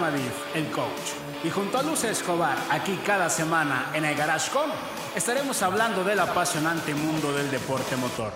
Aviv, 0.00 0.32
el 0.54 0.70
coach. 0.70 1.12
Y 1.44 1.50
junto 1.50 1.78
a 1.78 1.82
Luz 1.82 2.04
Escobar, 2.04 2.56
aquí 2.70 2.98
cada 3.04 3.28
semana 3.28 3.90
en 3.92 4.06
el 4.06 4.16
GarageCon, 4.16 4.70
estaremos 5.14 5.60
hablando 5.60 6.02
del 6.02 6.18
apasionante 6.18 6.94
mundo 6.94 7.30
del 7.34 7.50
deporte 7.50 7.94
motor. 7.96 8.32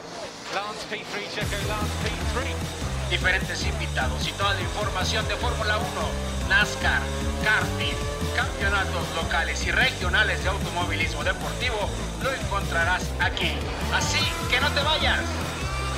Lance 0.54 0.86
P3, 0.90 1.34
Checo, 1.34 1.56
Lance 1.66 1.96
P3. 2.04 3.10
diferentes 3.10 3.64
invitados 3.64 4.28
y 4.28 4.32
toda 4.32 4.52
la 4.54 4.60
información 4.60 5.26
de 5.28 5.36
Fórmula 5.36 5.78
1, 5.78 5.86
NASCAR, 6.50 7.00
karting, 7.42 7.96
campeonatos 8.36 9.04
locales 9.16 9.64
y 9.66 9.70
regionales 9.70 10.42
de 10.42 10.50
automovilismo 10.50 11.24
deportivo, 11.24 11.88
lo 12.22 12.32
encontrarás 12.34 13.02
aquí. 13.20 13.52
Así 13.94 14.20
que 14.50 14.60
no 14.60 14.70
te 14.72 14.82
vayas. 14.82 15.20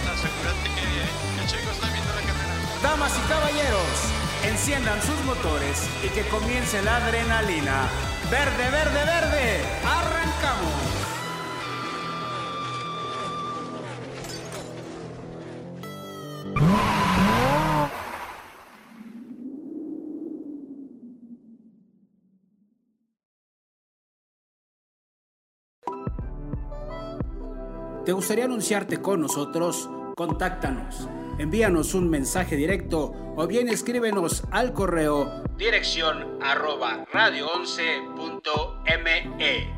Asegúrate 0.07 0.69
que, 0.75 1.43
que 1.43 1.49
Checo 1.51 1.71
está 1.73 1.89
viendo 1.89 2.15
la 2.15 2.21
carrera. 2.21 2.55
Damas 2.83 3.13
y 3.19 3.29
caballeros, 3.29 4.18
enciendan 4.45 5.01
sus 5.03 5.25
motores 5.25 5.89
y 6.05 6.09
que 6.09 6.23
comience 6.29 6.83
la 6.83 6.97
adrenalina. 6.97 7.89
Verde, 8.31 8.71
verde, 8.71 9.05
verde. 9.05 9.61
Arrancamos. 9.85 10.99
¿Te 28.05 28.13
gustaría 28.13 28.47
anunciarte 28.47 29.03
con 29.03 29.21
nosotros? 29.21 29.91
Contáctanos. 30.17 31.07
Envíanos 31.39 31.95
un 31.95 32.11
mensaje 32.11 32.57
directo 32.57 33.15
o 33.37 33.47
bien 33.47 33.69
escríbenos 33.69 34.43
al 34.51 34.73
correo 34.73 35.45
Dirección 35.57 36.43
arroba 36.43 37.07
radio11.me. 37.13 39.69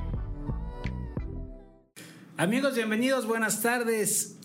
Amigos, 2.39 2.75
bienvenidos, 2.75 3.27
buenas 3.27 3.61
tardes. 3.61 4.39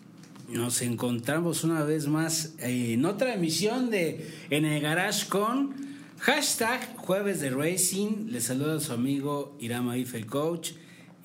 Nos 0.49 0.81
encontramos 0.81 1.63
una 1.63 1.85
vez 1.85 2.07
más 2.07 2.55
en 2.59 3.05
otra 3.05 3.33
emisión 3.33 3.89
de 3.89 4.29
En 4.49 4.65
el 4.65 4.81
Garage 4.81 5.29
con 5.29 5.73
hashtag 6.19 6.97
Jueves 6.97 7.39
de 7.39 7.49
Racing. 7.49 8.27
Les 8.27 8.43
saluda 8.43 8.81
su 8.81 8.91
amigo 8.91 9.55
Irama 9.61 9.97
Ife, 9.97 10.17
el 10.17 10.25
coach. 10.25 10.73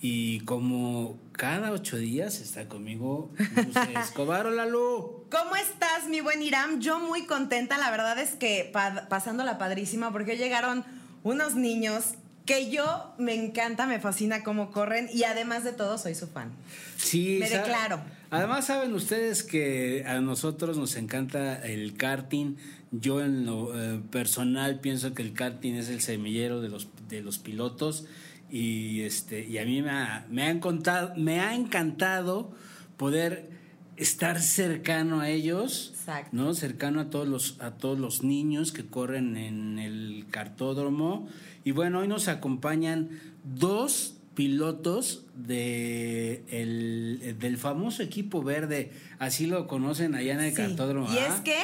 Y 0.01 0.39
como 0.41 1.19
cada 1.41 1.73
ocho 1.73 1.97
días 1.97 2.39
está 2.43 2.69
conmigo 2.69 3.33
Luz 3.57 3.75
Escobar. 4.05 4.47
Hola, 4.47 4.67
Lu. 4.67 5.25
¿Cómo 5.31 5.57
estás, 5.57 6.07
mi 6.11 6.21
buen 6.21 6.43
Iram? 6.43 6.81
Yo 6.81 7.01
muy 7.01 7.25
contenta, 7.25 7.79
la 7.79 7.91
verdad 7.91 8.19
es 8.19 8.33
que 8.33 8.69
pa- 8.71 9.07
pasándola 9.09 9.57
padrísima 9.57 10.13
porque 10.13 10.37
llegaron 10.37 10.85
unos 11.23 11.55
niños 11.55 12.05
que 12.45 12.71
yo 12.71 13.15
me 13.17 13.35
encanta, 13.35 13.87
me 13.87 14.01
fascina 14.01 14.43
cómo 14.43 14.71
corren 14.71 15.09
y 15.15 15.25
además 15.25 15.65
de 15.65 15.73
todo 15.73 15.97
soy 15.97 16.15
su 16.15 16.27
fan. 16.27 16.53
Sí, 16.99 17.39
Me 17.41 17.49
declaro. 17.49 18.03
Además, 18.29 18.67
saben 18.67 18.93
ustedes 18.93 19.43
que 19.43 20.05
a 20.07 20.21
nosotros 20.21 20.77
nos 20.77 20.95
encanta 20.97 21.57
el 21.67 21.97
karting. 21.97 22.57
Yo, 22.91 23.23
en 23.25 23.47
lo 23.47 23.71
eh, 23.81 24.01
personal, 24.11 24.81
pienso 24.81 25.15
que 25.15 25.23
el 25.23 25.33
karting 25.33 25.73
es 25.75 25.89
el 25.89 26.03
semillero 26.03 26.61
de 26.61 26.69
los, 26.69 26.89
de 27.09 27.23
los 27.23 27.39
pilotos. 27.39 28.05
Y, 28.51 29.03
este, 29.03 29.47
y 29.47 29.59
a 29.59 29.65
mí 29.65 29.81
me 29.83 29.91
ha, 29.91 30.27
me, 30.31 30.43
ha 30.45 30.51
encantado, 30.51 31.13
me 31.17 31.41
ha 31.41 31.55
encantado 31.55 32.53
poder 32.97 33.49
estar 33.97 34.41
cercano 34.41 35.21
a 35.21 35.29
ellos, 35.29 35.93
Exacto. 35.95 36.31
¿no? 36.33 36.55
Cercano 36.55 37.01
a 37.01 37.11
todos 37.11 37.29
los 37.29 37.57
a 37.61 37.73
todos 37.73 37.99
los 37.99 38.23
niños 38.25 38.73
que 38.73 38.87
corren 38.87 39.37
en 39.37 39.79
el 39.79 40.25
cartódromo 40.31 41.29
y 41.65 41.73
bueno, 41.73 42.01
hoy 42.01 42.09
nos 42.09 42.27
acompañan 42.29 43.11
dos 43.45 44.17
pilotos 44.35 45.27
de 45.35 46.45
el, 46.49 47.37
del 47.39 47.59
famoso 47.59 48.03
equipo 48.03 48.43
verde, 48.43 48.91
así 49.19 49.47
lo 49.47 49.67
conocen 49.67 50.15
allá 50.15 50.33
en 50.35 50.41
el 50.41 50.51
Sí. 50.51 50.57
cartódromo. 50.57 51.13
Y 51.13 51.19
¿ah? 51.19 51.27
es 51.35 51.41
que 51.43 51.59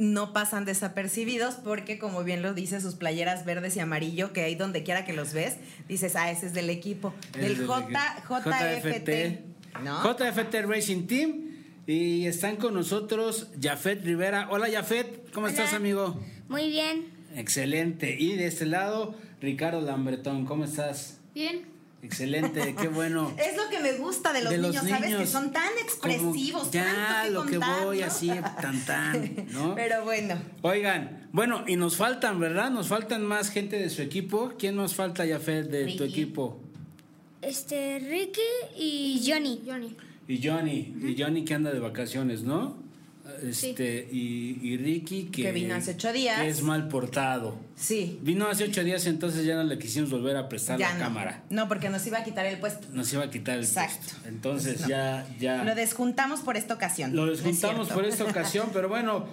no 0.00 0.32
pasan 0.32 0.64
desapercibidos 0.64 1.56
porque, 1.56 1.98
como 1.98 2.24
bien 2.24 2.42
lo 2.42 2.54
dice, 2.54 2.80
sus 2.80 2.96
playeras 2.96 3.44
verdes 3.44 3.76
y 3.76 3.80
amarillo, 3.80 4.32
que 4.32 4.42
ahí 4.42 4.54
donde 4.54 4.82
quiera 4.82 5.04
que 5.04 5.12
los 5.12 5.32
ves, 5.32 5.58
dices, 5.88 6.16
ah, 6.16 6.30
ese 6.30 6.46
es 6.46 6.54
del 6.54 6.70
equipo, 6.70 7.14
El 7.34 7.42
del 7.42 7.58
del 7.58 7.66
J, 7.66 8.22
JFT. 8.28 9.50
¿no? 9.84 10.02
JFT 10.02 10.54
Racing 10.66 11.06
Team 11.06 11.50
y 11.86 12.26
están 12.26 12.56
con 12.56 12.74
nosotros 12.74 13.48
Jafet 13.60 14.04
Rivera. 14.04 14.48
Hola 14.50 14.68
Jafet, 14.70 15.30
¿cómo 15.32 15.48
estás 15.48 15.74
amigo? 15.74 16.20
Muy 16.48 16.68
bien. 16.68 17.08
Excelente. 17.34 18.16
Y 18.18 18.36
de 18.36 18.46
este 18.46 18.66
lado, 18.66 19.14
Ricardo 19.40 19.80
Lambretón, 19.80 20.46
¿cómo 20.46 20.64
estás? 20.64 21.20
Bien. 21.34 21.69
Excelente, 22.02 22.74
qué 22.80 22.88
bueno. 22.88 23.34
Es 23.38 23.56
lo 23.56 23.68
que 23.68 23.80
me 23.80 23.92
gusta 23.92 24.32
de 24.32 24.42
los, 24.42 24.50
De 24.50 24.58
los 24.58 24.82
niños, 24.82 24.88
¿sabes? 24.90 25.16
Que 25.16 25.26
son 25.26 25.52
tan 25.52 25.68
Como 26.00 26.12
expresivos, 26.14 26.70
ya 26.70 26.84
tanto 26.84 27.26
que 27.26 27.30
lo 27.30 27.46
que 27.46 27.58
voy 27.84 28.00
¿no? 28.00 28.06
así 28.06 28.28
tan 28.60 28.84
tan, 28.84 29.46
¿no? 29.52 29.74
Pero 29.74 30.04
bueno, 30.04 30.34
Oigan, 30.62 31.28
bueno, 31.32 31.64
y 31.66 31.76
nos 31.76 31.96
faltan, 31.96 32.40
¿verdad? 32.40 32.70
Nos 32.70 32.88
faltan 32.88 33.24
más 33.24 33.50
gente 33.50 33.78
de 33.78 33.90
su 33.90 34.02
equipo. 34.02 34.52
¿Quién 34.58 34.76
nos 34.76 34.94
falta, 34.94 35.26
Jafet, 35.26 35.70
de 35.70 35.94
tu 35.96 36.04
equipo? 36.04 36.60
Este, 37.42 37.98
Ricky 37.98 38.40
y 38.76 39.22
Johnny. 39.26 39.62
Johnny. 39.66 39.96
Y 40.28 40.46
Johnny, 40.46 40.94
y 41.02 41.16
Johnny 41.20 41.44
que 41.44 41.54
anda 41.54 41.72
de 41.72 41.80
vacaciones, 41.80 42.42
¿no? 42.42 42.89
Este, 43.42 44.08
y, 44.12 44.58
y 44.62 44.76
Ricky 44.76 45.24
que, 45.24 45.42
Que 45.42 45.52
vino 45.52 45.74
hace 45.74 45.92
ocho 45.92 46.12
días. 46.12 46.40
que 46.40 46.48
es 46.48 46.62
mal 46.62 46.88
portado. 46.88 47.56
sí. 47.76 48.18
Vino 48.22 48.46
hace 48.46 48.64
ocho 48.64 48.84
días, 48.84 49.06
entonces 49.06 49.44
ya 49.44 49.54
no 49.56 49.64
le 49.64 49.78
quisimos 49.78 50.10
volver 50.10 50.36
a 50.36 50.48
prestar 50.48 50.78
Ya 50.78 50.88
la 50.88 50.94
no. 50.94 51.00
cámara. 51.00 51.44
No, 51.50 51.68
porque 51.68 51.88
nos 51.88 52.06
iba 52.06 52.18
a 52.18 52.24
quitar 52.24 52.46
el 52.46 52.58
puesto. 52.58 52.86
Nos 52.92 53.12
iba 53.12 53.24
a 53.24 53.30
quitar 53.30 53.58
el 53.58 53.64
Exacto. 53.64 53.96
puesto. 54.00 54.28
Entonces 54.28 54.80
No. 54.82 54.88
ya, 54.88 55.26
ya. 55.38 55.64
Lo 55.64 55.74
desjuntamos 55.74 56.40
por 56.40 56.56
esta 56.56 56.74
ocasión. 56.74 57.14
Lo 57.16 57.26
desjuntamos 57.26 57.88
por 57.88 58.04
esta 58.04 58.24
ocasión, 58.24 58.70
pero 58.72 58.88
bueno, 58.88 59.26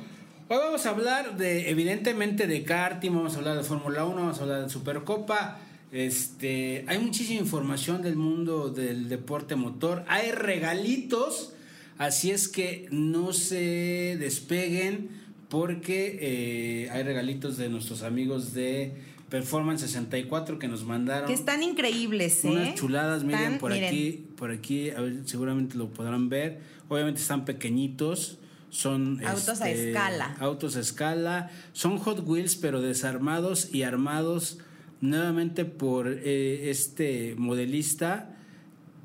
hoy 0.47 0.57
vamos 0.57 0.85
a 0.85 0.89
hablar 0.91 1.37
de, 1.37 1.69
evidentemente, 1.69 2.47
de 2.47 2.63
karting, 2.63 3.11
vamos 3.11 3.35
a 3.35 3.39
hablar 3.39 3.57
de 3.57 3.63
Fórmula 3.63 4.05
1, 4.05 4.15
vamos 4.15 4.39
a 4.39 4.43
hablar 4.43 4.63
de 4.63 4.69
Supercopa. 4.69 5.59
Este, 5.91 6.83
hay 6.87 6.99
muchísima 6.99 7.39
información 7.39 8.01
del 8.01 8.17
mundo 8.17 8.69
del 8.69 9.07
deporte 9.09 9.55
motor, 9.55 10.03
hay 10.07 10.31
regalitos, 10.31 11.53
así 11.97 12.31
es 12.31 12.47
que 12.47 12.87
no 12.91 13.33
se 13.33 14.17
despeguen 14.19 15.09
porque 15.49 16.17
eh, 16.21 16.89
hay 16.91 17.03
regalitos 17.03 17.57
de 17.57 17.69
nuestros 17.69 18.03
amigos 18.03 18.53
de 18.53 18.93
Performance 19.29 19.81
64 19.81 20.59
que 20.59 20.67
nos 20.67 20.85
mandaron 20.85 21.27
Que 21.27 21.33
están 21.33 21.63
increíbles, 21.63 22.43
¿eh? 22.45 22.49
unas 22.49 22.75
chuladas, 22.75 23.23
miren, 23.23 23.57
por 23.57 23.71
miren, 23.71 23.87
aquí, 23.87 24.25
por 24.37 24.51
aquí, 24.51 24.89
a 24.91 25.01
ver, 25.01 25.21
seguramente 25.25 25.77
lo 25.77 25.89
podrán 25.89 26.29
ver. 26.29 26.59
Obviamente 26.87 27.21
están 27.21 27.43
pequeñitos, 27.43 28.37
son 28.69 29.21
Autos 29.25 29.61
a 29.61 29.69
este, 29.69 29.89
escala. 29.89 30.35
Autos 30.39 30.77
a 30.77 30.79
escala, 30.79 31.51
son 31.73 31.97
Hot 31.97 32.25
Wheels 32.25 32.55
pero 32.55 32.81
desarmados 32.81 33.73
y 33.73 33.83
armados 33.83 34.59
nuevamente 35.01 35.65
por 35.65 36.07
eh, 36.07 36.69
este 36.69 37.35
modelista 37.37 38.36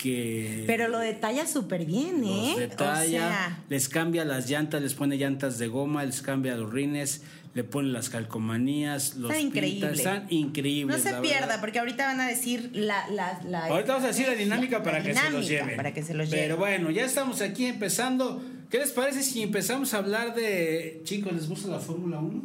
que 0.02 0.64
Pero 0.66 0.88
lo 0.88 0.98
detalla 0.98 1.46
súper 1.46 1.84
bien, 1.84 2.24
¿eh? 2.24 2.48
los 2.50 2.58
detalla, 2.58 3.02
O 3.02 3.08
sea, 3.08 3.64
les 3.68 3.88
cambia 3.88 4.24
las 4.24 4.48
llantas, 4.50 4.82
les 4.82 4.94
pone 4.94 5.16
llantas 5.16 5.58
de 5.58 5.68
goma, 5.68 6.04
les 6.04 6.22
cambia 6.22 6.56
los 6.56 6.72
rines, 6.72 7.22
le 7.54 7.64
pone 7.64 7.88
las 7.90 8.08
calcomanías, 8.10 9.16
los 9.16 9.30
Están 9.30 9.50
pinta, 9.52 9.58
increíbles. 9.58 9.98
están 9.98 10.26
increíbles. 10.30 10.96
no 10.96 11.02
se 11.02 11.12
la 11.12 11.20
pierda, 11.22 11.40
verdad. 11.46 11.60
porque 11.60 11.78
ahorita 11.78 12.06
van 12.06 12.20
a 12.20 12.26
decir 12.28 12.70
la. 12.74 13.08
la, 13.10 13.40
la 13.44 13.66
Ahorita 13.66 13.92
vamos 13.92 14.04
a 14.04 14.08
decir 14.08 14.26
la 14.26 14.34
dinámica 14.34 14.78
la 14.78 14.84
para 14.84 15.02
que 15.02 15.14
se 15.14 15.30
los 15.30 15.46
lleven. 15.48 15.76
Para 15.76 15.94
que 15.94 16.02
se 16.02 16.14
los 16.14 16.28
Pero 16.28 16.42
lleven. 16.42 16.58
bueno, 16.58 16.90
ya 16.90 17.04
estamos 17.04 17.40
aquí 17.40 17.66
empezando. 17.66 18.42
¿Qué 18.70 18.78
les 18.78 18.90
parece 18.90 19.22
si 19.22 19.42
empezamos 19.42 19.92
a 19.94 19.98
hablar 19.98 20.34
de. 20.34 21.02
Chicos, 21.04 21.32
¿les 21.34 21.48
gusta 21.48 21.68
la 21.68 21.78
Fórmula 21.78 22.18
1? 22.18 22.42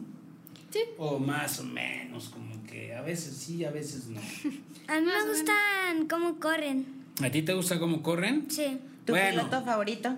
Sí. 0.72 0.80
O 0.98 1.18
más 1.20 1.60
o 1.60 1.64
menos, 1.64 2.28
como 2.28 2.62
que 2.66 2.94
a 2.94 3.02
veces 3.02 3.34
sí, 3.38 3.64
a 3.64 3.72
veces 3.72 4.08
no. 4.08 4.20
A 4.90 5.00
mí 5.02 5.06
me 5.06 5.30
gustan 5.30 6.08
cómo 6.10 6.40
corren. 6.40 6.97
¿A 7.24 7.30
ti 7.32 7.42
te 7.42 7.54
gusta 7.54 7.80
cómo 7.80 8.02
corren? 8.04 8.46
Sí. 8.50 8.78
¿Tu 9.06 9.14
bueno. 9.14 9.44
piloto 9.44 9.64
favorito? 9.66 10.16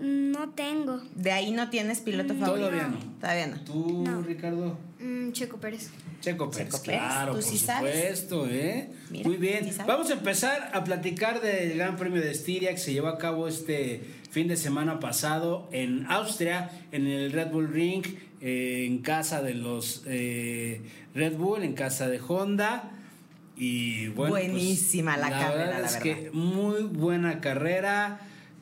No 0.00 0.50
tengo. 0.50 1.00
De 1.14 1.32
ahí 1.32 1.50
no 1.50 1.70
tienes 1.70 2.00
piloto 2.00 2.34
favorito. 2.34 2.68
Todavía 2.68 2.88
no. 2.88 2.98
Todavía 3.20 3.46
no. 3.48 3.60
¿Tú, 3.64 4.04
No. 4.04 4.22
Ricardo? 4.22 4.78
Mm, 5.00 5.32
Checo 5.32 5.58
Pérez. 5.58 5.90
Checo 6.20 6.50
Pérez, 6.50 6.66
Checo 6.72 6.82
Pérez, 6.84 7.00
claro, 7.00 7.32
tú 7.32 7.38
por 7.40 7.42
sí 7.48 7.58
sabes. 7.58 7.94
supuesto, 7.94 8.46
¿eh? 8.48 8.90
Mira, 9.10 9.28
Muy 9.28 9.36
bien. 9.38 9.64
sí. 9.72 9.78
Vamos 9.86 10.10
a 10.10 10.14
empezar 10.14 10.70
a 10.72 10.82
platicar 10.84 11.40
del 11.40 11.76
Gran 11.76 11.96
Premio 11.96 12.20
de 12.20 12.30
Estiria 12.32 12.70
que 12.72 12.78
se 12.78 12.92
llevó 12.92 13.08
a 13.08 13.18
cabo 13.18 13.46
este 13.46 14.02
fin 14.30 14.48
de 14.48 14.56
semana 14.56 14.98
pasado 15.00 15.68
en 15.72 16.06
Austria, 16.06 16.70
en 16.92 17.06
el 17.06 17.30
Red 17.32 17.50
Bull 17.50 17.68
Ring, 17.72 18.04
eh, 18.40 18.84
en 18.86 18.98
casa 18.98 19.42
de 19.42 19.54
los 19.54 20.02
eh, 20.06 20.80
Red 21.14 21.36
Bull, 21.36 21.62
en 21.62 21.74
casa 21.74 22.08
de 22.08 22.20
Honda. 22.26 22.90
Y 23.58 24.08
bueno, 24.08 24.34
pues, 24.34 24.46
Buenísima 24.50 25.16
la 25.16 25.30
carrera, 25.30 25.54
verdad 25.66 25.80
la 25.80 25.86
es 25.86 25.92
verdad. 25.94 26.02
que 26.02 26.30
muy 26.32 26.82
buena 26.84 27.40
carrera. 27.40 28.20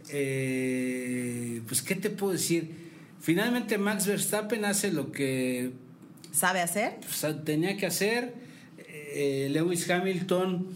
Eh, 0.09 1.61
pues, 1.69 1.83
¿qué 1.83 1.95
te 1.95 2.11
puedo 2.11 2.33
decir? 2.33 2.87
finalmente 3.21 3.77
Max 3.77 4.07
Verstappen 4.07 4.65
hace 4.65 4.93
lo 4.93 5.11
que 5.11 5.73
¿Sabe 6.33 6.61
hacer? 6.61 6.97
pues, 7.01 7.45
tenía 7.45 7.77
que 7.77 7.87
hacer. 7.87 8.35
Eh, 8.79 9.49
Lewis 9.51 9.89
Hamilton 9.91 10.69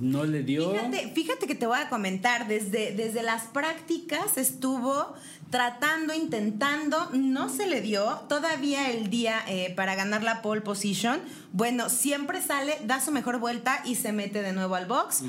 no 0.00 0.24
le 0.24 0.42
dio. 0.42 0.70
Fíjate, 0.72 1.12
fíjate 1.14 1.46
que 1.46 1.54
te 1.54 1.66
voy 1.66 1.78
a 1.78 1.88
comentar, 1.88 2.48
desde, 2.48 2.92
desde 2.94 3.22
las 3.22 3.44
prácticas 3.44 4.38
estuvo 4.38 5.14
tratando, 5.50 6.14
intentando, 6.14 7.08
no 7.12 7.48
se 7.48 7.66
le 7.66 7.80
dio, 7.80 8.04
todavía 8.28 8.90
el 8.90 9.08
día 9.08 9.42
eh, 9.48 9.72
para 9.74 9.94
ganar 9.94 10.22
la 10.22 10.42
pole 10.42 10.60
position, 10.60 11.20
bueno, 11.52 11.88
siempre 11.88 12.42
sale, 12.42 12.76
da 12.84 13.00
su 13.00 13.12
mejor 13.12 13.38
vuelta 13.38 13.80
y 13.84 13.94
se 13.94 14.12
mete 14.12 14.42
de 14.42 14.52
nuevo 14.52 14.74
al 14.74 14.86
box. 14.86 15.22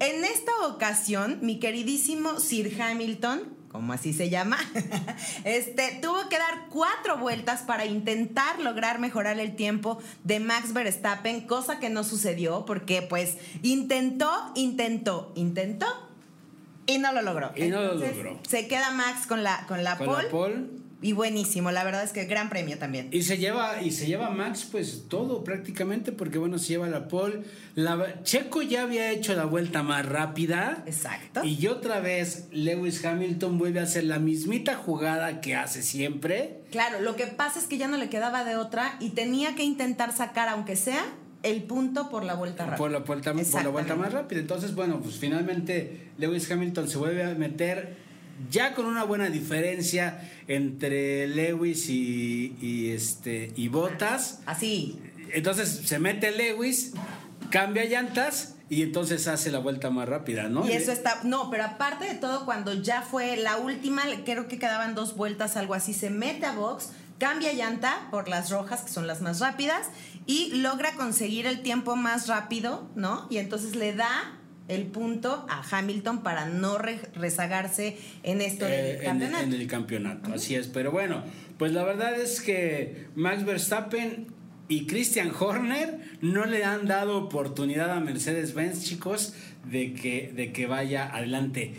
En 0.00 0.24
esta 0.24 0.52
ocasión, 0.66 1.38
mi 1.42 1.58
queridísimo 1.58 2.38
Sir 2.38 2.80
Hamilton, 2.80 3.62
como 3.70 3.94
así 3.94 4.12
se 4.12 4.28
llama, 4.28 4.58
este, 5.44 5.98
tuvo 6.02 6.28
que 6.28 6.36
dar 6.36 6.66
cuatro 6.68 7.16
vueltas 7.16 7.62
para 7.62 7.86
intentar 7.86 8.60
lograr 8.60 8.98
mejorar 8.98 9.40
el 9.40 9.56
tiempo 9.56 9.98
de 10.24 10.40
Max 10.40 10.74
Verstappen, 10.74 11.40
cosa 11.46 11.80
que 11.80 11.88
no 11.88 12.04
sucedió 12.04 12.66
porque 12.66 13.00
pues 13.00 13.38
intentó, 13.62 14.52
intentó, 14.54 15.32
intentó 15.34 16.11
y 16.86 16.98
no 16.98 17.12
lo 17.12 17.22
logró. 17.22 17.52
Y 17.56 17.68
no 17.68 17.80
lo 17.82 17.94
logró. 17.94 18.40
Se 18.48 18.68
queda 18.68 18.90
Max 18.90 19.26
con 19.26 19.42
la, 19.42 19.64
con 19.66 19.84
la 19.84 19.96
Con 19.98 20.06
pole. 20.06 20.22
la 20.24 20.30
pole. 20.30 20.82
Y 21.04 21.14
buenísimo, 21.14 21.72
la 21.72 21.82
verdad 21.82 22.04
es 22.04 22.12
que 22.12 22.26
gran 22.26 22.48
premio 22.48 22.78
también. 22.78 23.08
Y 23.10 23.22
se 23.24 23.36
lleva, 23.36 23.82
y 23.82 23.90
se 23.90 24.06
lleva 24.06 24.30
Max, 24.30 24.68
pues 24.70 25.08
todo 25.08 25.42
prácticamente, 25.42 26.12
porque 26.12 26.38
bueno, 26.38 26.58
se 26.58 26.68
lleva 26.68 26.86
la 26.86 27.08
pole. 27.08 27.40
La, 27.74 28.22
Checo 28.22 28.62
ya 28.62 28.82
había 28.82 29.10
hecho 29.10 29.34
la 29.34 29.44
vuelta 29.44 29.82
más 29.82 30.06
rápida. 30.06 30.84
Exacto. 30.86 31.42
Y 31.42 31.66
otra 31.66 31.98
vez 31.98 32.46
Lewis 32.52 33.04
Hamilton 33.04 33.58
vuelve 33.58 33.80
a 33.80 33.82
hacer 33.82 34.04
la 34.04 34.20
mismita 34.20 34.76
jugada 34.76 35.40
que 35.40 35.56
hace 35.56 35.82
siempre. 35.82 36.60
Claro, 36.70 37.00
lo 37.00 37.16
que 37.16 37.26
pasa 37.26 37.58
es 37.58 37.66
que 37.66 37.78
ya 37.78 37.88
no 37.88 37.96
le 37.96 38.08
quedaba 38.08 38.44
de 38.44 38.54
otra 38.54 38.94
y 39.00 39.10
tenía 39.10 39.56
que 39.56 39.64
intentar 39.64 40.12
sacar, 40.12 40.48
aunque 40.48 40.76
sea, 40.76 41.04
el 41.42 41.62
punto 41.64 42.08
por 42.08 42.24
la 42.24 42.34
vuelta 42.34 42.64
rápida. 42.64 42.76
Por 42.78 42.90
la, 42.90 42.98
vuelta, 43.00 43.32
por 43.32 43.36
la 43.36 43.42
vuelta 43.42 43.58
Exactamente. 43.58 43.94
más 43.94 44.12
rápida. 44.12 44.40
Entonces, 44.40 44.74
bueno, 44.74 45.00
pues 45.00 45.16
finalmente 45.16 46.08
Lewis 46.18 46.50
Hamilton 46.50 46.88
se 46.88 46.98
vuelve 46.98 47.24
a 47.24 47.34
meter 47.34 47.96
ya 48.50 48.74
con 48.74 48.86
una 48.86 49.04
buena 49.04 49.30
diferencia 49.30 50.28
entre 50.48 51.26
Lewis 51.26 51.88
y, 51.88 52.56
y, 52.60 52.90
este 52.90 53.52
y 53.56 53.68
Bottas. 53.68 54.40
Así. 54.46 54.98
Entonces 55.32 55.82
se 55.84 55.98
mete 55.98 56.30
Lewis, 56.30 56.92
cambia 57.50 57.84
llantas 57.84 58.56
y 58.68 58.82
entonces 58.82 59.28
hace 59.28 59.50
la 59.50 59.58
vuelta 59.58 59.90
más 59.90 60.08
rápida, 60.08 60.48
¿no? 60.48 60.66
Y 60.66 60.72
eso 60.72 60.92
está, 60.92 61.20
no, 61.24 61.50
pero 61.50 61.64
aparte 61.64 62.06
de 62.06 62.14
todo, 62.14 62.44
cuando 62.46 62.72
ya 62.72 63.02
fue 63.02 63.36
la 63.36 63.58
última, 63.58 64.02
creo 64.24 64.48
que 64.48 64.58
quedaban 64.58 64.94
dos 64.94 65.14
vueltas, 65.14 65.56
algo 65.56 65.74
así, 65.74 65.92
se 65.92 66.08
mete 66.08 66.46
a 66.46 66.52
box, 66.52 66.90
cambia 67.22 67.52
llanta 67.52 68.08
por 68.10 68.28
las 68.28 68.50
rojas, 68.50 68.82
que 68.82 68.90
son 68.90 69.06
las 69.06 69.20
más 69.22 69.38
rápidas, 69.38 69.86
y 70.26 70.50
logra 70.56 70.94
conseguir 70.94 71.46
el 71.46 71.62
tiempo 71.62 71.94
más 71.94 72.26
rápido, 72.26 72.90
¿no? 72.96 73.28
Y 73.30 73.36
entonces 73.36 73.76
le 73.76 73.94
da 73.94 74.38
el 74.66 74.86
punto 74.86 75.46
a 75.48 75.62
Hamilton 75.70 76.24
para 76.24 76.46
no 76.46 76.78
re- 76.78 77.00
rezagarse 77.14 77.96
en 78.24 78.40
esto 78.40 78.66
Eh, 78.66 78.70
del 78.70 78.96
en, 78.96 79.02
campeonato. 79.04 79.44
en 79.44 79.52
el 79.52 79.66
campeonato, 79.68 80.34
así 80.34 80.56
es. 80.56 80.66
Pero 80.66 80.90
bueno, 80.90 81.22
pues 81.58 81.70
la 81.72 81.84
verdad 81.84 82.18
es 82.20 82.40
que 82.40 83.06
Max 83.14 83.44
Verstappen 83.44 84.26
y 84.68 84.86
Christian 84.86 85.30
Horner 85.38 86.00
no 86.22 86.44
le 86.46 86.64
han 86.64 86.86
dado 86.86 87.18
oportunidad 87.18 87.90
a 87.92 88.00
Mercedes-Benz, 88.00 88.82
chicos, 88.84 89.34
de 89.70 89.92
que, 89.94 90.32
de 90.34 90.52
que 90.52 90.66
vaya 90.66 91.08
adelante. 91.14 91.74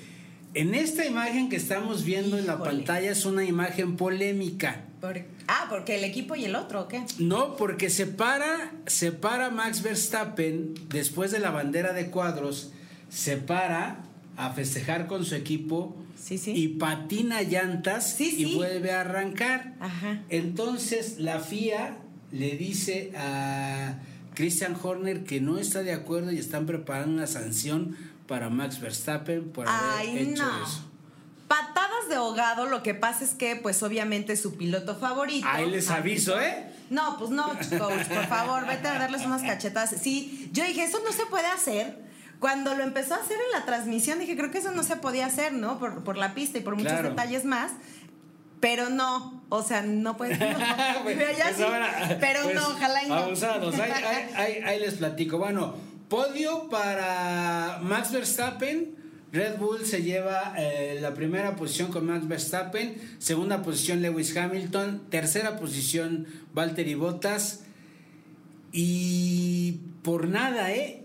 En 0.54 0.74
esta 0.74 1.06
imagen 1.06 1.50
que 1.50 1.58
estamos 1.58 2.06
viendo 2.06 2.38
en 2.38 2.48
la 2.48 2.60
pantalla 2.60 3.12
es 3.12 3.26
una 3.26 3.44
imagen 3.44 3.98
polémica. 3.98 4.86
Por- 5.04 5.22
ah, 5.50 5.66
porque 5.70 5.98
el 5.98 6.06
equipo 6.06 6.34
y 6.38 6.46
el 6.46 6.56
otro, 6.56 6.84
¿o 6.84 6.88
qué? 6.88 7.04
No, 7.20 7.58
porque 7.58 7.90
se 7.90 8.06
para, 8.06 8.72
se 8.88 9.12
para 9.12 9.50
Max 9.50 9.82
Verstappen 9.84 10.76
después 10.88 11.30
de 11.32 11.40
la 11.40 11.52
bandera 11.52 11.92
de 11.92 12.10
cuadros, 12.10 12.72
se 13.10 13.36
para 13.36 13.98
a 14.38 14.52
festejar 14.52 15.08
con 15.08 15.26
su 15.26 15.36
equipo 15.36 15.94
Sí, 16.16 16.38
sí. 16.38 16.54
y 16.56 16.70
patina 16.70 17.42
llantas 17.42 18.14
Sí, 18.14 18.34
y 18.38 18.56
vuelve 18.56 18.94
a 18.94 19.02
arrancar. 19.02 19.74
Ajá. 19.82 20.22
Entonces 20.30 21.20
la 21.20 21.42
FIA 21.42 21.98
le 22.32 22.52
dice 22.56 23.12
a 23.18 24.00
Christian 24.36 24.74
Horner 24.82 25.26
que 25.26 25.42
no 25.42 25.58
está 25.60 25.84
de 25.84 25.92
acuerdo 25.92 26.32
y 26.32 26.38
están 26.38 26.66
preparando 26.66 27.14
una 27.14 27.28
sanción 27.28 27.98
para 28.26 28.50
Max 28.50 28.80
Verstappen 28.80 29.50
por 29.52 29.68
haber 29.68 30.18
hecho 30.18 30.44
no. 30.46 30.64
eso. 30.66 30.90
Patadas 31.54 32.10
de 32.10 32.16
ahogado, 32.16 32.66
lo 32.66 32.82
que 32.82 32.96
pasa 32.96 33.24
es 33.24 33.36
que, 33.36 33.56
pues 33.56 33.84
obviamente 33.84 34.36
su 34.36 34.58
piloto 34.58 34.96
favorito. 34.96 35.46
Ahí 35.48 35.70
les 35.70 35.88
aviso, 35.92 36.40
¿eh? 36.42 36.66
No, 36.90 37.18
pues 37.20 37.30
no, 37.30 37.48
coach, 37.50 38.08
por 38.08 38.26
favor, 38.26 38.66
vete 38.66 38.88
a 38.88 38.98
darles 38.98 39.24
unas 39.24 39.44
cachetas. 39.44 39.92
Sí, 40.02 40.50
yo 40.52 40.64
dije, 40.64 40.84
eso 40.84 41.00
no 41.06 41.12
se 41.12 41.28
puede 41.28 41.46
hacer. 41.46 42.00
Cuando 42.40 42.74
lo 42.74 42.82
empezó 42.84 43.14
a 43.14 43.18
hacer 43.18 43.38
en 43.38 43.60
la 43.60 43.66
transmisión, 43.66 44.18
dije, 44.18 44.36
creo 44.36 44.50
que 44.50 44.58
eso 44.58 44.72
no 44.72 44.82
se 44.82 44.96
podía 44.96 45.28
hacer, 45.28 45.54
¿no? 45.54 45.78
Por, 45.78 46.04
por 46.04 46.18
la 46.18 46.34
pista 46.34 46.58
y 46.58 46.62
por 46.62 46.76
muchos 46.76 46.92
Claro. 46.92 47.10
detalles 47.10 47.46
más. 47.46 47.72
Pero 48.60 48.90
no, 48.90 49.44
o 49.50 49.62
sea, 49.62 49.84
no 49.84 50.18
puede 50.18 50.36
no. 50.38 50.58
Pues- 51.04 51.18
Pero 51.18 51.38
ya 51.38 51.44
pues 51.46 51.58
sí, 51.58 51.64
ahora, 51.64 52.18
pero 52.20 52.42
pues, 52.46 52.56
no, 52.56 52.68
ojalá 52.68 53.04
y 53.04 53.10
no. 53.10 53.14
Abusados. 53.16 53.76
Ahí, 53.80 53.92
ahí- 53.92 54.30
ahí- 54.36 54.64
ahí 54.66 54.80
les 54.80 54.96
platico. 54.96 55.38
Bueno, 55.38 55.76
podio 56.10 56.68
para 56.70 57.78
Max 57.84 58.12
Verstappen. 58.12 59.03
Red 59.34 59.58
Bull 59.58 59.84
se 59.84 60.04
lleva 60.04 60.54
eh, 60.60 61.00
la 61.02 61.16
primera 61.16 61.56
posición 61.56 61.92
con 61.92 62.06
Max 62.06 62.28
Verstappen, 62.28 62.96
segunda 63.18 63.64
posición 63.64 64.04
Lewis 64.04 64.38
Hamilton, 64.38 65.02
tercera 65.10 65.60
posición 65.60 66.28
Valtteri 66.54 66.94
Bottas 66.94 67.62
y 68.72 69.80
por 70.04 70.28
nada, 70.28 70.72
¿eh? 70.72 71.03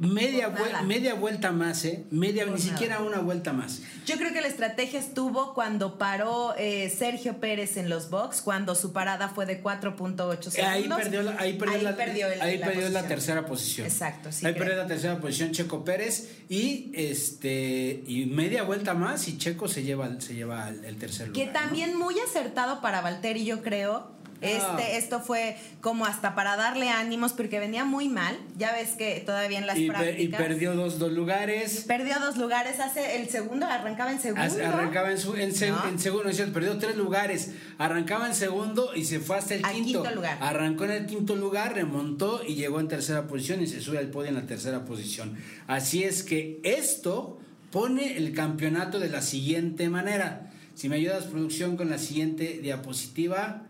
Media, 0.00 0.48
vuel- 0.48 0.82
media 0.86 1.12
vuelta 1.14 1.52
más, 1.52 1.84
¿eh? 1.84 2.04
Media, 2.10 2.46
Por 2.46 2.54
ni 2.58 2.60
nada. 2.64 2.72
siquiera 2.72 3.00
una 3.00 3.18
vuelta 3.18 3.52
más. 3.52 3.82
Yo 4.06 4.16
creo 4.16 4.32
que 4.32 4.40
la 4.40 4.48
estrategia 4.48 4.98
estuvo 4.98 5.52
cuando 5.52 5.98
paró 5.98 6.54
eh, 6.56 6.88
Sergio 6.88 7.38
Pérez 7.38 7.76
en 7.76 7.90
los 7.90 8.08
box, 8.08 8.40
cuando 8.40 8.74
su 8.74 8.92
parada 8.94 9.28
fue 9.28 9.44
de 9.44 9.62
4.8 9.62 10.50
segundos. 10.50 10.58
Ahí 10.64 10.88
perdió, 10.88 11.22
la, 11.22 11.36
ahí 11.38 11.52
perdió, 11.52 11.76
Ahí 11.76 11.82
la, 11.84 11.96
perdió 11.96 12.26
el- 12.28 12.40
ahí 12.40 12.56
la 12.58 12.66
perdió 12.66 12.82
la 12.82 12.88
posición. 12.88 13.08
tercera 13.08 13.46
posición. 13.46 13.86
Exacto, 13.86 14.32
sí 14.32 14.46
Ahí 14.46 14.54
creo. 14.54 14.64
perdió 14.64 14.82
la 14.82 14.88
tercera 14.88 15.20
posición 15.20 15.52
Checo 15.52 15.84
Pérez 15.84 16.30
y 16.48 16.90
este 16.94 18.02
y 18.06 18.24
media 18.26 18.62
vuelta 18.62 18.94
más 18.94 19.28
y 19.28 19.36
Checo 19.36 19.68
se 19.68 19.82
lleva 19.82 20.18
se 20.20 20.34
lleva 20.34 20.70
el, 20.70 20.96
tercer 20.96 21.28
lugar. 21.28 21.40
Que 21.42 21.46
¿no? 21.46 21.52
también 21.52 21.96
muy 21.98 22.18
acertado 22.20 22.80
para 22.80 23.00
Valtteri, 23.02 23.44
yo 23.44 23.62
creo. 23.62 24.18
Este, 24.40 24.96
esto 24.96 25.20
fue 25.20 25.56
como 25.80 26.06
hasta 26.06 26.34
para 26.34 26.56
darle 26.56 26.88
ánimos 26.88 27.32
porque 27.34 27.58
venía 27.58 27.84
muy 27.84 28.08
mal. 28.08 28.38
Ya 28.56 28.72
ves 28.72 28.90
que 28.92 29.22
todavía 29.24 29.58
en 29.58 29.66
las 29.66 29.76
y, 29.78 29.88
prácticas. 29.88 30.20
y 30.20 30.28
perdió 30.28 30.74
dos, 30.74 30.98
dos 30.98 31.12
lugares. 31.12 31.84
Perdió 31.86 32.18
dos 32.20 32.36
lugares. 32.36 32.80
Hace 32.80 33.20
el 33.20 33.28
segundo, 33.28 33.66
arrancaba 33.66 34.12
en 34.12 34.20
segundo. 34.20 34.64
Arrancaba 34.64 35.10
en, 35.10 35.18
su, 35.18 35.34
en, 35.36 35.50
seg- 35.52 35.70
¿No? 35.70 35.88
en 35.88 35.98
segundo, 35.98 36.28
es 36.30 36.36
cierto, 36.36 36.54
perdió 36.54 36.78
tres 36.78 36.96
lugares. 36.96 37.50
Arrancaba 37.78 38.26
en 38.26 38.34
segundo 38.34 38.92
y 38.94 39.04
se 39.04 39.20
fue 39.20 39.36
hasta 39.36 39.54
el 39.54 39.62
quinto 39.62 40.10
lugar. 40.14 40.38
Arrancó 40.40 40.84
en 40.84 40.92
el 40.92 41.06
quinto 41.06 41.36
lugar, 41.36 41.74
remontó 41.74 42.42
y 42.46 42.54
llegó 42.54 42.80
en 42.80 42.88
tercera 42.88 43.26
posición 43.26 43.62
y 43.62 43.66
se 43.66 43.80
sube 43.80 43.98
al 43.98 44.08
podio 44.08 44.30
en 44.30 44.36
la 44.36 44.46
tercera 44.46 44.84
posición. 44.84 45.36
Así 45.66 46.02
es 46.04 46.22
que 46.22 46.60
esto 46.64 47.38
pone 47.70 48.16
el 48.16 48.32
campeonato 48.34 48.98
de 48.98 49.10
la 49.10 49.22
siguiente 49.22 49.88
manera. 49.90 50.50
Si 50.74 50.88
me 50.88 50.96
ayudas, 50.96 51.24
producción, 51.24 51.76
con 51.76 51.90
la 51.90 51.98
siguiente 51.98 52.58
diapositiva. 52.62 53.66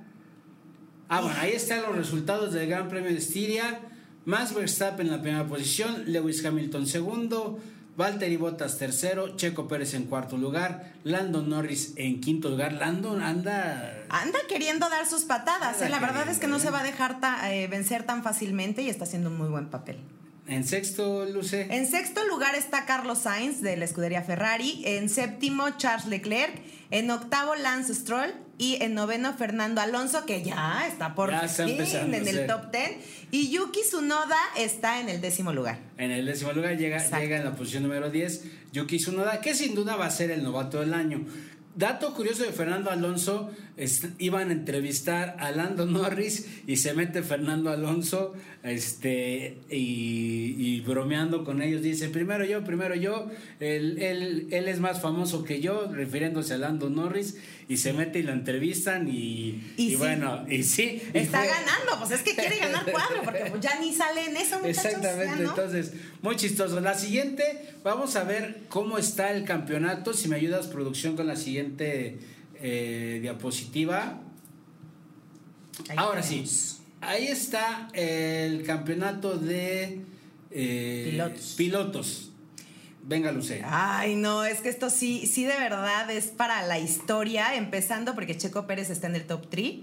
Ah, 1.12 1.20
bueno, 1.20 1.36
ahí 1.40 1.52
están 1.52 1.82
los 1.82 1.96
resultados 1.96 2.52
del 2.52 2.68
Gran 2.68 2.88
Premio 2.88 3.10
de 3.10 3.18
Estiria. 3.18 3.80
Max 4.24 4.54
Verstappen 4.54 5.06
en 5.06 5.12
la 5.12 5.20
primera 5.22 5.44
posición, 5.46 6.04
Lewis 6.06 6.44
Hamilton 6.44 6.86
segundo, 6.86 7.58
Valtteri 7.96 8.36
Bottas 8.36 8.78
tercero, 8.78 9.34
Checo 9.36 9.66
Pérez 9.66 9.94
en 9.94 10.04
cuarto 10.04 10.36
lugar, 10.36 10.92
Landon 11.04 11.48
Norris 11.50 11.94
en 11.96 12.20
quinto 12.20 12.48
lugar. 12.50 12.74
Landon 12.74 13.22
anda 13.22 14.04
Anda 14.08 14.38
queriendo 14.48 14.88
dar 14.88 15.06
sus 15.06 15.22
patadas. 15.22 15.82
¿eh? 15.82 15.88
La 15.88 15.98
verdad 15.98 16.28
es 16.30 16.38
que 16.38 16.46
no 16.46 16.58
queriendo, 16.58 16.60
se 16.60 16.68
¿eh? 16.68 16.70
va 16.70 16.80
a 16.80 16.84
dejar 16.84 17.20
ta- 17.20 17.52
eh, 17.54 17.66
vencer 17.66 18.04
tan 18.04 18.22
fácilmente 18.22 18.82
y 18.82 18.88
está 18.88 19.04
haciendo 19.04 19.30
un 19.30 19.36
muy 19.38 19.48
buen 19.48 19.66
papel. 19.68 19.98
en 20.46 20.64
sexto, 20.64 21.24
Luce. 21.26 21.66
En 21.70 21.86
sexto 21.88 22.24
lugar 22.28 22.54
está 22.54 22.84
Carlos 22.86 23.18
Sainz 23.18 23.60
de 23.62 23.76
la 23.76 23.84
escudería 23.84 24.22
Ferrari. 24.22 24.82
En 24.84 25.08
séptimo, 25.08 25.64
Charles 25.76 26.06
Leclerc. 26.06 26.60
En 26.90 27.10
octavo, 27.10 27.54
Lance 27.54 27.94
Stroll. 27.94 28.32
Y 28.58 28.76
en 28.82 28.92
noveno, 28.92 29.32
Fernando 29.32 29.80
Alonso, 29.80 30.26
que 30.26 30.42
ya 30.42 30.86
está 30.86 31.14
por 31.14 31.30
Ya 31.30 31.48
fin 31.48 31.78
en 31.80 32.28
el 32.28 32.46
top 32.46 32.70
ten. 32.70 32.98
Y 33.30 33.48
Yuki 33.48 33.80
Tsunoda 33.80 34.36
está 34.58 35.00
en 35.00 35.08
el 35.08 35.22
décimo 35.22 35.54
lugar. 35.54 35.78
En 35.96 36.10
el 36.10 36.26
décimo 36.26 36.52
lugar 36.52 36.76
llega, 36.76 36.98
Exacto. 36.98 37.20
llega 37.20 37.38
en 37.38 37.44
la 37.44 37.54
posición 37.54 37.84
número 37.84 38.10
10 38.10 38.44
Yuki 38.72 38.98
Tsunoda, 38.98 39.40
que 39.40 39.54
sin 39.54 39.74
duda 39.74 39.96
va 39.96 40.06
a 40.06 40.10
ser 40.10 40.30
el 40.30 40.42
novato 40.42 40.80
del 40.80 40.92
año. 40.92 41.24
Dato 41.76 42.12
curioso 42.14 42.42
de 42.42 42.52
Fernando 42.52 42.90
Alonso, 42.90 43.50
es- 43.76 44.06
iban 44.18 44.50
a 44.50 44.52
entrevistar 44.52 45.36
a 45.38 45.50
Lando 45.52 45.86
Norris 45.86 46.46
y 46.66 46.76
se 46.76 46.94
mete 46.94 47.22
Fernando 47.22 47.70
Alonso 47.70 48.34
este, 48.62 49.56
y, 49.70 50.54
y 50.58 50.80
bromeando 50.80 51.44
con 51.44 51.62
ellos. 51.62 51.80
Dice, 51.82 52.08
primero 52.08 52.44
yo, 52.44 52.64
primero 52.64 52.94
yo, 52.94 53.30
él, 53.60 53.98
él, 54.02 54.48
él 54.50 54.68
es 54.68 54.80
más 54.80 55.00
famoso 55.00 55.44
que 55.44 55.60
yo, 55.60 55.86
refiriéndose 55.92 56.54
a 56.54 56.58
Lando 56.58 56.90
Norris. 56.90 57.36
y 57.68 57.76
se 57.76 57.92
mete 57.92 58.18
y 58.18 58.22
lo 58.24 58.32
entrevistan 58.32 59.06
y, 59.08 59.62
Y 59.76 59.84
y 59.84 59.90
sí. 59.90 59.96
bueno, 59.96 60.44
y 60.50 60.64
sí. 60.64 61.00
Está 61.14 61.38
ganando, 61.46 61.98
pues 62.00 62.10
es 62.10 62.22
que 62.22 62.34
quiere 62.34 62.58
ganar 62.58 62.84
cuadro, 62.90 63.22
porque 63.24 63.44
pues 63.48 63.60
ya 63.62 63.78
ni 63.78 63.94
sale 63.94 64.26
en 64.26 64.36
eso, 64.36 64.58
muchachos. 64.58 64.84
Exactamente, 64.86 65.42
no. 65.44 65.50
entonces, 65.50 65.92
muy 66.20 66.34
chistoso. 66.34 66.80
La 66.80 66.94
siguiente, 66.94 67.44
vamos 67.84 68.16
a 68.16 68.24
ver 68.24 68.62
cómo 68.68 68.98
está 68.98 69.30
el 69.32 69.44
campeonato. 69.44 70.12
Si 70.14 70.26
me 70.28 70.34
ayudas, 70.34 70.66
producción, 70.66 71.14
con 71.14 71.28
la 71.28 71.36
siguiente 71.36 71.59
eh, 72.54 73.18
diapositiva. 73.22 74.20
Ahí 75.88 75.96
Ahora 75.98 76.20
tenemos. 76.20 76.50
sí, 76.50 76.82
ahí 77.00 77.26
está 77.28 77.88
el 77.94 78.62
campeonato 78.64 79.36
de 79.38 80.00
eh, 80.50 81.08
Pilotos. 81.10 81.54
pilotos. 81.56 82.26
Venga, 83.02 83.32
Lucía. 83.32 83.64
Ay, 83.64 84.14
no, 84.14 84.44
es 84.44 84.60
que 84.60 84.68
esto 84.68 84.90
sí, 84.90 85.26
sí 85.26 85.44
de 85.44 85.56
verdad 85.56 86.10
es 86.10 86.26
para 86.26 86.66
la 86.66 86.78
historia, 86.78 87.54
empezando 87.56 88.14
porque 88.14 88.36
Checo 88.36 88.66
Pérez 88.66 88.90
está 88.90 89.06
en 89.06 89.16
el 89.16 89.26
top 89.26 89.48
3. 89.48 89.74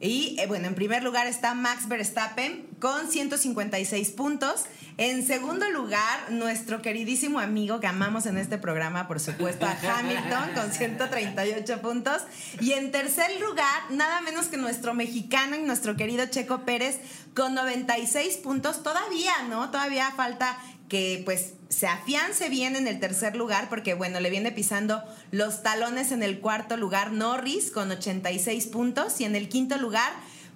Y 0.00 0.36
eh, 0.38 0.46
bueno, 0.46 0.66
en 0.68 0.74
primer 0.74 1.02
lugar 1.02 1.26
está 1.26 1.54
Max 1.54 1.88
Verstappen 1.88 2.66
con 2.80 3.10
156 3.10 4.10
puntos. 4.10 4.64
En 4.98 5.26
segundo 5.26 5.68
lugar, 5.70 6.30
nuestro 6.30 6.80
queridísimo 6.80 7.38
amigo 7.38 7.80
que 7.80 7.86
amamos 7.86 8.26
en 8.26 8.38
este 8.38 8.58
programa, 8.58 9.08
por 9.08 9.20
supuesto, 9.20 9.66
a 9.66 9.76
Hamilton 9.98 10.50
con 10.54 10.72
138 10.72 11.80
puntos. 11.82 12.22
Y 12.60 12.72
en 12.72 12.90
tercer 12.90 13.40
lugar, 13.40 13.90
nada 13.90 14.20
menos 14.22 14.46
que 14.46 14.56
nuestro 14.56 14.94
mexicano 14.94 15.56
y 15.56 15.62
nuestro 15.62 15.96
querido 15.96 16.26
Checo 16.26 16.64
Pérez 16.64 16.98
con 17.34 17.54
96 17.54 18.36
puntos. 18.38 18.82
Todavía, 18.82 19.34
¿no? 19.48 19.70
Todavía 19.70 20.10
falta 20.12 20.58
que 20.88 21.22
pues 21.24 21.54
se 21.68 21.86
afiance 21.86 22.48
bien 22.48 22.76
en 22.76 22.86
el 22.86 23.00
tercer 23.00 23.36
lugar 23.36 23.68
porque 23.68 23.94
bueno, 23.94 24.20
le 24.20 24.30
viene 24.30 24.52
pisando 24.52 25.02
los 25.30 25.62
talones 25.62 26.12
en 26.12 26.22
el 26.22 26.40
cuarto 26.40 26.76
lugar 26.76 27.12
Norris 27.12 27.70
con 27.70 27.90
86 27.90 28.66
puntos 28.68 29.20
y 29.20 29.24
en 29.24 29.36
el 29.36 29.48
quinto 29.48 29.76
lugar 29.76 30.12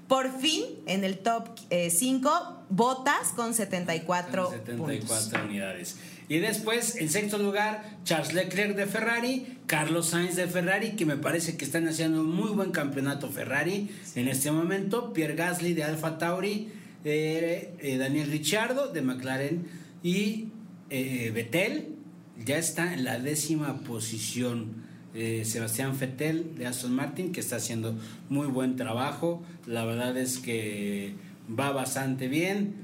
por 0.08 0.40
fin 0.40 0.64
en 0.86 1.04
el 1.04 1.18
top 1.18 1.48
5 1.70 2.56
Botas 2.68 3.28
con 3.34 3.52
74, 3.52 4.50
74 4.50 4.76
puntos. 4.76 5.32
unidades. 5.44 5.96
Y 6.28 6.38
después, 6.38 6.94
en 6.94 7.10
sexto 7.10 7.38
lugar, 7.38 7.98
Charles 8.04 8.32
Leclerc 8.32 8.76
de 8.76 8.86
Ferrari, 8.86 9.58
Carlos 9.66 10.10
Sainz 10.10 10.36
de 10.36 10.46
Ferrari, 10.46 10.92
que 10.92 11.04
me 11.04 11.16
parece 11.16 11.56
que 11.56 11.64
están 11.64 11.88
haciendo 11.88 12.20
un 12.20 12.30
muy 12.30 12.50
buen 12.50 12.70
campeonato 12.70 13.28
Ferrari 13.28 13.90
en 14.14 14.28
este 14.28 14.52
momento, 14.52 15.12
Pierre 15.12 15.34
Gasly 15.34 15.74
de 15.74 15.82
Alfa 15.82 16.18
Tauri, 16.18 16.72
eh, 17.04 17.74
eh, 17.80 17.98
Daniel 17.98 18.30
Ricciardo 18.30 18.92
de 18.92 19.02
McLaren 19.02 19.66
y 20.04 20.48
eh, 20.90 21.30
Vettel 21.34 21.94
ya 22.44 22.58
está 22.58 22.94
en 22.94 23.04
la 23.04 23.18
décima 23.18 23.80
posición. 23.80 24.88
Eh, 25.12 25.42
Sebastián 25.44 25.98
Vettel 25.98 26.54
de 26.56 26.66
Aston 26.66 26.92
Martin, 26.94 27.32
que 27.32 27.40
está 27.40 27.56
haciendo 27.56 27.96
muy 28.28 28.46
buen 28.46 28.76
trabajo. 28.76 29.42
La 29.66 29.84
verdad 29.84 30.16
es 30.16 30.38
que 30.38 31.14
va 31.58 31.72
bastante 31.72 32.28
bien. 32.28 32.74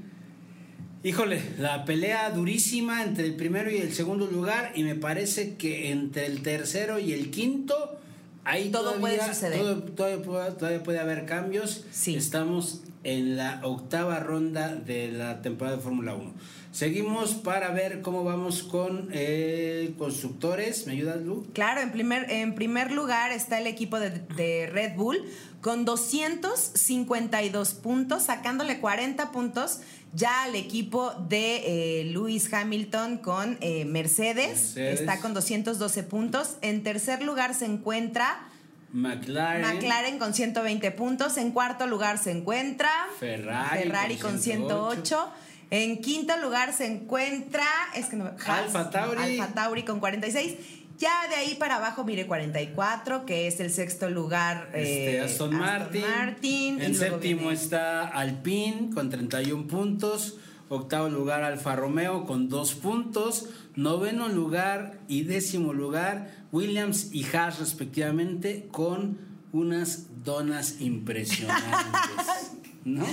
Híjole, 1.03 1.41
la 1.57 1.85
pelea 1.85 2.29
durísima 2.31 3.03
entre 3.03 3.25
el 3.27 3.35
primero 3.35 3.71
y 3.71 3.77
el 3.77 3.93
segundo 3.93 4.27
lugar 4.27 4.73
y 4.75 4.83
me 4.83 4.95
parece 4.95 5.55
que 5.55 5.91
entre 5.91 6.25
el 6.25 6.41
tercero 6.41 6.99
y 6.99 7.13
el 7.13 7.29
quinto 7.29 7.97
ahí 8.43 8.71
Todo 8.71 8.93
todavía, 8.93 9.17
puede 9.17 9.33
suceder. 9.33 9.59
todo- 9.95 10.53
todavía 10.53 10.83
puede 10.83 10.99
haber 10.99 11.25
cambios. 11.25 11.85
Sí. 11.91 12.15
Estamos 12.15 12.81
en 13.07 13.37
la 13.37 13.61
octava 13.63 14.19
ronda 14.19 14.75
de 14.75 15.09
la 15.13 15.41
temporada 15.41 15.77
de 15.77 15.81
Fórmula 15.81 16.13
1. 16.13 16.33
Seguimos 16.73 17.35
para 17.35 17.71
ver 17.71 18.01
cómo 18.01 18.25
vamos 18.25 18.63
con 18.63 19.09
eh, 19.13 19.93
constructores. 19.97 20.85
¿Me 20.87 20.93
ayudas, 20.93 21.21
Lu? 21.21 21.47
Claro, 21.53 21.79
en 21.79 21.93
primer, 21.93 22.29
en 22.29 22.53
primer 22.53 22.91
lugar 22.91 23.31
está 23.31 23.59
el 23.59 23.67
equipo 23.67 23.97
de, 23.97 24.09
de 24.09 24.67
Red 24.67 24.95
Bull 24.95 25.23
con 25.61 25.85
252 25.85 27.73
puntos, 27.75 28.23
sacándole 28.23 28.81
40 28.81 29.31
puntos 29.31 29.79
ya 30.13 30.43
al 30.43 30.55
equipo 30.55 31.13
de 31.29 32.01
eh, 32.01 32.03
Lewis 32.05 32.53
Hamilton 32.53 33.19
con 33.19 33.57
eh, 33.61 33.85
Mercedes. 33.85 34.75
Mercedes. 34.75 34.99
Está 34.99 35.21
con 35.21 35.33
212 35.33 36.03
puntos. 36.03 36.57
En 36.61 36.83
tercer 36.83 37.23
lugar 37.23 37.53
se 37.53 37.65
encuentra 37.65 38.49
McLaren. 38.97 39.61
McLaren 39.61 40.19
con 40.19 40.33
120 40.33 40.91
puntos. 40.91 41.37
En 41.37 41.51
cuarto 41.51 41.85
lugar 41.87 42.17
se 42.17 42.31
encuentra 42.31 42.89
Ferrari 43.19 43.83
Ferrari 43.83 44.15
con 44.15 44.31
con 44.31 44.39
108. 44.39 45.29
En 45.69 46.01
quinto 46.01 46.35
lugar 46.37 46.73
se 46.73 46.85
encuentra 46.85 47.65
es 47.95 48.07
que 48.07 48.15
no, 48.15 48.31
Alfa 48.45 48.89
Tauri. 48.89 49.39
Alfa 49.39 49.53
Tauri 49.53 49.83
con 49.83 49.99
46. 49.99 50.55
Ya 50.97 51.27
de 51.29 51.35
ahí 51.35 51.53
para 51.55 51.75
abajo, 51.75 52.03
mire, 52.03 52.25
44, 52.25 53.25
que 53.27 53.45
es 53.45 53.59
el 53.59 53.71
sexto 53.71 54.09
lugar. 54.09 54.69
Este, 54.73 55.17
eh, 55.17 55.21
Aston, 55.21 55.55
Martin. 55.55 56.01
Martin, 56.01 56.81
En 56.81 56.95
séptimo 56.95 57.41
viene- 57.41 57.53
está 57.53 58.07
Alpine 58.07 58.89
con 58.95 59.11
31 59.11 59.67
puntos. 59.67 60.37
Octavo 60.69 61.07
lugar 61.07 61.43
Alfa 61.43 61.75
Romeo 61.75 62.25
con 62.25 62.49
2 62.49 62.73
puntos. 62.73 63.47
Noveno 63.75 64.27
lugar 64.27 64.97
y 65.07 65.21
décimo 65.21 65.71
lugar 65.71 66.31
Williams 66.51 67.13
y 67.13 67.25
Haas 67.25 67.59
respectivamente 67.59 68.67
con 68.71 69.17
unas 69.51 70.23
donas 70.23 70.81
impresionantes. 70.81 71.67
¿No? 72.87 73.05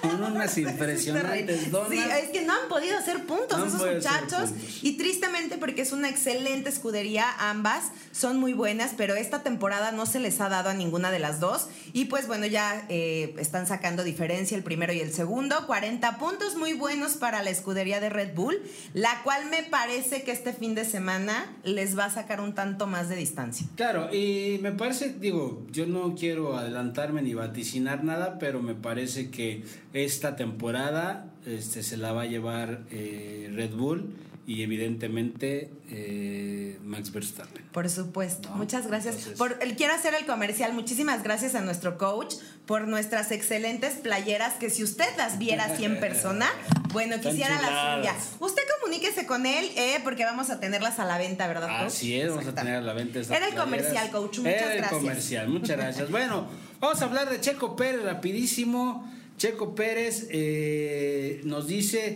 Con 0.00 0.20
unas 0.20 0.58
impresionantes 0.58 1.70
donas. 1.70 1.90
Sí, 1.90 1.98
es 2.24 2.30
que 2.30 2.42
no 2.42 2.54
han 2.54 2.68
podido 2.68 2.98
hacer 2.98 3.24
puntos 3.24 3.56
No 3.56 3.66
esos 3.66 3.80
muchachos. 3.94 4.50
puntos. 4.50 4.82
Y 4.82 4.96
tristemente 4.96 5.58
porque 5.58 5.82
es 5.82 5.92
una 5.92 6.08
excelente 6.08 6.68
escudería, 6.70 7.26
ambas 7.38 7.92
son 8.10 8.38
muy 8.40 8.52
buenas, 8.52 8.94
pero 8.96 9.14
esta 9.14 9.44
temporada 9.44 9.92
no 9.92 10.04
se 10.06 10.18
les 10.18 10.40
ha 10.40 10.48
dado 10.48 10.70
a 10.70 10.74
ninguna 10.74 11.12
de 11.12 11.20
las 11.20 11.38
dos. 11.38 11.68
Y 11.92 12.06
pues 12.06 12.26
bueno, 12.26 12.46
ya 12.46 12.84
eh, 12.88 13.34
están 13.38 13.68
sacando 13.68 14.02
diferencia 14.02 14.56
el 14.56 14.64
primero 14.64 14.92
y 14.92 14.98
el 15.00 15.12
segundo. 15.12 15.68
40 15.68 16.18
puntos 16.18 16.56
muy 16.56 16.72
buenos 16.72 17.12
para 17.12 17.44
la 17.44 17.50
escudería 17.50 18.00
de 18.00 18.10
Red 18.10 18.34
Bull, 18.34 18.60
la 18.94 19.22
cual 19.22 19.48
me 19.50 19.62
parece 19.62 20.24
que 20.24 20.32
este 20.32 20.52
fin 20.52 20.74
de 20.74 20.84
semana 20.84 21.54
les 21.62 21.96
va 21.96 22.06
a 22.06 22.10
sacar 22.10 22.40
un 22.40 22.54
tanto 22.54 22.88
más 22.88 23.08
de 23.08 23.14
distancia. 23.14 23.68
Claro, 23.76 24.12
y 24.12 24.58
me 24.62 24.72
parece, 24.72 25.12
digo, 25.12 25.64
yo 25.70 25.86
no 25.86 26.16
quiero 26.16 26.56
adelantarme 26.56 27.22
ni 27.22 27.34
vaticinar 27.34 28.02
nada, 28.02 28.40
pero 28.40 28.60
me 28.60 28.74
parece 28.74 29.11
que 29.30 29.62
esta 29.92 30.36
temporada 30.36 31.26
este, 31.46 31.82
se 31.82 31.96
la 31.96 32.12
va 32.12 32.22
a 32.22 32.26
llevar 32.26 32.80
eh, 32.90 33.50
Red 33.54 33.70
Bull 33.74 34.14
y 34.44 34.62
evidentemente 34.62 35.70
eh, 35.90 36.76
Max 36.82 37.12
Verstappen. 37.12 37.62
Por 37.72 37.88
supuesto. 37.88 38.48
No, 38.50 38.56
Muchas 38.56 38.86
gracias. 38.88 39.14
entonces- 39.14 39.38
Por, 39.38 39.56
el- 39.62 39.76
quiero 39.76 39.94
hacer 39.94 40.14
el 40.14 40.26
comercial. 40.26 40.72
Muchísimas 40.72 41.22
gracias 41.22 41.54
a 41.54 41.60
nuestro 41.60 41.96
coach 41.96 42.34
por 42.66 42.88
nuestras 42.88 43.30
excelentes 43.30 43.94
playeras 43.94 44.54
que 44.54 44.68
si 44.68 44.82
usted 44.82 45.06
las 45.16 45.38
viera 45.38 45.66
así 45.66 45.84
en 45.84 46.00
persona, 46.00 46.46
bueno, 46.92 47.20
quisiera 47.20 47.54
la 47.62 47.68
chuladas. 47.68 47.98
suya. 48.24 48.36
Usted 48.40 48.62
comuníquese 48.80 49.26
con 49.26 49.46
él 49.46 49.70
eh, 49.76 50.00
porque 50.02 50.24
vamos 50.24 50.50
a 50.50 50.58
tenerlas 50.58 50.98
a 50.98 51.04
la 51.04 51.18
venta, 51.18 51.46
¿verdad, 51.46 51.68
coach? 51.68 51.86
Así 51.92 52.20
es, 52.20 52.28
vamos 52.30 52.46
a 52.46 52.54
tener 52.54 52.74
a 52.76 52.80
la 52.80 52.92
venta 52.94 53.20
estas 53.20 53.36
Era 53.36 53.46
el 53.46 53.54
playeras. 53.54 53.64
comercial, 53.80 54.10
coach. 54.10 54.38
Muchas 54.38 54.54
Era 54.54 54.72
el 54.72 54.78
gracias. 54.78 55.00
comercial, 55.00 55.48
muchas 55.48 55.76
gracias. 55.76 56.10
Bueno, 56.10 56.46
vamos 56.82 57.00
a 57.00 57.04
hablar 57.04 57.30
de 57.30 57.40
Checo 57.40 57.76
Pérez 57.76 58.02
rapidísimo. 58.02 59.08
Checo 59.38 59.74
Pérez 59.74 60.26
eh, 60.30 61.40
nos 61.44 61.68
dice, 61.68 62.14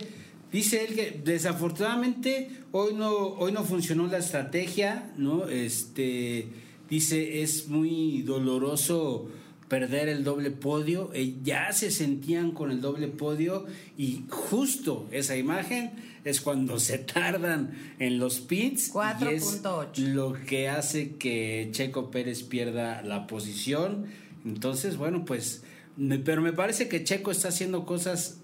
dice 0.51 0.83
él 0.83 0.93
que 0.93 1.21
desafortunadamente 1.23 2.49
hoy 2.73 2.93
no, 2.93 3.09
hoy 3.09 3.53
no 3.53 3.63
funcionó 3.63 4.07
la 4.07 4.17
estrategia, 4.17 5.11
¿no? 5.17 5.47
Este, 5.47 6.49
dice, 6.89 7.41
es 7.41 7.69
muy 7.69 8.23
doloroso 8.23 9.29
perder 9.69 10.09
el 10.09 10.23
doble 10.23 10.51
podio, 10.51 11.11
eh, 11.13 11.35
ya 11.43 11.71
se 11.71 11.89
sentían 11.89 12.51
con 12.51 12.71
el 12.71 12.79
doble 12.79 13.07
podio 13.07 13.65
y 13.97 14.23
justo 14.29 15.07
esa 15.11 15.35
imagen 15.35 15.91
es 16.23 16.41
cuando 16.41 16.79
se 16.81 16.97
tardan 16.99 17.71
en 17.99 18.19
los 18.19 18.39
pits 18.41 18.91
y 19.21 19.33
es 19.33 19.63
4.8. 19.63 19.97
lo 20.13 20.33
que 20.33 20.67
hace 20.69 21.15
que 21.15 21.69
Checo 21.71 22.11
Pérez 22.11 22.43
pierda 22.43 23.01
la 23.01 23.27
posición. 23.27 24.26
Entonces, 24.47 24.97
bueno, 24.97 25.25
pues, 25.25 25.63
me- 25.97 26.19
pero 26.19 26.41
me 26.41 26.53
parece 26.53 26.87
que 26.87 27.03
Checo 27.03 27.31
está 27.31 27.49
haciendo 27.49 27.85
cosas 27.85 28.37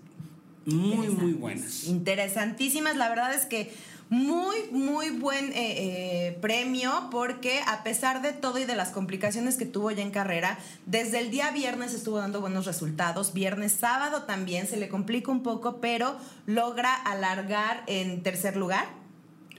muy, 0.66 1.08
muy 1.10 1.34
buenas. 1.34 1.86
Interesantísimas, 1.86 2.96
la 2.96 3.10
verdad 3.10 3.34
es 3.34 3.46
que 3.46 3.72
muy, 4.10 4.56
muy 4.72 5.10
buen 5.10 5.46
eh, 5.54 5.54
eh, 5.56 6.38
premio 6.42 7.08
porque 7.10 7.62
a 7.66 7.84
pesar 7.84 8.22
de 8.22 8.32
todo 8.32 8.60
y 8.60 8.66
de 8.66 8.76
las 8.76 8.90
complicaciones 8.90 9.56
que 9.56 9.66
tuvo 9.66 9.90
ya 9.92 10.04
en 10.04 10.12
carrera, 10.12 10.60
desde 10.86 11.20
el 11.20 11.32
día 11.32 11.50
viernes 11.52 11.94
estuvo 11.94 12.18
dando 12.20 12.40
buenos 12.40 12.66
resultados, 12.66 13.34
viernes, 13.34 13.72
sábado 13.72 14.24
también 14.24 14.68
se 14.68 14.78
le 14.78 14.88
complica 14.90 15.32
un 15.32 15.42
poco, 15.42 15.82
pero 15.82 16.16
logra 16.46 16.94
alargar 16.94 17.84
en 17.88 18.22
tercer 18.22 18.56
lugar. 18.56 18.86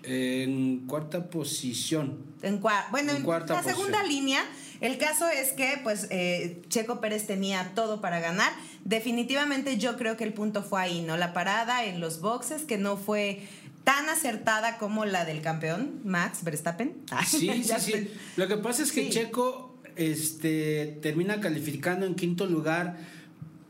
En 0.05 0.81
cuarta 0.87 1.31
posición. 1.31 2.19
En 2.43 2.61
cua- 2.61 2.85
bueno, 2.91 3.11
En 3.13 3.19
en, 3.19 3.23
cuarta 3.25 3.55
la 3.55 3.63
segunda 3.63 4.03
línea, 4.03 4.43
el 4.81 4.99
caso 4.99 5.29
es 5.29 5.53
que 5.53 5.79
pues 5.83 6.09
eh, 6.11 6.63
Checo 6.69 7.01
Pérez 7.01 7.27
tenía 7.27 7.73
todo 7.75 8.01
para 8.01 8.21
ganar. 8.21 8.53
Definitivamente 8.85 9.79
yo 9.79 9.97
creo 9.97 10.17
que 10.17 10.25
el 10.25 10.33
punto 10.33 10.63
fue 10.63 10.83
ahí, 10.83 11.03
¿no? 11.03 11.17
La 11.17 11.33
parada 11.33 11.85
en 11.85 12.01
los 12.01 12.21
boxes 12.21 12.63
que 12.63 12.79
no 12.79 12.97
fue 12.97 13.43
tan 13.85 14.09
acertada 14.09 14.79
como 14.79 15.05
la 15.05 15.25
del 15.25 15.43
campeón, 15.43 16.01
Max 16.05 16.43
Verstappen. 16.43 16.95
Sí, 17.27 17.63
sí, 17.63 17.75
sí. 17.79 18.11
Lo 18.37 18.49
que 18.49 18.57
pasa 18.57 18.83
es 18.83 18.93
que 18.93 19.05
Sí. 19.05 19.11
Checo 19.11 19.79
este, 19.97 20.99
termina 21.03 21.41
calificando 21.41 22.07
en 22.07 22.15
quinto 22.15 22.47
lugar 22.47 22.97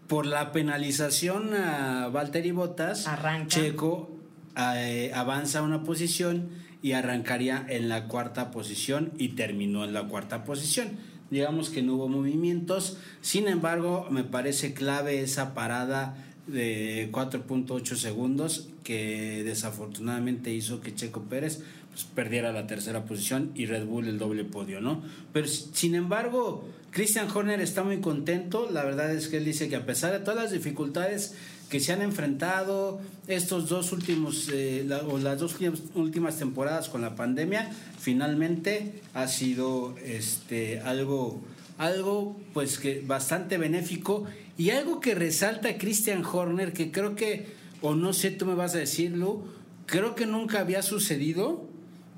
por 0.07 0.27
la 0.27 0.53
penalización 0.53 1.55
a 1.55 2.09
Valtteri 2.09 2.53
Bottas. 2.53 3.07
Arranca. 3.07 3.49
Checo 3.49 4.11
eh, 4.57 5.11
avanza 5.15 5.63
una 5.63 5.83
posición 5.83 6.51
y 6.85 6.93
arrancaría 6.93 7.65
en 7.71 7.89
la 7.89 8.09
cuarta 8.09 8.51
posición 8.51 9.11
y 9.17 9.29
terminó 9.29 9.85
en 9.85 9.95
la 9.95 10.07
cuarta 10.07 10.45
posición. 10.45 10.91
Digamos 11.31 11.71
que 11.71 11.83
no 11.83 11.95
hubo 11.95 12.09
movimientos, 12.09 12.99
sin 13.23 13.49
embargo 13.49 14.07
me 14.11 14.23
parece 14.23 14.75
clave 14.75 15.23
esa 15.23 15.55
parada 15.55 16.15
de 16.47 17.09
4.8 17.11 17.97
segundos 17.97 18.69
que 18.83 19.43
desafortunadamente 19.45 20.53
hizo 20.53 20.83
que 20.83 20.95
Checo 20.95 21.23
Pérez 21.23 21.63
pues, 21.89 22.05
perdiera 22.05 22.53
la 22.53 22.67
tercera 22.67 23.07
posición 23.07 23.51
y 23.55 23.65
Red 23.65 23.87
Bull 23.87 24.07
el 24.07 24.19
doble 24.19 24.45
podio, 24.45 24.83
¿no? 24.83 25.03
Pero 25.33 25.47
sin 25.47 25.95
embargo, 25.95 26.69
Christian 26.91 27.31
Horner 27.35 27.63
está 27.63 27.83
muy 27.83 28.03
contento, 28.03 28.69
la 28.71 28.85
verdad 28.85 29.11
es 29.11 29.29
que 29.29 29.39
él 29.39 29.47
dice 29.47 29.71
que 29.71 29.77
a 29.77 29.87
pesar 29.87 30.13
de 30.13 30.19
todas 30.19 30.37
las 30.37 30.53
dificultades 30.53 31.35
que 31.69 31.81
se 31.81 31.93
han 31.93 32.03
enfrentado 32.03 33.01
estos 33.27 33.69
dos 33.69 33.93
últimos 33.93 34.49
eh, 34.53 34.87
o 35.09 35.19
las 35.19 35.39
dos 35.39 35.55
últimas- 35.55 35.83
últimas 35.95 36.39
temporadas 36.39 36.89
con 36.89 37.01
la 37.01 37.15
pandemia, 37.17 37.71
finalmente 37.99 39.01
ha 39.15 39.27
sido 39.29 39.97
este 40.05 40.81
algo 40.81 41.43
algo 41.79 42.41
pues 42.53 42.79
que 42.79 43.03
bastante 43.05 43.59
benéfico. 43.59 44.25
Y 44.57 44.71
algo 44.71 45.01
que 45.01 45.17
resalta 45.17 45.77
Christian 45.79 46.25
Horner 46.25 46.73
que 46.73 46.93
creo 46.93 47.17
que 47.17 47.49
o 47.81 47.95
no 47.97 48.13
sé 48.13 48.31
tú 48.31 48.47
me 48.47 48.55
vas 48.55 48.75
a 48.77 48.79
decirlo 48.79 49.43
creo 49.87 50.15
que 50.15 50.27
nunca 50.27 50.61
había 50.61 50.83
sucedido 50.83 51.69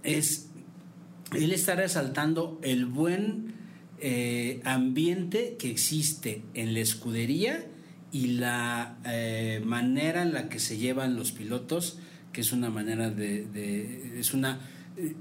es 0.02 0.48
él 1.32 1.52
está 1.52 1.74
resaltando 1.74 2.60
el 2.62 2.84
buen 2.84 3.54
eh, 4.00 4.60
ambiente 4.64 5.56
que 5.58 5.70
existe 5.70 6.42
en 6.54 6.74
la 6.74 6.80
escudería 6.80 7.64
y 8.16 8.38
la 8.38 8.96
eh, 9.04 9.60
manera 9.64 10.22
en 10.22 10.32
la 10.32 10.48
que 10.48 10.58
se 10.58 10.76
llevan 10.78 11.16
los 11.16 11.32
pilotos, 11.32 11.98
que 12.32 12.40
es 12.40 12.52
una 12.52 12.70
manera 12.70 13.10
de, 13.10 13.44
de- 13.46 14.20
es 14.20 14.32
una 14.34 14.58
eh, 14.96 15.14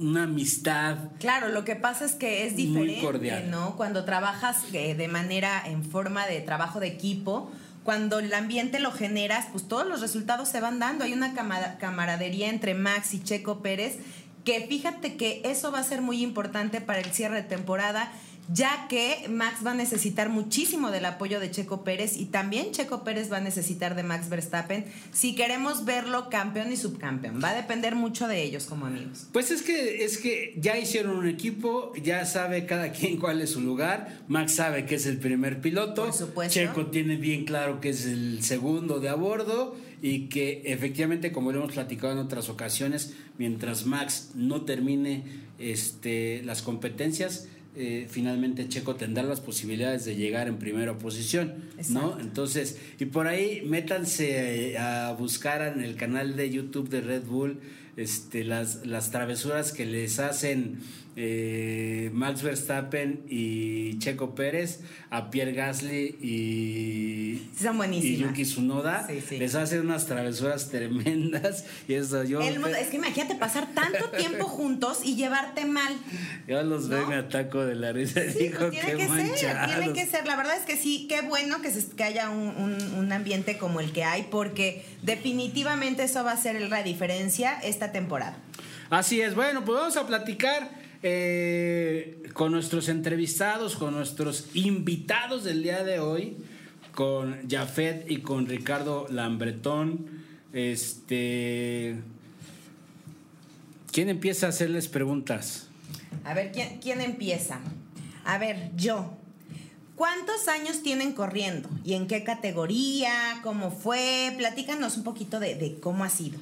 una 0.00 0.24
amistad 0.24 0.96
Claro, 1.20 1.48
lo 1.48 1.64
que 1.64 1.76
pasa 1.76 2.04
es 2.04 2.12
que 2.14 2.46
es 2.46 2.54
Muy 2.54 2.62
diferente, 2.66 3.00
cordial. 3.00 3.50
¿no? 3.50 3.76
Cuando 3.76 4.04
trabajas 4.04 4.56
eh, 4.72 4.94
de 4.96 5.08
manera, 5.08 5.62
en 5.64 5.84
forma 5.84 6.26
de 6.26 6.40
trabajo 6.40 6.80
de 6.80 6.88
equipo, 6.88 7.50
cuando 7.84 8.18
el 8.18 8.34
ambiente 8.34 8.80
lo 8.80 8.90
generas, 8.90 9.46
pues 9.52 9.66
todos 9.68 9.86
los 9.86 10.00
resultados 10.00 10.48
se 10.48 10.60
van 10.60 10.78
dando. 10.80 11.04
Hay 11.04 11.12
una 11.12 11.34
cama- 11.34 11.78
camaradería 11.78 12.48
entre 12.50 12.74
Max 12.74 13.14
y 13.14 13.22
Checo 13.22 13.62
Pérez, 13.62 13.98
que 14.44 14.66
fíjate 14.68 15.16
que 15.16 15.40
eso 15.44 15.70
va 15.70 15.78
a 15.80 15.84
ser 15.84 16.02
muy 16.02 16.20
importante 16.22 16.80
para 16.80 16.98
el 17.00 17.12
cierre 17.12 17.36
de 17.36 17.48
temporada, 17.48 18.10
ya 18.52 18.86
que 18.88 19.26
Max 19.28 19.64
va 19.64 19.72
a 19.72 19.74
necesitar 19.74 20.30
muchísimo 20.30 20.90
del 20.90 21.04
apoyo 21.04 21.40
de 21.40 21.50
Checo 21.50 21.84
Pérez 21.84 22.16
y 22.16 22.26
también 22.26 22.72
Checo 22.72 23.04
Pérez 23.04 23.30
va 23.30 23.38
a 23.38 23.40
necesitar 23.40 23.94
de 23.94 24.02
Max 24.02 24.28
Verstappen 24.28 24.86
si 25.12 25.34
queremos 25.34 25.84
verlo 25.84 26.30
campeón 26.30 26.72
y 26.72 26.76
subcampeón. 26.76 27.40
Va 27.42 27.50
a 27.50 27.54
depender 27.54 27.94
mucho 27.94 28.26
de 28.26 28.42
ellos 28.42 28.64
como 28.64 28.86
amigos. 28.86 29.26
Pues 29.32 29.50
es 29.50 29.62
que 29.62 30.04
es 30.04 30.18
que 30.18 30.54
ya 30.58 30.78
hicieron 30.78 31.16
un 31.16 31.28
equipo, 31.28 31.92
ya 32.02 32.24
sabe 32.24 32.66
cada 32.66 32.92
quien 32.92 33.18
cuál 33.18 33.40
es 33.40 33.50
su 33.50 33.60
lugar. 33.60 34.22
Max 34.28 34.54
sabe 34.54 34.86
que 34.86 34.94
es 34.94 35.06
el 35.06 35.18
primer 35.18 35.60
piloto. 35.60 36.06
Por 36.06 36.14
supuesto. 36.14 36.54
Checo 36.54 36.86
tiene 36.86 37.16
bien 37.16 37.44
claro 37.44 37.80
que 37.80 37.90
es 37.90 38.06
el 38.06 38.42
segundo 38.42 39.00
de 39.00 39.08
a 39.08 39.14
bordo 39.14 39.76
y 40.00 40.28
que 40.28 40.62
efectivamente, 40.64 41.32
como 41.32 41.52
lo 41.52 41.58
hemos 41.58 41.72
platicado 41.72 42.12
en 42.12 42.18
otras 42.18 42.48
ocasiones, 42.48 43.14
mientras 43.36 43.84
Max 43.84 44.30
no 44.34 44.62
termine 44.62 45.24
este, 45.58 46.42
las 46.44 46.62
competencias, 46.62 47.48
eh, 47.78 48.06
finalmente 48.10 48.68
Checo 48.68 48.96
tendrá 48.96 49.22
las 49.22 49.40
posibilidades 49.40 50.04
de 50.04 50.16
llegar 50.16 50.48
en 50.48 50.58
primera 50.58 50.98
posición, 50.98 51.54
¿no? 51.90 52.18
Entonces, 52.18 52.76
y 52.98 53.04
por 53.04 53.28
ahí 53.28 53.62
métanse 53.64 54.72
eh, 54.72 54.78
a 54.78 55.12
buscar 55.12 55.62
en 55.62 55.84
el 55.84 55.94
canal 55.94 56.34
de 56.34 56.50
YouTube 56.50 56.88
de 56.88 57.00
Red 57.00 57.22
Bull 57.22 57.60
este, 57.96 58.42
las, 58.42 58.84
las 58.84 59.10
travesuras 59.10 59.72
que 59.72 59.86
les 59.86 60.18
hacen 60.18 60.80
eh, 61.20 62.10
Max 62.12 62.42
Verstappen 62.42 63.24
y 63.28 63.98
Checo 63.98 64.36
Pérez 64.36 64.80
a 65.10 65.30
Pierre 65.30 65.52
Gasly 65.52 66.16
y, 66.22 67.48
son. 67.60 68.28
Yuki 68.28 68.44
Tsunoda. 68.44 69.04
Sí, 69.08 69.20
sí. 69.26 69.36
Les 69.38 69.54
hacen 69.56 69.80
unas 69.80 70.06
travesuras 70.06 70.68
tremendas 70.70 71.64
y 71.88 71.94
eso 71.94 72.22
yo, 72.22 72.40
El 72.40 72.60
mundo- 72.60 72.76
es 72.76 72.86
que 72.88 72.96
imagínate 72.96 73.34
pasar 73.34 73.66
tanto 73.74 74.10
tiempo 74.16 74.44
juntos 74.46 75.00
y 75.04 75.16
llevarte 75.16 75.64
mal. 75.64 75.92
yo 76.46 76.62
los 76.62 76.88
veo 76.88 76.98
y 77.00 77.02
¿no? 77.02 77.08
me 77.08 77.16
ataco 77.16 77.64
de 77.64 77.74
la 77.74 77.92
risa 77.92 78.24
y 78.24 78.30
Sí, 78.32 78.38
digo 78.38 78.58
pues 78.60 78.70
tiene 78.70 78.92
que 78.96 79.06
ser, 79.08 79.08
manchados. 79.08 79.74
tiene 79.76 79.92
que 79.92 80.06
ser. 80.06 80.26
La 80.26 80.36
verdad 80.36 80.56
es 80.56 80.64
que 80.64 80.76
sí, 80.76 81.06
qué 81.08 81.22
bueno 81.22 81.60
que, 81.62 81.72
se- 81.72 81.90
que 81.96 82.04
haya 82.04 82.30
un, 82.30 82.48
un- 82.56 82.94
un 82.96 83.12
ambiente 83.12 83.58
como 83.58 83.80
el 83.80 83.90
que 83.92 84.04
hay, 84.04 84.28
porque 84.30 84.84
definitivamente 85.02 86.04
eso 86.04 86.22
va 86.22 86.32
a 86.32 86.36
ser 86.36 86.60
la 86.60 86.82
diferencia 86.84 87.58
esta 87.62 87.90
temporada. 87.90 88.36
Así 88.90 89.20
es, 89.20 89.34
bueno, 89.34 89.64
pues 89.64 89.78
vamos 89.78 89.96
a 89.96 90.06
platicar 90.06 90.70
eh, 91.02 92.22
con 92.32 92.52
nuestros 92.52 92.88
entrevistados, 92.88 93.76
con 93.76 93.94
nuestros 93.94 94.46
invitados 94.54 95.44
del 95.44 95.62
día 95.62 95.84
de 95.84 96.00
hoy, 96.00 96.36
con 96.92 97.48
Jafet 97.48 98.10
y 98.10 98.18
con 98.18 98.46
Ricardo 98.46 99.06
Lambretón. 99.08 100.06
Este, 100.52 101.96
¿Quién 103.92 104.08
empieza 104.08 104.46
a 104.46 104.48
hacerles 104.48 104.88
preguntas? 104.88 105.68
A 106.24 106.34
ver, 106.34 106.52
¿quién, 106.52 107.00
empieza? 107.00 107.60
A 108.24 108.38
ver, 108.38 108.72
yo. 108.76 109.12
¿Cuántos 109.94 110.48
años 110.48 110.82
tienen 110.82 111.12
corriendo? 111.12 111.68
¿Y 111.84 111.94
en 111.94 112.06
qué 112.06 112.22
categoría? 112.24 113.40
¿Cómo 113.42 113.70
fue? 113.70 114.32
Platícanos 114.36 114.96
un 114.96 115.04
poquito 115.04 115.40
de 115.40 115.78
cómo 115.80 116.04
ha 116.04 116.10
sido. 116.10 116.38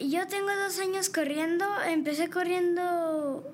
Yo 0.00 0.26
tengo 0.26 0.48
dos 0.54 0.78
años 0.78 1.08
corriendo. 1.08 1.64
Empecé 1.88 2.28
corriendo 2.28 3.44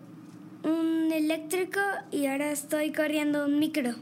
un 0.65 1.11
eléctrico 1.13 1.81
y 2.11 2.27
ahora 2.27 2.51
estoy 2.51 2.93
corriendo 2.93 3.47
un 3.47 3.59
micro. 3.59 3.95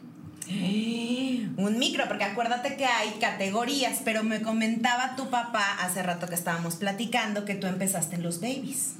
Un 1.57 1.79
micro, 1.79 2.09
porque 2.09 2.25
acuérdate 2.25 2.77
que 2.77 2.87
hay 2.87 3.11
categorías, 3.21 4.01
pero 4.03 4.23
me 4.23 4.41
comentaba 4.41 5.15
tu 5.15 5.29
papá 5.29 5.77
hace 5.81 6.03
rato 6.03 6.27
que 6.27 6.35
estábamos 6.35 6.77
platicando 6.77 7.45
que 7.45 7.55
tú 7.55 7.67
empezaste 7.67 8.17
en 8.17 8.23
los 8.23 8.41
babies. 8.41 8.95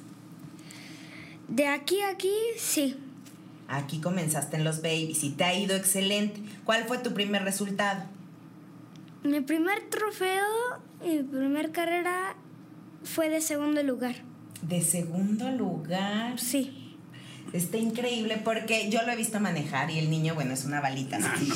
De 1.49 1.67
aquí 1.67 2.03
a 2.03 2.11
aquí, 2.11 2.35
sí. 2.59 2.99
Aquí 3.67 4.01
comenzaste 4.01 4.57
en 4.57 4.65
los 4.65 4.83
babies 4.83 5.25
y 5.25 5.31
te 5.31 5.45
ha 5.45 5.55
ido 5.55 5.75
excelente. 5.75 6.43
¿Cuál 6.65 6.85
fue 6.85 6.99
tu 6.99 7.15
primer 7.15 7.45
resultado? 7.45 8.05
Mi 9.23 9.41
primer 9.41 9.89
trofeo 9.89 10.47
y 11.03 11.17
mi 11.17 11.23
primer 11.23 11.73
carrera 11.73 12.37
fue 13.03 13.29
de 13.29 13.41
segundo 13.41 13.83
lugar. 13.83 14.17
De 14.63 14.83
segundo 14.83 15.51
lugar. 15.51 16.39
Sí. 16.39 16.97
Está 17.53 17.79
increíble 17.79 18.41
porque 18.45 18.91
yo 18.91 19.03
lo 19.03 19.13
he 19.13 19.17
visto 19.17 19.41
manejar 19.41 19.91
y 19.91 19.99
el 19.99 20.11
niño, 20.11 20.35
bueno, 20.35 20.55
es 20.55 20.65
una 20.65 20.81
balita. 20.81 21.17
así. 21.17 21.51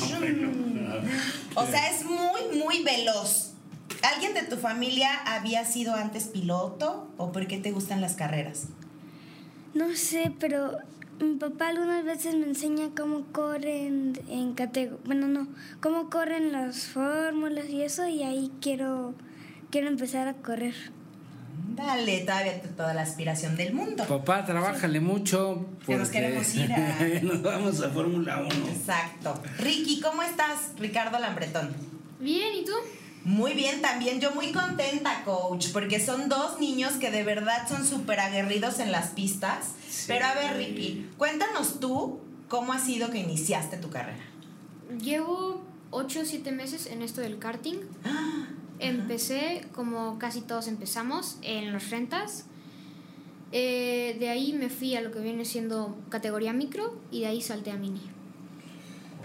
O 1.55 1.65
sea, 1.65 1.89
es 1.89 2.03
muy, 2.03 2.57
muy 2.57 2.83
veloz. 2.83 3.53
¿Alguien 4.01 4.33
de 4.33 4.43
tu 4.43 4.57
familia 4.57 5.09
había 5.25 5.63
sido 5.65 5.95
antes 5.95 6.25
piloto 6.25 7.07
o 7.17 7.31
por 7.31 7.47
qué 7.47 7.57
te 7.57 7.71
gustan 7.71 8.01
las 8.01 8.15
carreras? 8.15 8.67
No 9.73 9.95
sé, 9.95 10.33
pero 10.39 10.77
mi 11.19 11.35
papá 11.35 11.69
algunas 11.69 12.03
veces 12.03 12.35
me 12.35 12.45
enseña 12.45 12.89
cómo 12.95 13.25
corren 13.31 14.19
en 14.29 14.53
categoría. 14.53 14.99
Bueno, 15.05 15.27
no, 15.27 15.47
cómo 15.81 16.09
corren 16.09 16.51
las 16.51 16.87
fórmulas 16.87 17.69
y 17.69 17.81
eso, 17.81 18.07
y 18.07 18.23
ahí 18.23 18.51
quiero, 18.61 19.13
quiero 19.71 19.87
empezar 19.87 20.27
a 20.27 20.33
correr. 20.33 20.75
Dale, 21.75 22.19
todavía 22.21 22.61
toda 22.77 22.93
la 22.93 23.01
aspiración 23.01 23.55
del 23.57 23.73
mundo. 23.73 24.05
Papá, 24.05 24.45
trabájale 24.45 24.99
mucho. 24.99 25.65
Que 25.85 25.95
nos 25.97 26.07
porque 26.09 26.19
queremos 26.21 26.55
ir 26.55 26.71
a- 26.71 27.19
nos 27.23 27.41
vamos 27.43 27.81
a 27.81 27.89
Fórmula 27.89 28.41
1. 28.41 28.49
Exacto. 28.69 29.33
Ricky, 29.59 29.99
¿cómo 29.99 30.21
estás? 30.23 30.71
Ricardo 30.79 31.19
Lambretón. 31.19 31.75
Bien, 32.19 32.55
¿y 32.55 32.63
tú? 32.65 32.71
Muy 33.25 33.53
bien, 33.53 33.81
también 33.81 34.21
yo 34.21 34.31
muy 34.31 34.51
contenta, 34.51 35.23
coach, 35.25 35.67
porque 35.73 35.99
son 35.99 36.29
dos 36.29 36.59
niños 36.59 36.93
que 36.93 37.09
de 37.11 37.23
verdad 37.23 37.67
son 37.67 37.85
súper 37.85 38.19
aguerridos 38.19 38.79
en 38.79 38.91
las 38.91 39.07
pistas. 39.09 39.71
Pero 40.07 40.25
a 40.25 40.33
ver, 40.35 40.55
Ricky, 40.57 41.09
cuéntanos 41.17 41.79
tú 41.79 42.19
cómo 42.47 42.71
ha 42.71 42.79
sido 42.79 43.09
que 43.09 43.17
iniciaste 43.17 43.77
tu 43.77 43.89
carrera. 43.89 44.23
Llevo 45.01 45.63
8 45.89 46.19
o 46.21 46.25
7 46.25 46.51
meses 46.51 46.85
en 46.85 47.01
esto 47.01 47.21
del 47.21 47.39
karting. 47.39 47.77
Empecé, 48.79 49.65
como 49.73 50.19
casi 50.19 50.41
todos 50.41 50.67
empezamos, 50.67 51.37
en 51.41 51.71
los 51.71 51.89
rentas. 51.89 52.45
Eh, 53.51 54.17
de 54.19 54.29
ahí 54.29 54.53
me 54.53 54.69
fui 54.69 54.95
a 54.95 55.01
lo 55.01 55.11
que 55.11 55.19
viene 55.19 55.45
siendo 55.45 55.95
categoría 56.09 56.51
micro 56.51 56.99
y 57.11 57.21
de 57.21 57.27
ahí 57.27 57.41
salté 57.41 57.71
a 57.71 57.77
mini. 57.77 58.01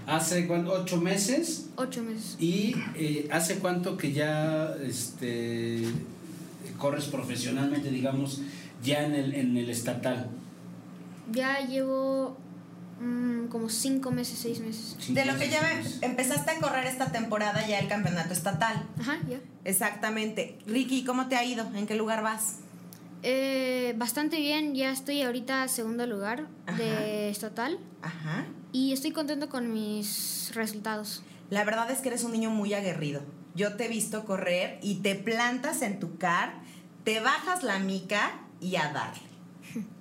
Hace 0.06 0.46
cuánto, 0.46 0.72
ocho 0.72 1.00
meses 1.00 1.68
8 1.76 2.02
meses. 2.02 2.36
y 2.38 2.74
eh, 2.96 3.28
hace 3.30 3.58
cuánto 3.58 3.96
que 3.96 4.12
ya 4.12 4.74
este 4.82 5.84
corres 6.78 7.04
profesionalmente, 7.04 7.90
digamos, 7.90 8.40
ya 8.82 9.04
en 9.04 9.14
el, 9.14 9.34
en 9.34 9.56
el 9.56 9.68
estatal. 9.68 10.28
Ya 11.30 11.60
llevo 11.66 12.36
mm, 13.00 13.46
como 13.48 13.68
cinco 13.68 14.10
meses, 14.10 14.38
seis 14.38 14.60
meses. 14.60 14.96
De 15.08 15.24
lo 15.24 15.36
que 15.38 15.48
ya 15.48 15.60
empezaste 16.02 16.50
a 16.52 16.58
correr 16.60 16.86
esta 16.86 17.10
temporada 17.10 17.66
ya 17.66 17.78
el 17.78 17.88
campeonato 17.88 18.32
estatal. 18.32 18.86
Ajá, 19.00 19.18
ya. 19.28 19.40
Exactamente. 19.64 20.58
Ricky, 20.66 21.04
¿cómo 21.04 21.28
te 21.28 21.36
ha 21.36 21.44
ido? 21.44 21.66
¿En 21.74 21.86
qué 21.86 21.94
lugar 21.96 22.22
vas? 22.22 22.56
Eh, 23.22 23.94
bastante 23.98 24.38
bien, 24.38 24.74
ya 24.74 24.90
estoy 24.92 25.22
ahorita 25.22 25.68
segundo 25.68 26.06
lugar 26.06 26.46
Ajá. 26.66 26.78
de 26.78 27.28
estatal 27.28 27.78
Ajá. 28.00 28.46
y 28.72 28.92
estoy 28.92 29.10
contento 29.12 29.48
con 29.50 29.72
mis 29.72 30.50
resultados. 30.54 31.22
La 31.50 31.64
verdad 31.64 31.90
es 31.90 31.98
que 31.98 32.08
eres 32.08 32.24
un 32.24 32.32
niño 32.32 32.50
muy 32.50 32.72
aguerrido. 32.72 33.22
Yo 33.54 33.74
te 33.76 33.86
he 33.86 33.88
visto 33.88 34.24
correr 34.24 34.78
y 34.82 34.96
te 34.96 35.16
plantas 35.16 35.82
en 35.82 35.98
tu 35.98 36.16
car, 36.16 36.54
te 37.04 37.20
bajas 37.20 37.62
la 37.62 37.78
mica 37.78 38.40
y 38.60 38.76
a 38.76 38.92
darle. 38.92 39.29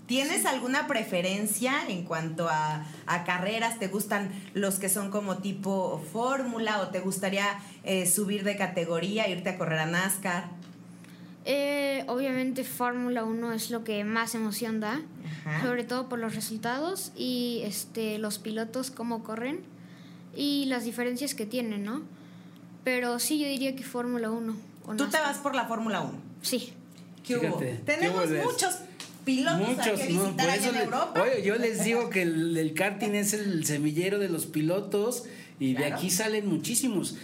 ¿Tienes 0.10 0.48
alguna 0.48 0.88
preferencia 0.88 1.88
en 1.88 2.04
cuanto 2.04 2.50
a, 2.50 2.84
a 3.06 3.24
carreras? 3.26 3.78
¿Te 3.78 3.88
gustan 3.88 4.32
los 4.56 4.80
que 4.80 4.90
son 4.90 5.12
como 5.12 5.38
tipo 5.38 6.04
fórmula 6.12 6.82
o 6.82 6.88
te 6.88 7.00
gustaría 7.00 7.60
eh, 7.84 8.08
subir 8.08 8.44
de 8.44 8.58
categoría, 8.58 9.30
irte 9.30 9.50
a 9.50 9.58
correr 9.60 9.78
a 9.78 9.86
NASCAR? 9.86 10.46
Eh, 11.46 12.06
obviamente 12.08 12.64
Fórmula 12.64 13.24
1 13.24 13.54
es 13.54 13.70
lo 13.70 13.84
que 13.84 14.04
más 14.04 14.34
emoción 14.34 14.80
da, 14.80 15.00
Ajá. 15.46 15.62
sobre 15.62 15.84
todo 15.84 16.10
por 16.10 16.18
los 16.18 16.34
resultados 16.34 17.12
y 17.16 17.62
este, 17.64 18.18
los 18.18 18.40
pilotos, 18.40 18.90
cómo 18.90 19.24
corren 19.24 19.62
y 20.36 20.66
las 20.66 20.86
diferencias 20.86 21.36
que 21.36 21.46
tienen, 21.46 21.84
¿no? 21.84 22.02
Pero 22.84 23.20
sí, 23.20 23.38
yo 23.38 23.48
diría 23.48 23.76
que 23.76 23.84
Fórmula 23.84 24.32
1. 24.32 24.56
o 24.88 24.96
Tú 24.96 25.08
te 25.08 25.20
vas 25.20 25.38
por 25.38 25.54
la 25.54 25.66
Fórmula 25.66 26.02
1. 26.02 26.14
Sí. 26.42 26.74
¿Qué 27.24 27.38
hubo? 27.38 27.62
Tenemos 27.86 28.28
pilotos 29.26 29.68
Muchos, 29.78 30.00
que 30.00 30.14
no, 30.14 30.36
por 30.36 30.50
eso 30.50 30.70
en 30.70 30.76
le- 30.76 30.84
Europa. 30.84 31.22
oye, 31.22 31.44
yo 31.44 31.56
les 31.58 31.84
digo 31.84 32.10
que 32.10 32.22
el, 32.24 32.58
el 32.58 32.74
karting 32.74 33.12
es 33.16 33.34
el 33.34 33.66
semillero 33.66 34.20
de 34.20 34.30
los 34.30 34.46
pilotos 34.46 35.24
y 35.60 35.74
de 35.74 35.86
aquí 35.86 36.10
salen 36.10 36.48
muchísimos. 36.48 37.18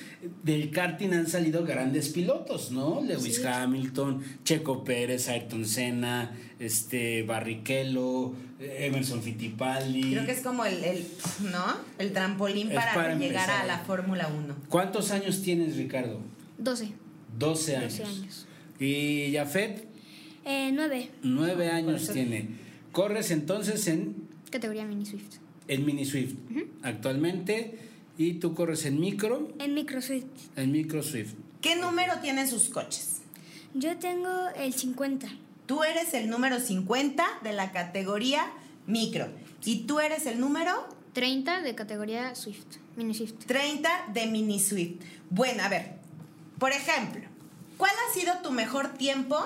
Del 0.43 0.71
karting 0.71 1.11
han 1.13 1.27
salido 1.27 1.63
grandes 1.65 2.09
pilotos, 2.09 2.71
¿no? 2.71 3.01
Lewis 3.01 3.43
Hamilton, 3.45 4.21
Checo 4.43 4.83
Pérez, 4.83 5.29
Ayrton 5.29 5.65
Senna, 5.65 6.35
este 6.59 7.23
Barrichello, 7.23 8.33
Emerson 8.59 9.21
Fittipaldi. 9.21 10.11
Creo 10.11 10.25
que 10.25 10.31
es 10.33 10.41
como 10.41 10.65
el, 10.65 10.83
el, 10.83 11.07
¿no? 11.51 11.65
El 11.97 12.11
trampolín 12.11 12.69
para, 12.69 12.93
para 12.93 13.15
llegar 13.15 13.49
a 13.49 13.65
la 13.65 13.79
Fórmula 13.79 14.27
1. 14.27 14.55
¿Cuántos 14.69 15.11
años 15.11 15.41
tienes, 15.41 15.77
Ricardo? 15.77 16.19
12. 16.57 16.89
12 17.37 17.75
años. 17.77 17.97
12 17.99 18.03
años. 18.03 18.47
Y 18.79 19.31
Jafet, 19.33 19.87
Eh, 20.45 20.71
nueve. 20.73 21.09
9 21.23 21.69
años 21.69 22.03
eso- 22.03 22.13
tiene. 22.13 22.47
Corres 22.91 23.31
entonces 23.31 23.87
en 23.87 24.15
Categoría 24.51 24.85
Mini 24.85 25.05
Swift. 25.05 25.35
en 25.67 25.85
Mini 25.85 26.05
Swift 26.05 26.35
actualmente 26.83 27.79
y 28.17 28.35
tú 28.35 28.53
corres 28.53 28.85
en 28.85 28.99
micro, 28.99 29.49
En 29.59 29.73
Microsoft. 29.73 30.23
en 30.55 30.71
micro 30.71 31.03
Swift. 31.03 31.33
¿Qué 31.61 31.75
número 31.75 32.13
tienen 32.21 32.47
sus 32.47 32.69
coches? 32.69 33.21
Yo 33.73 33.97
tengo 33.97 34.29
el 34.55 34.73
50. 34.73 35.27
Tú 35.65 35.83
eres 35.83 36.13
el 36.13 36.29
número 36.29 36.59
50 36.59 37.25
de 37.43 37.51
la 37.53 37.71
categoría 37.71 38.45
micro. 38.87 39.27
Y 39.65 39.79
tú 39.87 39.99
eres 39.99 40.25
el 40.27 40.39
número 40.39 40.71
30 41.13 41.61
de 41.61 41.73
categoría 41.75 42.35
Swift. 42.35 42.65
Mini 42.95 43.13
Swift. 43.13 43.33
30 43.47 43.89
de 44.13 44.27
Mini 44.27 44.59
Swift. 44.59 45.01
Bueno, 45.29 45.63
a 45.63 45.69
ver, 45.69 45.93
por 46.59 46.71
ejemplo, 46.71 47.21
¿cuál 47.77 47.91
ha 47.91 48.13
sido 48.17 48.33
tu 48.43 48.51
mejor 48.51 48.89
tiempo 48.93 49.37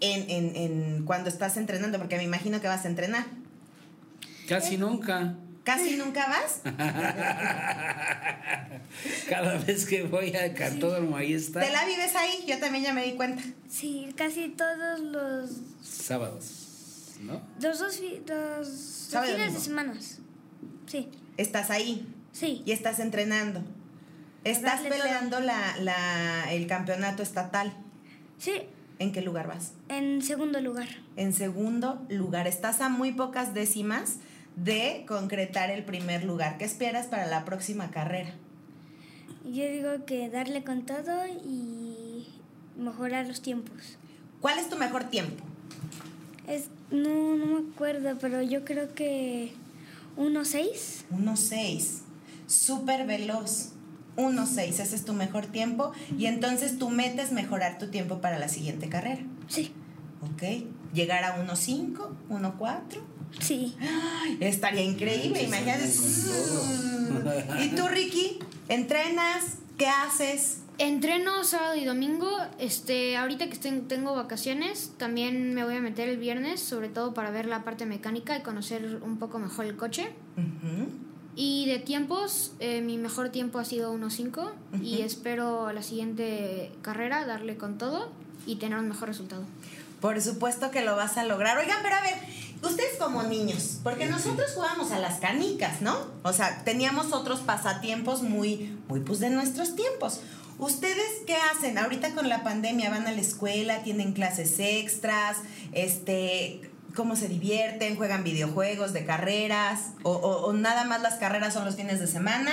en, 0.00 0.30
en- 0.30 0.56
en 0.56 1.04
cuando 1.04 1.28
estás 1.28 1.56
entrenando? 1.56 1.98
Porque 1.98 2.16
me 2.16 2.24
imagino 2.24 2.60
que 2.60 2.68
vas 2.68 2.84
a 2.84 2.88
entrenar. 2.88 3.26
Casi 4.48 4.76
nunca. 4.78 5.34
¿Casi 5.64 5.96
nunca 5.96 6.26
vas? 6.28 6.60
Cada 9.28 9.58
vez 9.58 9.84
que 9.86 10.02
voy 10.04 10.34
al 10.34 10.54
cartódromo 10.54 11.16
ahí 11.16 11.34
está. 11.34 11.60
¿Te 11.60 11.70
la 11.70 11.84
vives 11.84 12.14
ahí? 12.16 12.44
Yo 12.46 12.58
también 12.58 12.84
ya 12.84 12.94
me 12.94 13.04
di 13.04 13.12
cuenta. 13.12 13.42
Sí, 13.68 14.12
casi 14.16 14.48
todos 14.48 15.00
los, 15.00 15.50
Sábados, 15.82 17.16
¿no? 17.20 17.40
los 17.60 17.78
dos 17.78 18.00
los, 18.26 18.68
Sábado 18.68 19.32
fines 19.34 19.54
de 19.54 19.60
semanas. 19.60 20.18
Sí, 20.86 21.08
Estás 21.36 21.70
ahí 21.70 22.06
sí. 22.32 22.62
y 22.64 22.72
estás 22.72 22.98
entrenando. 22.98 23.62
Estás 24.44 24.80
peleando 24.80 25.40
la, 25.40 25.76
la- 25.80 26.52
el 26.52 26.66
campeonato 26.66 27.22
estatal. 27.22 27.72
Sí, 28.38 28.52
¿En 28.98 29.12
qué 29.12 29.20
lugar 29.22 29.46
vas? 29.46 29.72
En 29.88 30.22
segundo 30.22 30.60
lugar. 30.60 30.88
En 31.16 31.32
segundo 31.32 32.04
lugar. 32.08 32.46
Estás 32.46 32.80
a 32.80 32.88
muy 32.88 33.12
pocas 33.12 33.54
décimas 33.54 34.16
de 34.56 35.04
concretar 35.06 35.70
el 35.70 35.84
primer 35.84 36.24
lugar. 36.24 36.58
¿Qué 36.58 36.64
esperas 36.64 37.06
para 37.06 37.26
la 37.26 37.44
próxima 37.44 37.90
carrera? 37.90 38.34
Yo 39.44 39.70
digo 39.70 40.04
que 40.04 40.28
darle 40.28 40.64
con 40.64 40.82
todo 40.82 41.26
y 41.26 42.26
mejorar 42.76 43.26
los 43.26 43.40
tiempos. 43.40 43.96
¿Cuál 44.40 44.58
es 44.58 44.68
tu 44.68 44.76
mejor 44.76 45.04
tiempo? 45.04 45.44
Es, 46.46 46.68
no, 46.90 47.36
no 47.36 47.46
me 47.46 47.70
acuerdo, 47.72 48.16
pero 48.20 48.42
yo 48.42 48.64
creo 48.64 48.94
que 48.94 49.52
1.6. 50.16 51.04
1.6. 51.12 52.00
Súper 52.46 53.06
veloz. 53.06 53.72
1.6. 54.18 54.58
Ese 54.80 54.82
es 54.96 55.04
tu 55.04 55.12
mejor 55.14 55.46
tiempo. 55.46 55.92
Y 56.18 56.26
entonces 56.26 56.78
tú 56.78 56.90
metes 56.90 57.32
mejorar 57.32 57.78
tu 57.78 57.88
tiempo 57.88 58.20
para 58.20 58.38
la 58.38 58.48
siguiente 58.48 58.88
carrera. 58.88 59.22
Sí, 59.48 59.72
¿Ok? 60.22 60.42
Llegar 60.92 61.24
a 61.24 61.36
1.5, 61.44 61.96
1.4. 62.28 62.80
sí. 63.40 63.76
Estaría 64.40 64.82
increíble, 64.82 65.42
imagínate. 65.44 65.88
¿Y 67.62 67.68
tú, 67.70 67.86
Ricky? 67.88 68.38
¿Entrenas? 68.68 69.58
¿Qué 69.76 69.86
haces? 69.86 70.62
Entreno 70.78 71.44
sábado 71.44 71.74
y 71.76 71.84
domingo. 71.84 72.28
Este, 72.58 73.16
ahorita 73.16 73.46
que 73.46 73.52
estoy- 73.54 73.80
tengo 73.88 74.14
vacaciones, 74.14 74.92
también 74.96 75.54
me 75.54 75.64
voy 75.64 75.76
a 75.76 75.80
meter 75.80 76.08
el 76.08 76.18
viernes, 76.18 76.60
sobre 76.60 76.88
todo 76.88 77.14
para 77.14 77.30
ver 77.30 77.46
la 77.46 77.64
parte 77.64 77.84
mecánica 77.86 78.36
y 78.36 78.42
conocer 78.42 79.00
un 79.02 79.18
poco 79.18 79.38
mejor 79.38 79.66
el 79.66 79.76
coche. 79.76 80.10
Ujú. 80.36 80.88
Y 81.40 81.66
de 81.66 81.78
tiempos, 81.78 82.50
eh, 82.58 82.80
mi 82.80 82.98
mejor 82.98 83.28
tiempo 83.28 83.60
ha 83.60 83.64
sido 83.64 83.92
1.5 83.94 84.50
y 84.82 84.94
Ujú. 84.94 85.02
espero 85.04 85.72
la 85.72 85.84
siguiente 85.84 86.72
carrera 86.82 87.24
darle 87.26 87.56
con 87.56 87.78
todo 87.78 88.10
y 88.44 88.56
tener 88.56 88.76
un 88.76 88.88
mejor 88.88 89.06
resultado. 89.06 89.44
Por 90.00 90.20
supuesto 90.20 90.72
que 90.72 90.82
lo 90.82 90.96
vas 90.96 91.16
a 91.16 91.22
lograr. 91.24 91.56
Oigan, 91.58 91.78
pero 91.80 91.94
a 91.94 92.02
ver, 92.02 92.14
ustedes 92.60 92.96
como 92.98 93.22
niños, 93.22 93.78
porque 93.84 94.06
nosotros 94.06 94.50
jugábamos 94.52 94.90
a 94.90 94.98
las 94.98 95.20
canicas, 95.20 95.80
¿no? 95.80 95.96
O 96.24 96.32
sea, 96.32 96.64
teníamos 96.64 97.12
otros 97.12 97.38
pasatiempos 97.38 98.22
muy, 98.22 98.76
muy 98.88 98.98
pues 98.98 99.20
de 99.20 99.30
nuestros 99.30 99.76
tiempos. 99.76 100.18
¿Ustedes 100.58 101.22
qué 101.24 101.36
hacen? 101.36 101.78
Ahorita 101.78 102.16
con 102.16 102.28
la 102.28 102.42
pandemia 102.42 102.90
van 102.90 103.06
a 103.06 103.12
la 103.12 103.20
escuela, 103.20 103.84
tienen 103.84 104.12
clases 104.12 104.58
extras, 104.58 105.36
este, 105.70 106.67
¿cómo 106.98 107.16
se 107.16 107.28
divierten? 107.28 107.96
¿Juegan 107.96 108.24
videojuegos 108.24 108.92
de 108.92 109.06
carreras? 109.06 109.92
¿O, 110.02 110.10
o- 110.12 110.46
o 110.48 110.52
nada 110.52 110.84
más 110.84 111.00
las 111.00 111.14
carreras 111.14 111.54
son 111.54 111.64
los 111.64 111.76
fines 111.76 111.98
de 112.00 112.06
semana? 112.06 112.52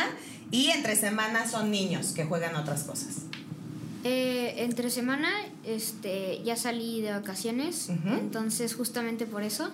Y 0.51 0.67
entre 0.69 0.95
semana 0.95 1.45
son 1.49 1.69
niños 1.71 2.13
que 2.13 2.23
juegan 2.23 2.55
otras 2.55 2.83
cosas. 2.83 3.23
Eh, 4.05 4.63
entre 4.63 4.89
semana 4.91 5.27
este, 5.65 6.41
ya 6.43 6.55
salí 6.55 7.01
de 7.01 7.11
vacaciones, 7.11 7.89
entonces 8.05 8.75
justamente 8.75 9.25
por 9.25 9.41
eso 9.41 9.71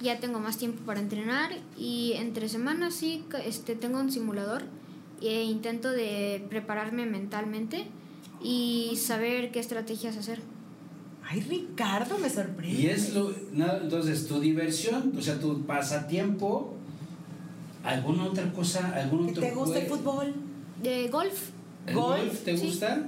ya 0.00 0.20
tengo 0.20 0.38
más 0.38 0.58
tiempo 0.58 0.84
para 0.86 1.00
entrenar 1.00 1.50
y 1.76 2.12
entre 2.14 2.48
semana 2.48 2.92
sí 2.92 3.24
este, 3.44 3.74
tengo 3.74 3.98
un 3.98 4.12
simulador 4.12 4.62
e 5.20 5.42
intento 5.42 5.90
de 5.90 6.44
prepararme 6.48 7.04
mentalmente 7.06 7.86
y 8.40 8.96
saber 8.96 9.50
qué 9.50 9.58
estrategias 9.58 10.16
hacer. 10.16 10.40
Ay, 11.28 11.40
Ricardo, 11.40 12.18
me 12.18 12.28
sorprende. 12.30 12.76
Y 12.80 12.86
es 12.88 13.14
lo. 13.14 13.32
entonces, 13.32 14.26
tu 14.28 14.40
diversión, 14.40 15.12
o 15.18 15.22
sea, 15.22 15.38
tu 15.40 15.64
pasatiempo, 15.64 16.74
¿alguna 17.82 18.24
otra 18.24 18.50
cosa? 18.52 18.92
¿Algún 18.94 19.26
¿Que 19.26 19.30
otro 19.32 19.42
te 19.42 19.50
gusta 19.54 19.78
el 19.78 19.86
fútbol? 19.86 20.34
De 20.82 21.08
golf, 21.08 21.50
¿El 21.86 21.94
golf? 21.94 22.18
golf 22.20 22.40
te 22.44 22.56
Sí. 22.58 22.66
gusta? 22.66 22.98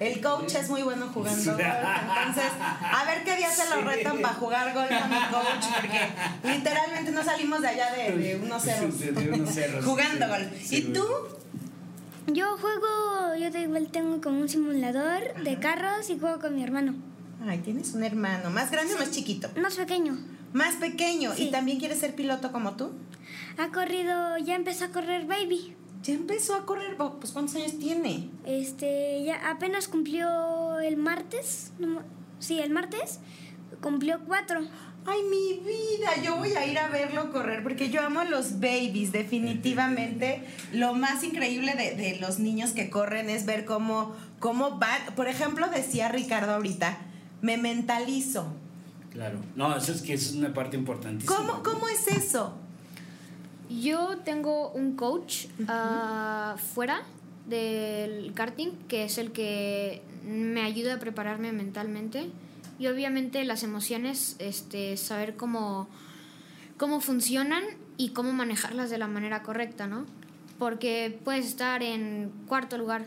El 0.00 0.20
coach 0.22 0.54
es 0.54 0.70
muy 0.70 0.82
bueno 0.82 1.06
jugando 1.12 1.52
golf, 1.52 1.60
entonces 1.60 2.52
a 2.58 3.04
ver 3.04 3.24
qué 3.24 3.36
día 3.36 3.50
se 3.50 3.68
lo 3.68 3.82
retan 3.82 4.20
para 4.22 4.34
jugar 4.34 4.72
golf 4.74 4.90
a 4.92 5.06
mi 5.08 5.16
coach, 5.32 5.66
porque 5.80 6.54
literalmente 6.56 7.12
no 7.12 7.22
salimos 7.24 7.60
de 7.60 7.68
allá 7.68 7.92
de, 7.92 8.16
de 8.16 8.36
unos 8.36 8.62
cerros, 8.62 8.98
De- 8.98 9.12
de 9.12 9.30
unos 9.32 9.50
cerros, 9.50 9.84
jugando 9.84 10.24
sí. 10.26 10.30
golf. 10.30 10.62
Sí, 10.62 10.76
¿Y 10.76 10.82
tú? 10.92 11.04
Yo 12.32 12.56
juego, 12.58 13.36
yo 13.38 13.50
de 13.50 13.60
igual 13.60 13.88
tengo 13.92 14.20
como 14.20 14.40
un 14.40 14.48
simulador 14.48 15.42
de 15.44 15.58
carros 15.60 16.10
y 16.10 16.18
juego 16.18 16.40
con 16.40 16.54
mi 16.56 16.62
hermano. 16.64 16.94
Ay, 17.44 17.58
tienes 17.58 17.94
un 17.94 18.02
hermano, 18.04 18.50
más 18.50 18.70
grande 18.70 18.94
o 18.94 18.98
más 18.98 19.10
chiquito, 19.10 19.48
Más 19.60 19.74
pequeño. 19.76 20.16
más 20.52 20.76
pequeño, 20.76 21.32
y 21.36 21.50
también 21.50 21.78
quieres 21.78 21.98
ser 22.00 22.14
piloto 22.14 22.50
como 22.52 22.76
tú. 22.76 22.92
Ha 23.58 23.68
corrido, 23.70 24.38
ya 24.38 24.54
empezó 24.54 24.86
a 24.86 24.88
correr 24.88 25.26
Baby. 25.26 25.76
Ya 26.02 26.14
empezó 26.14 26.54
a 26.54 26.64
correr, 26.66 26.94
oh, 26.98 27.18
pues 27.18 27.32
¿cuántos 27.32 27.56
años 27.56 27.78
tiene? 27.78 28.30
Este, 28.46 29.24
ya 29.24 29.50
apenas 29.50 29.88
cumplió 29.88 30.78
el 30.80 30.96
martes. 30.96 31.72
no 31.78 32.02
sí, 32.38 32.60
el 32.60 32.70
martes 32.70 33.18
cumplió 33.80 34.20
cuatro. 34.26 34.60
Ay, 35.04 35.20
mi 35.30 35.60
vida, 35.64 36.10
yo 36.24 36.36
voy 36.36 36.52
a 36.52 36.66
ir 36.66 36.78
a 36.78 36.88
verlo 36.88 37.30
correr 37.32 37.62
porque 37.62 37.90
yo 37.90 38.02
amo 38.02 38.20
a 38.20 38.24
los 38.24 38.60
babies, 38.60 39.12
definitivamente. 39.12 40.42
Lo 40.72 40.94
más 40.94 41.22
increíble 41.24 41.74
de, 41.74 41.94
de 41.94 42.18
los 42.20 42.38
niños 42.38 42.70
que 42.72 42.90
corren 42.90 43.30
es 43.30 43.46
ver 43.46 43.64
cómo, 43.64 44.14
cómo 44.38 44.78
van. 44.78 45.14
Por 45.14 45.28
ejemplo, 45.28 45.68
decía 45.68 46.08
Ricardo 46.08 46.52
ahorita, 46.54 46.98
me 47.46 47.56
mentalizo. 47.56 48.48
Claro. 49.12 49.38
No, 49.54 49.74
eso 49.76 49.92
es 49.92 50.02
que 50.02 50.12
es 50.14 50.32
una 50.32 50.52
parte 50.52 50.76
importantísima. 50.76 51.36
¿Cómo, 51.36 51.62
cómo 51.62 51.88
es 51.88 52.08
eso? 52.08 52.54
Yo 53.70 54.18
tengo 54.24 54.70
un 54.70 54.96
coach 54.96 55.46
ah, 55.68 56.56
fuera 56.74 57.02
del 57.46 58.32
karting, 58.34 58.72
que 58.88 59.04
es 59.04 59.18
el 59.18 59.30
que 59.30 60.02
me 60.26 60.62
ayuda 60.62 60.94
a 60.94 60.98
prepararme 60.98 61.52
mentalmente. 61.52 62.28
Y 62.80 62.88
obviamente 62.88 63.44
las 63.44 63.62
emociones, 63.62 64.36
este, 64.40 64.96
saber 64.96 65.36
cómo, 65.36 65.88
cómo 66.76 67.00
funcionan 67.00 67.62
y 67.96 68.10
cómo 68.10 68.32
manejarlas 68.32 68.90
de 68.90 68.98
la 68.98 69.06
manera 69.06 69.42
correcta, 69.42 69.86
¿no? 69.86 70.04
Porque 70.58 71.16
puedes 71.24 71.46
estar 71.46 71.82
en 71.82 72.32
cuarto 72.48 72.76
lugar 72.76 73.06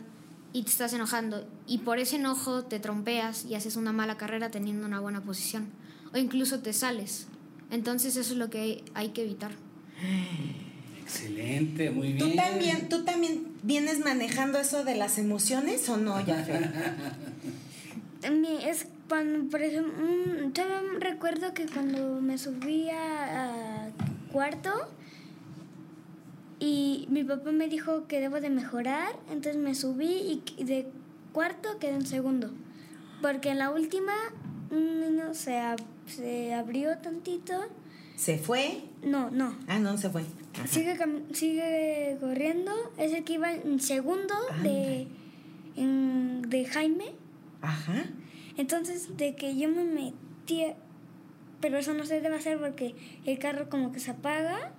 y 0.52 0.62
te 0.64 0.70
estás 0.70 0.92
enojando 0.92 1.46
y 1.66 1.78
por 1.78 1.98
ese 1.98 2.16
enojo 2.16 2.64
te 2.64 2.80
trompeas 2.80 3.44
y 3.44 3.54
haces 3.54 3.76
una 3.76 3.92
mala 3.92 4.16
carrera 4.16 4.50
teniendo 4.50 4.86
una 4.86 5.00
buena 5.00 5.20
posición 5.22 5.68
o 6.12 6.18
incluso 6.18 6.58
te 6.60 6.72
sales. 6.72 7.26
Entonces 7.70 8.16
eso 8.16 8.32
es 8.32 8.38
lo 8.38 8.50
que 8.50 8.82
hay 8.94 9.10
que 9.10 9.22
evitar. 9.22 9.52
Excelente, 11.02 11.90
muy 11.90 12.12
bien. 12.12 12.18
¿Tú 12.30 12.36
también, 12.36 12.88
¿Tú 12.88 13.04
también 13.04 13.46
vienes 13.62 14.00
manejando 14.00 14.58
eso 14.58 14.84
de 14.84 14.94
las 14.96 15.18
emociones 15.18 15.88
o 15.88 15.96
no, 15.96 16.24
ya 16.24 16.44
Mi- 18.30 18.64
Es 18.64 18.86
cuando, 19.08 19.48
por 19.50 19.62
ejemplo, 19.62 19.92
un- 20.04 20.52
yo 20.52 20.64
recuerdo 20.98 21.54
que 21.54 21.66
cuando 21.66 22.20
me 22.20 22.38
subí 22.38 22.88
a, 22.90 23.86
a 23.86 23.90
cuarto 24.32 24.70
y 26.60 27.06
mi 27.10 27.24
papá 27.24 27.50
me 27.52 27.68
dijo 27.68 28.06
que 28.06 28.20
debo 28.20 28.40
de 28.40 28.50
mejorar, 28.50 29.12
entonces 29.30 29.56
me 29.56 29.74
subí 29.74 30.42
y 30.58 30.64
de 30.64 30.86
cuarto 31.32 31.78
quedé 31.80 31.94
en 31.94 32.06
segundo. 32.06 32.50
Porque 33.22 33.50
en 33.50 33.58
la 33.58 33.70
última 33.70 34.12
un 34.70 35.00
niño 35.00 35.34
se, 35.34 35.54
ab- 35.58 35.82
se 36.06 36.54
abrió 36.54 36.96
tantito. 36.98 37.54
¿Se 38.16 38.36
fue? 38.38 38.82
No, 39.02 39.30
no. 39.30 39.56
Ah, 39.66 39.78
no, 39.78 39.96
se 39.98 40.10
fue. 40.10 40.22
Ajá. 40.54 40.66
Sigue, 40.68 40.96
sigue 41.32 42.16
corriendo. 42.20 42.72
Es 42.98 43.12
el 43.14 43.24
que 43.24 43.34
iba 43.34 43.52
en 43.52 43.80
segundo 43.80 44.34
de, 44.62 45.06
en- 45.76 46.42
de 46.42 46.64
Jaime. 46.66 47.12
Ajá. 47.62 48.04
Entonces, 48.56 49.16
de 49.16 49.34
que 49.36 49.56
yo 49.56 49.68
me 49.68 49.84
metí, 49.84 50.64
pero 51.60 51.78
eso 51.78 51.94
no 51.94 52.04
se 52.04 52.20
debe 52.20 52.34
hacer 52.36 52.58
porque 52.58 52.94
el 53.24 53.38
carro 53.38 53.68
como 53.70 53.92
que 53.92 54.00
se 54.00 54.10
apaga 54.10 54.72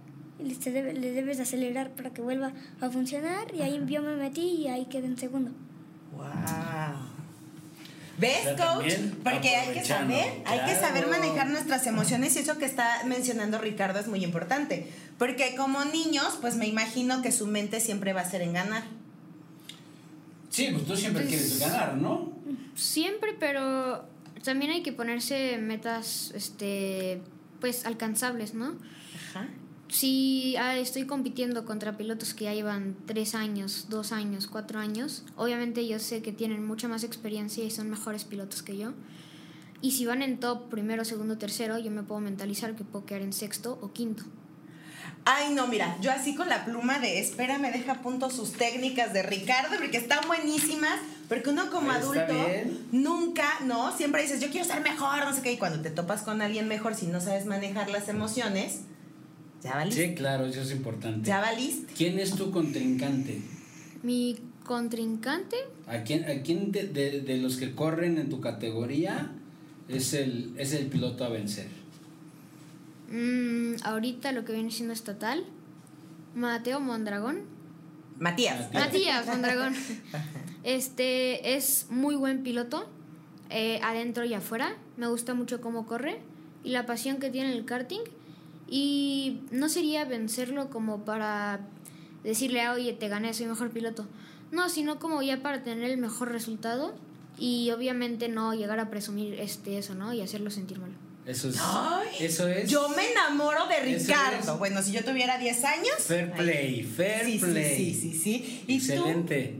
se 0.61 0.71
debe- 0.71 0.93
le 0.93 1.11
debes 1.11 1.37
de 1.37 1.43
acelerar 1.43 1.91
para 1.91 2.09
que 2.11 2.21
vuelva 2.21 2.51
a 2.79 2.89
funcionar 2.89 3.53
y 3.53 3.61
ahí 3.61 3.81
yo 3.87 4.01
me 4.01 4.15
metí 4.15 4.41
y 4.41 4.67
ahí 4.67 4.85
quedé 4.85 5.07
en 5.07 5.17
segundo. 5.17 5.51
Wow. 6.15 6.25
¿Ves, 8.17 8.47
coach? 8.57 8.93
Porque 9.23 9.55
hay 9.55 9.73
que 9.73 9.83
saber, 9.83 10.43
hay 10.45 10.59
que 10.65 10.75
saber 10.75 11.07
manejar 11.07 11.49
nuestras 11.49 11.87
emociones 11.87 12.35
y 12.35 12.39
eso 12.39 12.57
que 12.59 12.65
está 12.65 13.01
mencionando 13.07 13.57
Ricardo 13.57 13.99
es 13.99 14.07
muy 14.07 14.23
importante. 14.23 14.91
Porque 15.17 15.55
como 15.55 15.83
niños, 15.85 16.37
pues 16.41 16.55
me 16.55 16.67
imagino 16.67 17.21
que 17.23 17.31
su 17.31 17.47
mente 17.47 17.79
siempre 17.79 18.13
va 18.13 18.21
a 18.21 18.29
ser 18.29 18.41
en 18.41 18.53
ganar. 18.53 18.83
Sí, 20.49 20.67
pues 20.71 20.85
tú 20.85 20.95
siempre 20.95 21.23
Pues- 21.23 21.29
quieres 21.35 21.59
ganar, 21.59 21.95
¿no? 21.97 22.31
Siempre, 22.75 23.33
pero 23.39 24.03
también 24.43 24.71
hay 24.71 24.83
que 24.83 24.91
ponerse 24.91 25.57
metas, 25.57 26.31
este, 26.35 27.21
pues 27.59 27.85
alcanzables, 27.85 28.53
¿no? 28.53 28.75
Ajá. 29.29 29.47
Si 29.91 30.55
ah, 30.55 30.77
estoy 30.77 31.05
compitiendo 31.05 31.65
contra 31.65 31.97
pilotos 31.97 32.33
que 32.33 32.45
ya 32.45 32.53
llevan 32.53 32.95
tres 33.05 33.35
años, 33.35 33.87
dos 33.89 34.13
años, 34.13 34.47
cuatro 34.47 34.79
años, 34.79 35.25
obviamente 35.35 35.85
yo 35.85 35.99
sé 35.99 36.21
que 36.21 36.31
tienen 36.31 36.65
mucha 36.65 36.87
más 36.87 37.03
experiencia 37.03 37.65
y 37.65 37.71
son 37.71 37.89
mejores 37.89 38.23
pilotos 38.23 38.63
que 38.63 38.77
yo. 38.77 38.93
Y 39.81 39.91
si 39.91 40.05
van 40.05 40.21
en 40.21 40.39
top 40.39 40.69
primero, 40.69 41.03
segundo, 41.03 41.37
tercero, 41.37 41.77
yo 41.77 41.91
me 41.91 42.03
puedo 42.03 42.21
mentalizar 42.21 42.73
que 42.73 42.85
puedo 42.85 43.05
quedar 43.05 43.21
en 43.21 43.33
sexto 43.33 43.79
o 43.81 43.91
quinto. 43.91 44.23
Ay, 45.25 45.53
no, 45.53 45.67
mira, 45.67 45.97
yo 45.99 46.09
así 46.09 46.35
con 46.35 46.47
la 46.47 46.63
pluma 46.63 46.99
de 46.99 47.19
espera 47.19 47.57
me 47.57 47.69
deja 47.69 47.91
a 47.91 48.01
punto 48.01 48.29
sus 48.29 48.53
técnicas 48.53 49.11
de 49.11 49.23
Ricardo, 49.23 49.75
porque 49.77 49.97
están 49.97 50.25
buenísimas, 50.25 50.99
porque 51.27 51.49
uno 51.49 51.69
como 51.69 51.91
adulto 51.91 52.33
bien. 52.33 52.87
nunca, 52.93 53.59
¿no? 53.65 53.95
Siempre 53.97 54.21
dices, 54.21 54.39
yo 54.39 54.49
quiero 54.51 54.65
ser 54.65 54.79
mejor, 54.79 55.25
no 55.25 55.33
sé 55.33 55.41
qué, 55.41 55.51
y 55.51 55.57
cuando 55.57 55.81
te 55.81 55.89
topas 55.89 56.21
con 56.21 56.41
alguien 56.41 56.69
mejor, 56.69 56.95
si 56.95 57.07
no 57.07 57.19
sabes 57.19 57.45
manejar 57.45 57.89
las 57.89 58.07
emociones, 58.07 58.83
ya 59.63 59.75
valiste. 59.75 60.07
Sí, 60.09 60.15
claro, 60.15 60.45
eso 60.45 60.61
es 60.61 60.71
importante. 60.71 61.27
Ya 61.27 61.39
valiste. 61.41 61.93
¿Quién 61.93 62.19
es 62.19 62.35
tu 62.35 62.51
contrincante? 62.51 63.41
Mi 64.03 64.37
contrincante, 64.65 65.57
¿A 65.87 66.03
quién, 66.03 66.23
a 66.25 66.41
quién 66.43 66.71
de, 66.71 66.87
de- 66.87 67.21
de 67.21 67.37
los 67.37 67.57
que 67.57 67.73
corren 67.75 68.17
en 68.17 68.29
tu 68.29 68.39
categoría 68.41 69.31
es 69.89 70.13
el, 70.13 70.53
es 70.57 70.73
el 70.73 70.87
piloto 70.87 71.23
a 71.25 71.29
vencer? 71.29 71.67
mm, 73.11 73.75
ahorita 73.83 74.31
lo 74.31 74.45
que 74.45 74.53
viene 74.53 74.71
siendo 74.71 74.93
estatal, 74.93 75.43
Mateo 76.35 76.79
Mondragón. 76.79 77.41
Matías. 78.19 78.73
Matías 78.73 79.27
Mondragón. 79.27 79.73
Este 80.63 81.55
es 81.55 81.87
muy 81.89 82.15
buen 82.15 82.43
piloto, 82.43 82.87
eh, 83.49 83.79
adentro 83.83 84.25
y 84.25 84.35
afuera. 84.35 84.75
Me 84.95 85.07
gusta 85.07 85.33
mucho 85.33 85.59
cómo 85.59 85.87
corre 85.87 86.19
y 86.63 86.69
la 86.69 86.85
pasión 86.85 87.17
que 87.17 87.31
tiene 87.31 87.51
en 87.51 87.57
el 87.57 87.65
karting. 87.65 88.01
Y 88.71 89.41
no 89.51 89.67
sería 89.67 90.05
vencerlo 90.05 90.69
como 90.69 91.03
para 91.03 91.59
decirle, 92.23 92.61
"Ah, 92.61 92.71
oye, 92.73 92.93
te 92.93 93.09
gané, 93.09 93.33
soy 93.33 93.45
mejor 93.47 93.69
piloto. 93.69 94.07
No, 94.51 94.69
sino 94.69 94.97
como 94.97 95.21
ya 95.21 95.41
para 95.41 95.61
tener 95.61 95.91
el 95.91 95.97
mejor 95.97 96.31
resultado 96.31 96.95
y 97.37 97.69
obviamente 97.71 98.29
no 98.29 98.53
llegar 98.53 98.79
a 98.79 98.89
presumir 98.89 99.33
este 99.41 99.77
eso, 99.77 99.93
¿no? 99.93 100.13
Y 100.13 100.21
hacerlo 100.21 100.49
sentir 100.51 100.79
mal. 100.79 100.91
Eso 101.25 101.49
es. 101.49 101.57
Ay, 101.59 102.07
eso 102.21 102.47
es. 102.47 102.69
Yo 102.69 102.87
me 102.89 103.11
enamoro 103.11 103.67
de 103.67 103.79
Ricardo. 103.81 104.53
es. 104.53 104.59
Bueno, 104.59 104.81
si 104.81 104.93
yo 104.93 105.03
tuviera 105.03 105.37
10 105.37 105.63
años. 105.65 105.95
Fair 105.99 106.31
ay, 106.33 106.41
play, 106.41 106.83
fair 106.83 107.25
sí, 107.25 107.37
play. 107.39 107.75
Sí, 107.75 107.93
sí, 107.93 108.17
sí. 108.17 108.63
¿Y 108.67 108.79
tú? 108.79 108.93
Excelente. 108.93 109.59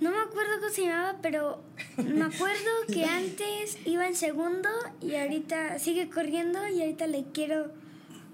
No 0.00 0.10
me 0.10 0.18
acuerdo 0.18 0.52
cómo 0.60 0.72
se 0.72 0.82
llamaba, 0.82 1.18
pero 1.22 1.62
me 1.98 2.24
acuerdo 2.24 2.70
que 2.92 3.04
antes 3.04 3.78
iba 3.84 4.06
en 4.06 4.16
segundo 4.16 4.68
y 5.00 5.14
ahorita 5.14 5.78
sigue 5.78 6.08
corriendo 6.08 6.66
y 6.68 6.80
ahorita 6.80 7.06
le 7.06 7.24
quiero 7.32 7.70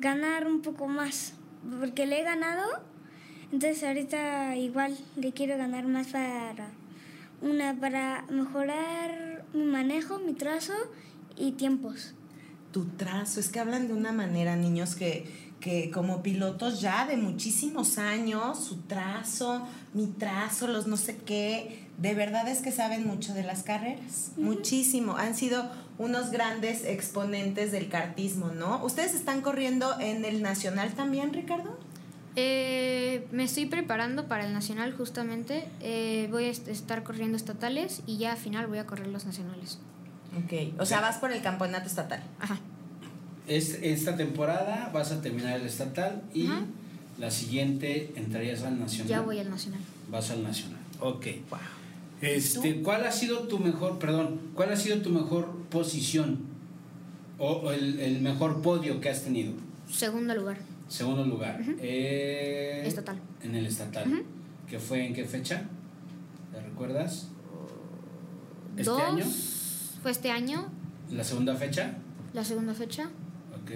ganar 0.02 0.46
un 0.46 0.60
poco 0.60 0.88
más. 0.88 1.32
Porque 1.78 2.06
le 2.06 2.20
he 2.20 2.24
ganado, 2.24 2.64
entonces 3.52 3.82
ahorita 3.84 4.56
igual 4.56 4.98
le 5.16 5.32
quiero 5.32 5.56
ganar 5.56 5.86
más 5.86 6.08
para 6.08 6.70
una 7.40 7.74
para 7.78 8.24
mejorar 8.28 9.44
mi 9.54 9.64
manejo, 9.64 10.18
mi 10.18 10.34
trazo 10.34 10.74
y 11.36 11.52
tiempos. 11.52 12.14
tu 12.72 12.86
trazo. 12.96 13.38
Es 13.38 13.48
que 13.48 13.60
hablan 13.60 13.86
de 13.86 13.94
una 13.94 14.12
manera, 14.12 14.56
niños, 14.56 14.94
que, 14.94 15.26
que 15.60 15.90
como 15.90 16.22
pilotos 16.22 16.80
ya 16.80 17.06
de 17.06 17.16
muchísimos 17.16 17.98
años, 17.98 18.64
su 18.64 18.76
trazo, 18.82 19.66
mi 19.92 20.06
trazo, 20.06 20.66
los 20.66 20.86
no 20.86 20.96
sé 20.96 21.18
qué, 21.18 21.81
de 21.98 22.14
verdad 22.14 22.48
es 22.48 22.60
que 22.60 22.72
saben 22.72 23.06
mucho 23.06 23.34
de 23.34 23.42
las 23.42 23.62
carreras. 23.62 24.32
Muchísimo. 24.36 25.16
Han 25.16 25.34
sido 25.36 25.70
unos 25.98 26.30
grandes 26.30 26.84
exponentes 26.84 27.70
del 27.70 27.88
kartismo, 27.88 28.48
¿no? 28.48 28.82
¿Ustedes 28.84 29.14
están 29.14 29.40
corriendo 29.42 29.98
en 30.00 30.24
el 30.24 30.42
Nacional 30.42 30.94
también, 30.94 31.32
Ricardo? 31.32 31.78
Eh, 32.34 33.26
me 33.30 33.44
estoy 33.44 33.66
preparando 33.66 34.26
para 34.26 34.46
el 34.46 34.54
nacional 34.54 34.92
justamente. 34.96 35.68
Eh, 35.80 36.28
voy 36.30 36.44
a 36.44 36.48
est- 36.48 36.66
estar 36.68 37.02
corriendo 37.02 37.36
estatales 37.36 38.02
y 38.06 38.16
ya 38.16 38.32
al 38.32 38.38
final 38.38 38.66
voy 38.66 38.78
a 38.78 38.86
correr 38.86 39.06
los 39.08 39.26
nacionales. 39.26 39.78
Ok. 40.44 40.80
O 40.80 40.86
sea, 40.86 41.00
vas 41.02 41.18
por 41.18 41.30
el 41.30 41.42
campeonato 41.42 41.86
estatal. 41.88 42.22
Ajá. 42.40 42.58
Es- 43.46 43.78
esta 43.82 44.16
temporada 44.16 44.90
vas 44.94 45.12
a 45.12 45.20
terminar 45.20 45.60
el 45.60 45.66
estatal 45.66 46.22
y 46.32 46.46
Ajá. 46.46 46.62
la 47.18 47.30
siguiente 47.30 48.12
entrarías 48.16 48.62
al 48.62 48.80
nacional. 48.80 49.08
Ya 49.08 49.20
voy 49.20 49.38
al 49.38 49.50
nacional. 49.50 49.80
Vas 50.08 50.30
al 50.30 50.42
nacional. 50.42 50.80
Ok. 51.00 51.26
Wow. 51.50 51.58
Este, 52.22 52.82
¿cuál 52.82 53.04
ha 53.04 53.12
sido 53.12 53.40
tu 53.48 53.58
mejor, 53.58 53.98
perdón, 53.98 54.40
cuál 54.54 54.72
ha 54.72 54.76
sido 54.76 55.02
tu 55.02 55.10
mejor 55.10 55.56
posición 55.70 56.38
o, 57.38 57.50
o 57.52 57.72
el, 57.72 57.98
el 58.00 58.20
mejor 58.22 58.62
podio 58.62 59.00
que 59.00 59.08
has 59.10 59.22
tenido? 59.24 59.52
Segundo 59.90 60.34
lugar. 60.34 60.58
Segundo 60.88 61.24
lugar. 61.24 61.60
Eh, 61.80 62.82
Estatal. 62.86 63.18
En 63.42 63.54
el 63.56 63.66
estatal. 63.66 64.06
Ujú. 64.12 64.22
¿Qué 64.68 64.78
fue 64.78 65.04
en 65.06 65.14
qué 65.14 65.24
fecha? 65.24 65.64
¿Te 66.52 66.60
recuerdas? 66.62 67.28
¿Este 68.76 68.84
Dos. 68.90 69.02
año? 69.02 69.24
Fue 70.02 70.10
este 70.10 70.30
año, 70.30 70.66
¿La 71.10 71.24
segunda 71.24 71.54
fecha? 71.56 71.94
la 72.32 72.44
segunda 72.44 72.72
fecha. 72.72 73.10
Ok. 73.52 73.70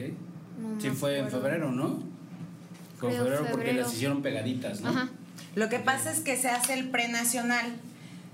No 0.61 0.81
Sí, 0.81 0.89
fue 0.91 1.19
en 1.19 1.29
febrero, 1.31 1.71
¿no? 1.73 1.99
Fue 2.97 3.11
en 3.11 3.15
Creo 3.17 3.25
febrero 3.25 3.43
porque 3.51 3.67
febrero. 3.67 3.83
las 3.87 3.93
hicieron 3.95 4.23
pegaditas, 4.23 4.81
¿no? 4.81 4.89
Ajá. 4.91 5.09
Lo 5.55 5.69
que 5.69 5.79
pasa 5.81 6.11
es 6.11 6.21
que 6.21 6.37
se 6.37 6.49
hace 6.49 6.75
el 6.79 6.89
prenacional. 6.91 7.75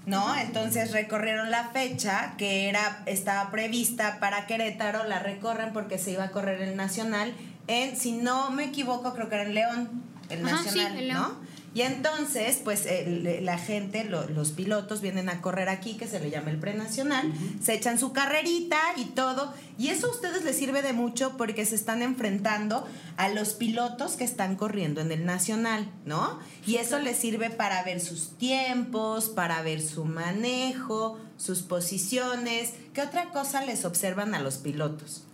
¿No? 0.06 0.36
Entonces 0.36 0.92
recorrieron 0.92 1.50
la 1.50 1.68
fecha 1.68 2.34
que 2.36 2.68
era 2.68 3.02
estaba 3.06 3.50
prevista 3.50 4.18
para 4.20 4.46
Querétaro, 4.46 5.04
la 5.04 5.18
recorren 5.18 5.72
porque 5.72 5.98
se 5.98 6.12
iba 6.12 6.24
a 6.24 6.30
correr 6.30 6.60
el 6.62 6.76
nacional 6.76 7.34
en, 7.68 7.96
si 7.96 8.12
no 8.12 8.50
me 8.50 8.64
equivoco, 8.64 9.14
creo 9.14 9.28
que 9.28 9.36
era 9.36 9.44
en 9.44 9.54
León, 9.54 10.02
el 10.28 10.44
Ajá, 10.44 10.56
nacional, 10.56 10.92
sí, 10.92 10.98
en 10.98 11.08
León. 11.08 11.20
¿no? 11.20 11.51
Y 11.74 11.80
entonces, 11.82 12.60
pues 12.62 12.84
el- 12.84 13.46
la 13.46 13.56
gente, 13.56 14.04
lo- 14.04 14.28
los 14.28 14.50
pilotos 14.50 15.00
vienen 15.00 15.30
a 15.30 15.40
correr 15.40 15.70
aquí, 15.70 15.94
que 15.96 16.06
se 16.06 16.20
le 16.20 16.28
llama 16.28 16.50
el 16.50 16.58
prenacional, 16.58 17.32
se 17.62 17.72
echan 17.72 17.98
su 17.98 18.12
carrerita 18.12 18.78
y 18.98 19.06
todo. 19.06 19.54
Y 19.78 19.88
eso 19.88 20.08
a 20.08 20.10
ustedes 20.10 20.44
les 20.44 20.54
sirve 20.54 20.82
de 20.82 20.92
mucho 20.92 21.38
porque 21.38 21.64
se 21.64 21.74
están 21.74 22.02
enfrentando 22.02 22.86
a 23.16 23.30
los 23.30 23.54
pilotos 23.54 24.12
que 24.16 24.24
están 24.24 24.56
corriendo 24.56 25.00
en 25.00 25.12
el 25.12 25.24
nacional, 25.24 25.90
¿no? 26.04 26.38
Y 26.66 26.76
eso 26.76 26.98
les 26.98 27.16
sirve 27.16 27.48
para 27.48 27.82
ver 27.84 28.00
sus 28.00 28.36
tiempos, 28.36 29.30
para 29.30 29.62
ver 29.62 29.80
su 29.80 30.04
manejo, 30.04 31.18
sus 31.38 31.62
posiciones. 31.62 32.74
¿Qué 32.92 33.00
otra 33.00 33.30
cosa 33.30 33.64
les 33.64 33.86
observan 33.86 34.34
a 34.34 34.40
los 34.40 34.58
pilotos? 34.58 35.24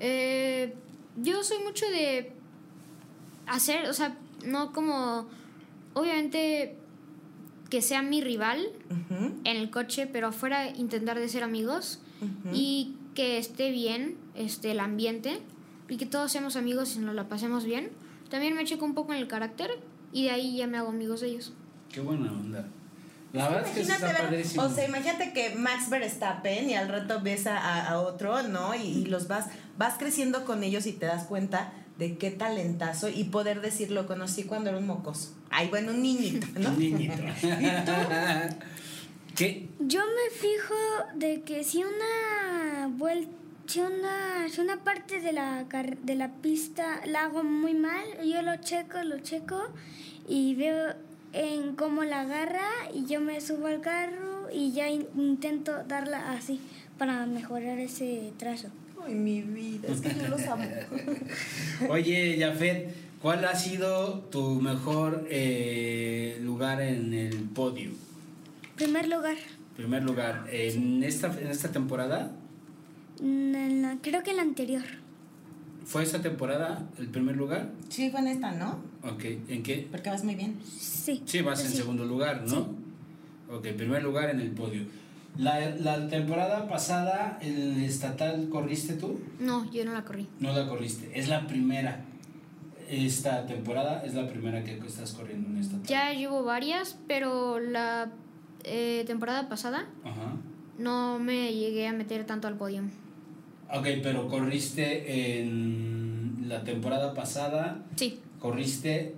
Eh, 0.00 0.74
yo 1.18 1.44
soy 1.44 1.58
mucho 1.62 1.84
de 1.90 2.32
hacer, 3.46 3.90
o 3.90 3.92
sea, 3.92 4.16
no 4.46 4.72
como, 4.72 5.26
obviamente 5.94 6.76
que 7.70 7.82
sea 7.82 8.02
mi 8.02 8.20
rival 8.20 8.64
en 9.44 9.56
el 9.56 9.70
coche, 9.70 10.06
pero 10.06 10.28
afuera 10.28 10.68
intentar 10.68 11.18
de 11.18 11.28
ser 11.28 11.42
amigos 11.42 12.00
y 12.52 12.94
que 13.14 13.38
esté 13.38 13.70
bien 13.70 14.16
este, 14.34 14.70
el 14.70 14.80
ambiente 14.80 15.40
y 15.88 15.96
que 15.96 16.06
todos 16.06 16.30
seamos 16.32 16.56
amigos 16.56 16.96
y 16.96 17.00
nos 17.00 17.14
la 17.14 17.28
pasemos 17.28 17.64
bien. 17.64 17.90
También 18.30 18.54
me 18.54 18.64
checo 18.64 18.84
un 18.84 18.94
poco 18.94 19.12
en 19.12 19.18
el 19.18 19.28
carácter 19.28 19.70
y 20.12 20.24
de 20.24 20.30
ahí 20.30 20.56
ya 20.56 20.66
me 20.66 20.78
hago 20.78 20.88
amigos 20.88 21.20
de 21.20 21.28
ellos. 21.28 21.52
Qué 21.92 22.00
buena 22.00 22.30
onda. 22.32 22.66
La 23.32 23.48
verdad 23.48 23.66
es 23.66 23.72
que 23.74 23.80
Imagínate 23.82 24.06
está 24.06 24.22
ver- 24.22 24.30
padrísimo. 24.30 24.62
o 24.62 24.68
sea, 24.68 24.88
imagínate 24.88 25.32
que 25.32 25.54
Max 25.56 25.90
Verstappen 25.90 26.70
y 26.70 26.74
al 26.74 26.88
rato 26.88 27.20
ves 27.20 27.46
a 27.48 27.98
otro, 28.00 28.42
¿no? 28.44 28.74
Y, 28.76 28.78
y 28.82 29.04
los 29.06 29.26
vas, 29.26 29.48
vas 29.76 29.94
creciendo 29.98 30.44
con 30.44 30.62
ellos 30.62 30.86
y 30.86 30.92
te 30.92 31.06
das 31.06 31.24
cuenta 31.24 31.72
de 31.98 32.16
qué 32.16 32.30
talentazo 32.30 33.08
y 33.08 33.24
poder 33.24 33.60
decir 33.60 33.90
lo 33.90 34.06
conocí 34.06 34.44
cuando 34.44 34.70
era 34.70 34.78
un 34.78 34.86
mocoso. 34.86 35.34
Ay, 35.50 35.68
bueno, 35.68 35.92
un 35.92 36.02
niñito, 36.02 36.46
¿no? 36.58 36.70
Un 36.70 36.78
niñito. 36.78 37.14
¿Qué? 39.36 39.68
Yo 39.80 40.00
me 40.00 40.36
fijo 40.36 40.74
de 41.16 41.42
que 41.42 41.64
si 41.64 41.82
una 41.82 42.86
vuelta, 42.88 43.30
si 43.66 43.80
una, 43.80 44.48
si 44.48 44.60
una 44.60 44.84
parte 44.84 45.20
de 45.20 45.32
la, 45.32 45.64
car- 45.68 45.98
de 45.98 46.14
la 46.14 46.28
pista 46.28 47.00
la 47.06 47.24
hago 47.24 47.42
muy 47.42 47.74
mal, 47.74 48.04
yo 48.24 48.42
lo 48.42 48.56
checo, 48.56 49.02
lo 49.02 49.18
checo 49.20 49.60
y 50.28 50.54
veo 50.54 50.94
en 51.32 51.74
cómo 51.74 52.04
la 52.04 52.20
agarra 52.20 52.68
y 52.92 53.06
yo 53.06 53.20
me 53.20 53.40
subo 53.40 53.66
al 53.66 53.80
carro 53.80 54.48
y 54.52 54.72
ya 54.72 54.88
in- 54.88 55.08
intento 55.16 55.82
darla 55.84 56.32
así 56.32 56.60
para 56.98 57.26
mejorar 57.26 57.78
ese 57.80 58.32
trazo. 58.38 58.68
Ay, 59.06 59.14
mi 59.14 59.42
vida, 59.42 59.88
es 59.88 60.00
que 60.00 60.14
yo 60.14 60.28
los 60.28 60.42
amo. 60.46 60.64
Oye, 61.90 62.36
Jafet, 62.38 62.94
¿cuál 63.20 63.44
ha 63.44 63.54
sido 63.54 64.20
tu 64.30 64.60
mejor 64.60 65.26
eh, 65.30 66.38
lugar 66.42 66.80
en 66.80 67.12
el 67.12 67.36
podio? 67.50 67.90
Primer 68.76 69.08
lugar, 69.08 69.36
Primer 69.76 70.02
lugar, 70.04 70.46
en 70.52 71.02
esta, 71.02 71.26
en 71.40 71.48
esta 71.48 71.70
temporada. 71.72 72.30
mm, 73.20 73.96
creo 74.02 74.22
que 74.22 74.30
en 74.30 74.36
la 74.36 74.42
anterior. 74.42 74.84
¿Fue 75.84 76.02
esta 76.02 76.22
temporada 76.22 76.88
el 76.98 77.08
primer 77.08 77.36
lugar? 77.36 77.70
Sí, 77.90 78.10
fue 78.10 78.20
en 78.20 78.28
esta, 78.28 78.52
¿no? 78.52 78.80
Ok, 79.02 79.24
¿en 79.48 79.62
qué? 79.62 79.86
Porque 79.90 80.08
vas 80.10 80.24
muy 80.24 80.34
bien. 80.34 80.56
Sí. 80.78 81.22
Sí, 81.26 81.42
vas 81.42 81.62
en 81.64 81.70
Sí. 81.72 81.76
segundo 81.76 82.04
lugar, 82.06 82.44
¿no? 82.48 82.68
Ok, 83.54 83.66
primer 83.76 84.02
lugar 84.02 84.30
en 84.30 84.40
el 84.40 84.50
podio. 84.52 84.82
La, 85.36 85.58
la 85.70 86.06
temporada 86.08 86.68
pasada, 86.68 87.38
el 87.42 87.82
estatal, 87.82 88.48
¿corriste 88.50 88.94
tú? 88.94 89.18
No, 89.40 89.68
yo 89.72 89.84
no 89.84 89.92
la 89.92 90.04
corrí. 90.04 90.28
No 90.38 90.52
la 90.52 90.68
corriste, 90.68 91.10
es 91.18 91.28
la 91.28 91.46
primera. 91.46 92.04
Esta 92.88 93.44
temporada 93.46 94.04
es 94.04 94.14
la 94.14 94.28
primera 94.28 94.62
que 94.62 94.78
estás 94.78 95.12
corriendo 95.12 95.48
en 95.48 95.56
estatal. 95.56 95.86
Ya 95.86 96.12
llevo 96.12 96.44
varias, 96.44 96.98
pero 97.08 97.58
la 97.58 98.12
eh, 98.62 99.02
temporada 99.06 99.48
pasada 99.48 99.86
Ajá. 100.04 100.34
no 100.78 101.18
me 101.18 101.52
llegué 101.52 101.88
a 101.88 101.92
meter 101.92 102.24
tanto 102.26 102.46
al 102.46 102.56
podio. 102.56 102.82
Ok, 103.72 103.86
pero 104.02 104.28
corriste 104.28 105.40
en 105.40 106.44
la 106.46 106.62
temporada 106.62 107.12
pasada, 107.14 107.82
Sí, 107.96 108.20
corriste 108.38 109.16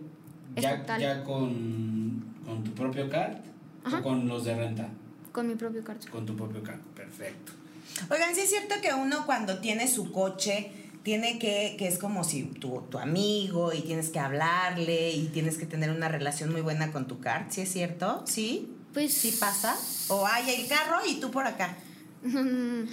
ya, 0.54 0.86
ya 0.98 1.24
con, 1.24 2.24
con 2.46 2.64
tu 2.64 2.70
propio 2.70 3.10
kart 3.10 3.44
Ajá. 3.84 3.98
o 3.98 4.02
con 4.02 4.26
los 4.28 4.44
de 4.44 4.54
renta. 4.54 4.88
Con 5.36 5.46
mi 5.46 5.54
propio 5.54 5.84
carro. 5.84 6.00
Con 6.10 6.24
tu 6.24 6.34
propio 6.34 6.62
kart, 6.62 6.80
perfecto. 6.94 7.52
Oigan, 8.08 8.34
sí 8.34 8.40
es 8.40 8.48
cierto 8.48 8.76
que 8.80 8.94
uno 8.94 9.26
cuando 9.26 9.58
tiene 9.58 9.86
su 9.86 10.10
coche 10.10 10.72
tiene 11.02 11.38
que, 11.38 11.76
que 11.78 11.88
es 11.88 11.98
como 11.98 12.24
si 12.24 12.44
tu, 12.44 12.80
tu 12.90 12.98
amigo 12.98 13.74
y 13.74 13.82
tienes 13.82 14.08
que 14.08 14.18
hablarle 14.18 15.10
y 15.10 15.26
tienes 15.26 15.58
que 15.58 15.66
tener 15.66 15.90
una 15.90 16.08
relación 16.08 16.50
muy 16.52 16.62
buena 16.62 16.90
con 16.90 17.06
tu 17.06 17.20
kart, 17.20 17.50
¿sí 17.50 17.60
es 17.60 17.70
cierto? 17.70 18.22
¿Sí? 18.24 18.72
Pues 18.94 19.12
¿Sí 19.12 19.36
pasa? 19.38 19.76
¿O 20.08 20.26
hay 20.26 20.54
el 20.54 20.68
carro 20.68 21.00
y 21.06 21.20
tú 21.20 21.30
por 21.30 21.46
acá? 21.46 21.76
Yo 22.24 22.86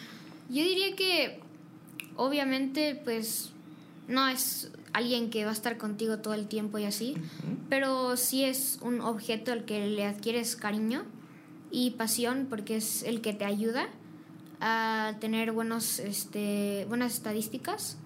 diría 0.49 0.97
que 0.97 1.39
obviamente 2.17 2.99
pues 3.05 3.51
no 4.09 4.27
es 4.27 4.69
alguien 4.91 5.29
que 5.29 5.45
va 5.45 5.51
a 5.51 5.53
estar 5.53 5.77
contigo 5.77 6.19
todo 6.19 6.33
el 6.33 6.47
tiempo 6.47 6.77
y 6.77 6.83
así, 6.83 7.15
pero 7.69 8.17
sí 8.17 8.43
es 8.43 8.79
un 8.81 8.99
objeto 8.99 9.53
al 9.53 9.63
que 9.63 9.87
le 9.87 10.05
adquieres 10.05 10.57
cariño 10.57 11.05
y 11.73 11.89
pasión 11.91 12.45
porque 12.49 12.77
es 12.77 13.01
el 13.03 13.19
que 13.21 13.33
te 13.33 13.45
ayuda 13.45 13.87
a 14.61 15.15
tener 15.19 15.51
buenos 15.51 15.97
este 15.99 16.85
buenas 16.87 17.13
estadísticas. 17.15 17.97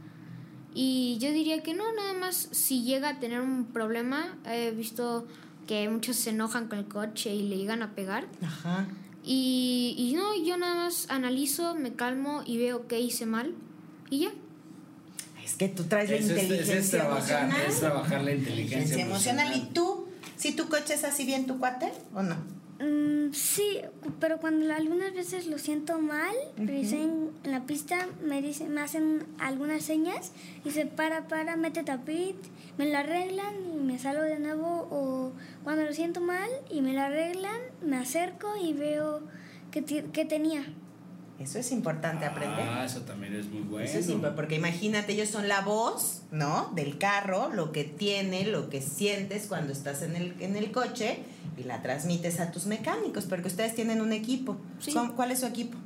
Y 0.73 1.17
yo 1.19 1.31
diría 1.31 1.61
que 1.63 1.73
no, 1.73 1.83
nada 1.93 2.13
más 2.13 2.47
si 2.51 2.83
llega 2.83 3.09
a 3.09 3.19
tener 3.19 3.41
un 3.41 3.65
problema, 3.65 4.37
he 4.45 4.71
visto 4.71 5.27
que 5.67 5.89
muchos 5.89 6.15
se 6.15 6.29
enojan 6.29 6.67
con 6.69 6.79
el 6.79 6.87
coche 6.87 7.35
y 7.35 7.43
le 7.49 7.57
llegan 7.57 7.81
a 7.83 7.93
pegar. 7.93 8.27
Ajá. 8.41 8.87
Y, 9.23 9.95
y 9.97 10.13
no, 10.15 10.33
yo 10.41 10.55
nada 10.57 10.75
más 10.75 11.07
analizo, 11.09 11.75
me 11.75 11.93
calmo 11.93 12.43
y 12.45 12.57
veo 12.57 12.87
qué 12.87 12.99
hice 13.01 13.25
mal 13.25 13.53
y 14.09 14.19
ya. 14.19 14.29
Es 15.43 15.55
que 15.55 15.67
tú 15.67 15.83
traes 15.83 16.09
la 16.09 16.15
Ese 16.17 16.35
es- 16.37 16.43
inteligencia 16.43 16.75
es 16.79 16.89
trabajar, 16.91 17.43
emocional. 17.43 17.67
es 17.69 17.79
trabajar 17.79 18.23
la 18.23 18.31
inteligencia 18.33 18.77
Inteligencia 18.79 19.05
emocional. 19.05 19.47
¿Y 19.47 19.55
emocional. 19.59 19.73
tú? 19.73 20.07
¿Si 20.37 20.55
tu 20.55 20.69
coche 20.69 20.93
es 20.93 21.03
así 21.03 21.25
bien 21.25 21.47
tu 21.47 21.57
cuate 21.59 21.91
o 22.13 22.21
no? 22.23 22.35
Mm, 22.79 23.33
sí, 23.33 23.79
pero 24.19 24.37
cuando 24.37 24.71
algunas 24.71 25.13
veces 25.13 25.47
lo 25.47 25.57
siento 25.57 25.99
mal, 25.99 26.35
pero 26.55 26.73
dicen 26.73 27.31
en 27.43 27.51
la 27.51 27.65
pista 27.65 28.07
me 28.23 28.41
dicen, 28.41 28.73
me 28.73 28.81
hacen 28.81 29.25
algunas 29.39 29.83
señas 29.83 30.31
y 30.63 30.71
se 30.71 30.85
para, 30.85 31.27
para, 31.27 31.55
mete 31.55 31.83
tapit, 31.83 32.35
me 32.77 32.89
lo 32.89 32.97
arreglan 32.97 33.55
y 33.73 33.83
me 33.83 33.97
salgo 33.97 34.21
de 34.21 34.37
nuevo 34.39 34.87
o 34.91 35.31
cuando 35.63 35.85
lo 35.85 35.93
siento 35.93 36.21
mal 36.21 36.49
y 36.69 36.81
me 36.81 36.93
lo 36.93 37.01
arreglan, 37.01 37.59
me 37.81 37.97
acerco 37.97 38.53
y 38.61 38.73
veo 38.73 39.21
que 39.71 40.25
tenía. 40.25 40.63
Eso 41.39 41.59
es 41.59 41.71
importante 41.71 42.25
aprender. 42.25 42.67
Ah, 42.67 42.83
eso 42.83 43.01
también 43.01 43.35
es 43.35 43.45
muy 43.45 43.61
bueno. 43.61 43.87
Eso 43.87 43.99
es 43.99 44.07
simple, 44.07 44.31
porque 44.31 44.55
imagínate, 44.55 45.13
ellos 45.13 45.29
son 45.29 45.47
la 45.47 45.61
voz, 45.61 46.21
¿no? 46.31 46.71
Del 46.73 46.97
carro, 46.97 47.49
lo 47.53 47.71
que 47.71 47.83
tiene, 47.83 48.43
lo 48.45 48.69
que 48.71 48.81
sientes 48.81 49.45
cuando 49.47 49.71
estás 49.71 50.01
en 50.01 50.15
el, 50.15 50.35
en 50.39 50.55
el 50.55 50.71
coche 50.71 51.19
y 51.55 51.63
la 51.63 51.83
transmites 51.83 52.39
a 52.39 52.51
tus 52.51 52.65
mecánicos, 52.65 53.25
porque 53.25 53.47
ustedes 53.49 53.75
tienen 53.75 54.01
un 54.01 54.13
equipo. 54.13 54.57
Sí. 54.79 54.93
¿Cómo- 54.93 55.15
¿Cuál 55.15 55.29
es 55.31 55.41
su 55.41 55.45
equipo? 55.45 55.77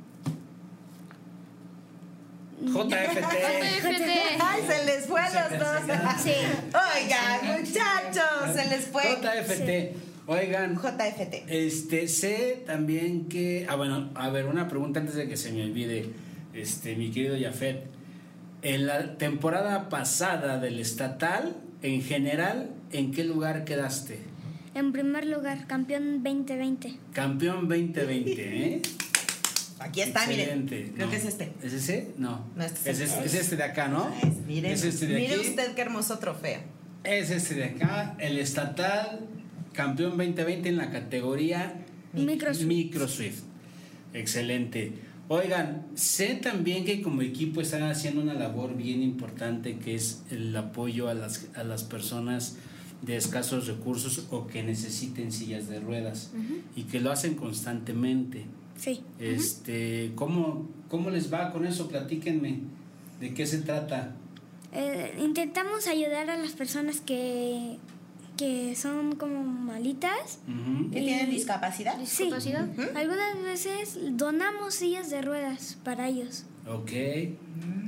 JFT. 2.64 2.88
¡Ay, 4.40 4.62
se 4.66 4.84
les 4.86 5.06
fue 5.06 5.20
a 5.20 5.50
los 5.50 5.58
dos! 5.58 5.96
Sí. 6.22 6.30
Oigan, 7.02 7.60
muchachos, 7.60 8.54
se 8.54 8.64
les 8.68 8.86
fue. 8.86 9.02
JFT. 9.20 10.11
Oigan, 10.26 10.76
JFT. 10.76 11.44
este, 11.48 12.08
sé 12.08 12.62
también 12.66 13.28
que. 13.28 13.66
Ah, 13.68 13.74
bueno, 13.76 14.10
a 14.14 14.30
ver, 14.30 14.46
una 14.46 14.68
pregunta 14.68 15.00
antes 15.00 15.14
de 15.16 15.28
que 15.28 15.36
se 15.36 15.52
me 15.52 15.62
olvide. 15.64 16.10
Este, 16.54 16.94
mi 16.96 17.10
querido 17.10 17.36
Jafet. 17.40 17.84
En 18.62 18.86
la 18.86 19.16
temporada 19.18 19.88
pasada 19.88 20.58
del 20.60 20.78
estatal, 20.78 21.56
en 21.82 22.02
general, 22.02 22.70
¿en 22.92 23.10
qué 23.10 23.24
lugar 23.24 23.64
quedaste? 23.64 24.18
En 24.74 24.92
primer 24.92 25.26
lugar, 25.26 25.66
campeón 25.66 26.22
2020. 26.22 26.94
Campeón 27.12 27.68
2020, 27.68 28.66
¿eh? 28.76 28.82
Aquí 29.80 30.00
está, 30.02 30.24
Excelente. 30.24 30.76
miren. 30.76 30.92
Creo 30.94 31.06
No. 31.06 31.10
que 31.10 31.16
es 31.16 31.24
este. 31.24 31.52
¿Es 31.64 31.72
ese? 31.72 32.10
No. 32.16 32.46
No, 32.54 32.62
este 32.64 32.90
es, 32.92 33.00
es 33.00 33.10
este, 33.10 33.24
es 33.26 33.34
este 33.34 33.56
de 33.56 33.62
acá, 33.64 33.88
¿no? 33.88 34.14
Es, 34.22 34.36
miren, 34.46 34.70
Es 34.72 34.84
este 34.84 35.06
de 35.06 35.14
mire 35.16 35.34
aquí. 35.34 35.48
usted 35.48 35.74
qué 35.74 35.82
hermoso 35.82 36.18
trofeo. 36.20 36.60
Es 37.02 37.30
este 37.30 37.54
de 37.56 37.64
acá, 37.64 38.14
el 38.20 38.38
estatal 38.38 39.26
campeón 39.72 40.16
2020 40.16 40.68
en 40.68 40.76
la 40.76 40.90
categoría 40.90 41.74
Microswift. 42.12 42.66
Microswift. 42.66 43.42
Excelente. 44.14 44.92
Oigan, 45.28 45.86
sé 45.94 46.34
también 46.34 46.84
que 46.84 47.00
como 47.00 47.22
equipo 47.22 47.60
están 47.60 47.84
haciendo 47.84 48.20
una 48.20 48.34
labor 48.34 48.76
bien 48.76 49.02
importante 49.02 49.78
que 49.78 49.94
es 49.94 50.22
el 50.30 50.54
apoyo 50.56 51.08
a 51.08 51.14
las, 51.14 51.48
a 51.54 51.64
las 51.64 51.84
personas 51.84 52.56
de 53.00 53.16
escasos 53.16 53.66
recursos 53.66 54.26
o 54.30 54.46
que 54.46 54.62
necesiten 54.62 55.32
sillas 55.32 55.68
de 55.68 55.80
ruedas 55.80 56.30
y 56.76 56.84
que 56.84 57.00
lo 57.00 57.10
hacen 57.10 57.34
constantemente. 57.34 58.44
Sí. 58.76 59.00
Este, 59.18 60.12
¿cómo, 60.14 60.68
¿Cómo 60.88 61.10
les 61.10 61.32
va 61.32 61.52
con 61.52 61.66
eso? 61.66 61.88
Platíquenme. 61.88 62.60
¿De 63.20 63.32
qué 63.34 63.46
se 63.46 63.58
trata? 63.58 64.14
Eh, 64.72 65.16
intentamos 65.18 65.86
ayudar 65.86 66.30
a 66.30 66.36
las 66.36 66.52
personas 66.52 67.00
que, 67.00 67.78
que 68.36 68.74
son 68.76 69.16
como 69.16 69.42
malitas. 69.42 70.38
Ujú. 70.48 70.90
¿Que 70.90 71.00
tienen 71.00 71.30
discapacidad? 71.30 71.94
Sí. 72.04 72.24
Discapacidad. 72.24 72.68
Algunas 72.94 73.42
veces 73.42 73.98
donamos 74.12 74.74
sillas 74.74 75.10
de 75.10 75.22
ruedas 75.22 75.78
para 75.84 76.08
ellos. 76.08 76.44
Ok. 76.66 76.92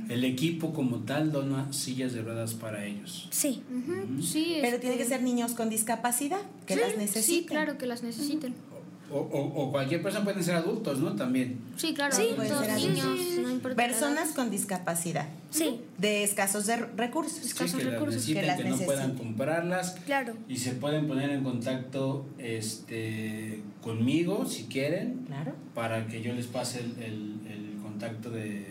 El 0.09 0.23
equipo 0.23 0.73
como 0.73 0.99
tal 0.99 1.31
dona 1.31 1.71
sillas 1.73 2.13
de 2.13 2.21
ruedas 2.21 2.53
para 2.53 2.85
ellos. 2.85 3.27
Sí. 3.31 3.63
Ujú, 3.71 4.21
Sí, 4.21 4.57
Pero 4.61 4.67
este, 4.75 4.79
tiene 4.79 4.97
que 4.97 5.05
ser 5.05 5.23
niños 5.23 5.53
con 5.53 5.69
discapacidad, 5.69 6.41
que 6.67 6.75
sí, 6.75 6.79
las 6.79 6.97
necesiten. 6.97 7.23
Sí, 7.23 7.45
claro 7.45 7.77
que 7.77 7.87
las 7.87 8.03
necesiten. 8.03 8.53
O, 9.11 9.17
o- 9.19 9.63
o 9.63 9.71
cualquier 9.71 10.01
persona 10.01 10.23
pueden 10.25 10.43
ser 10.43 10.55
adultos, 10.55 10.99
¿no? 10.99 11.13
También. 11.15 11.59
Sí, 11.77 11.93
claro, 11.93 12.15
Sí, 12.15 12.23
adultos, 12.35 12.65
ser 12.65 12.75
niños, 12.75 13.19
no 13.63 13.75
Personas 13.75 14.29
con 14.31 14.49
discapacidad, 14.49 15.27
Sí, 15.51 15.79
de 15.99 16.23
escasos 16.23 16.65
de 16.65 16.77
recursos. 16.77 17.45
Escasos 17.45 17.75
que 17.77 17.83
las 17.85 17.93
recursos. 17.93 18.15
necesiten, 18.15 18.41
Que 18.41 18.47
las 18.47 18.57
que 18.57 18.69
no 18.69 18.77
puedan 18.79 19.15
comprarlas. 19.15 19.91
claro. 20.07 20.33
Y 20.49 20.57
se 20.57 20.71
pueden 20.71 21.07
poner 21.07 21.29
en 21.29 21.43
contacto 21.43 22.25
este, 22.39 23.61
conmigo 23.83 24.45
si 24.45 24.63
quieren 24.63 25.25
Claro. 25.27 25.53
para 25.75 26.07
que 26.07 26.21
yo 26.21 26.33
les 26.33 26.47
pase 26.47 26.79
el, 26.79 26.91
el- 27.03 27.39
el 27.51 27.81
contacto 27.83 28.31
de, 28.31 28.65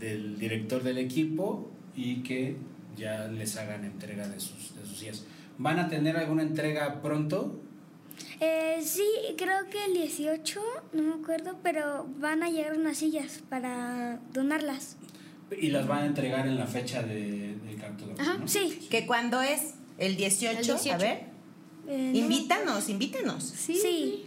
del 0.00 0.38
director 0.38 0.82
del 0.82 0.96
equipo 0.98 1.70
y 1.94 2.22
que 2.22 2.56
ya 2.96 3.28
les 3.28 3.56
hagan 3.58 3.84
entrega 3.84 4.26
de 4.26 4.40
sus, 4.40 4.74
de 4.74 4.86
sus 4.86 4.98
sillas. 4.98 5.24
¿Van 5.58 5.78
a 5.78 5.88
tener 5.88 6.16
alguna 6.16 6.42
entrega 6.42 7.02
pronto? 7.02 7.60
Eh, 8.40 8.80
sí, 8.84 9.04
creo 9.36 9.68
que 9.70 9.84
el 9.84 9.94
18, 9.94 10.60
no 10.92 11.02
me 11.02 11.14
acuerdo, 11.22 11.58
pero 11.62 12.06
van 12.18 12.42
a 12.42 12.48
llegar 12.48 12.76
unas 12.78 12.98
sillas 12.98 13.42
para 13.48 14.18
donarlas. 14.32 14.96
Y 15.60 15.68
las 15.70 15.86
van 15.86 16.04
a 16.04 16.06
entregar 16.06 16.46
en 16.46 16.56
la 16.56 16.66
fecha 16.66 17.02
de, 17.02 17.56
del 17.56 17.76
cartódromo, 17.78 18.20
Ajá, 18.20 18.38
¿no? 18.38 18.48
Sí. 18.48 18.86
¿Que 18.90 19.04
cuándo 19.06 19.42
es? 19.42 19.74
¿El 19.98 20.16
18? 20.16 20.58
El 20.60 20.64
18. 20.66 20.94
A 20.94 20.98
ver, 20.98 21.24
Eh, 21.88 22.10
no- 22.12 22.18
invítanos, 22.18 22.88
invítanos. 22.88 23.42
Sí. 23.44 24.26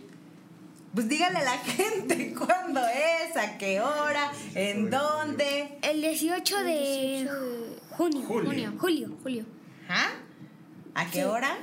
Pues 0.94 1.08
dígale 1.10 1.40
a 1.40 1.44
la 1.44 1.58
gente 1.58 2.34
cuándo 2.38 2.82
es, 2.86 3.36
a 3.38 3.58
qué 3.58 3.82
hora, 3.82 4.32
en 4.54 4.90
dónde. 4.92 5.80
El 5.82 6.02
18 6.02 6.64
de 6.64 6.72
18 6.72 7.34
de 7.34 7.80
junio. 7.92 8.22
Julio. 8.28 8.74
Julio. 8.80 9.18
Julio, 9.24 9.46
¿Ah? 9.90 10.12
¿A 10.94 11.06
qué 11.10 11.20
Sí. 11.22 11.24
hora? 11.26 11.58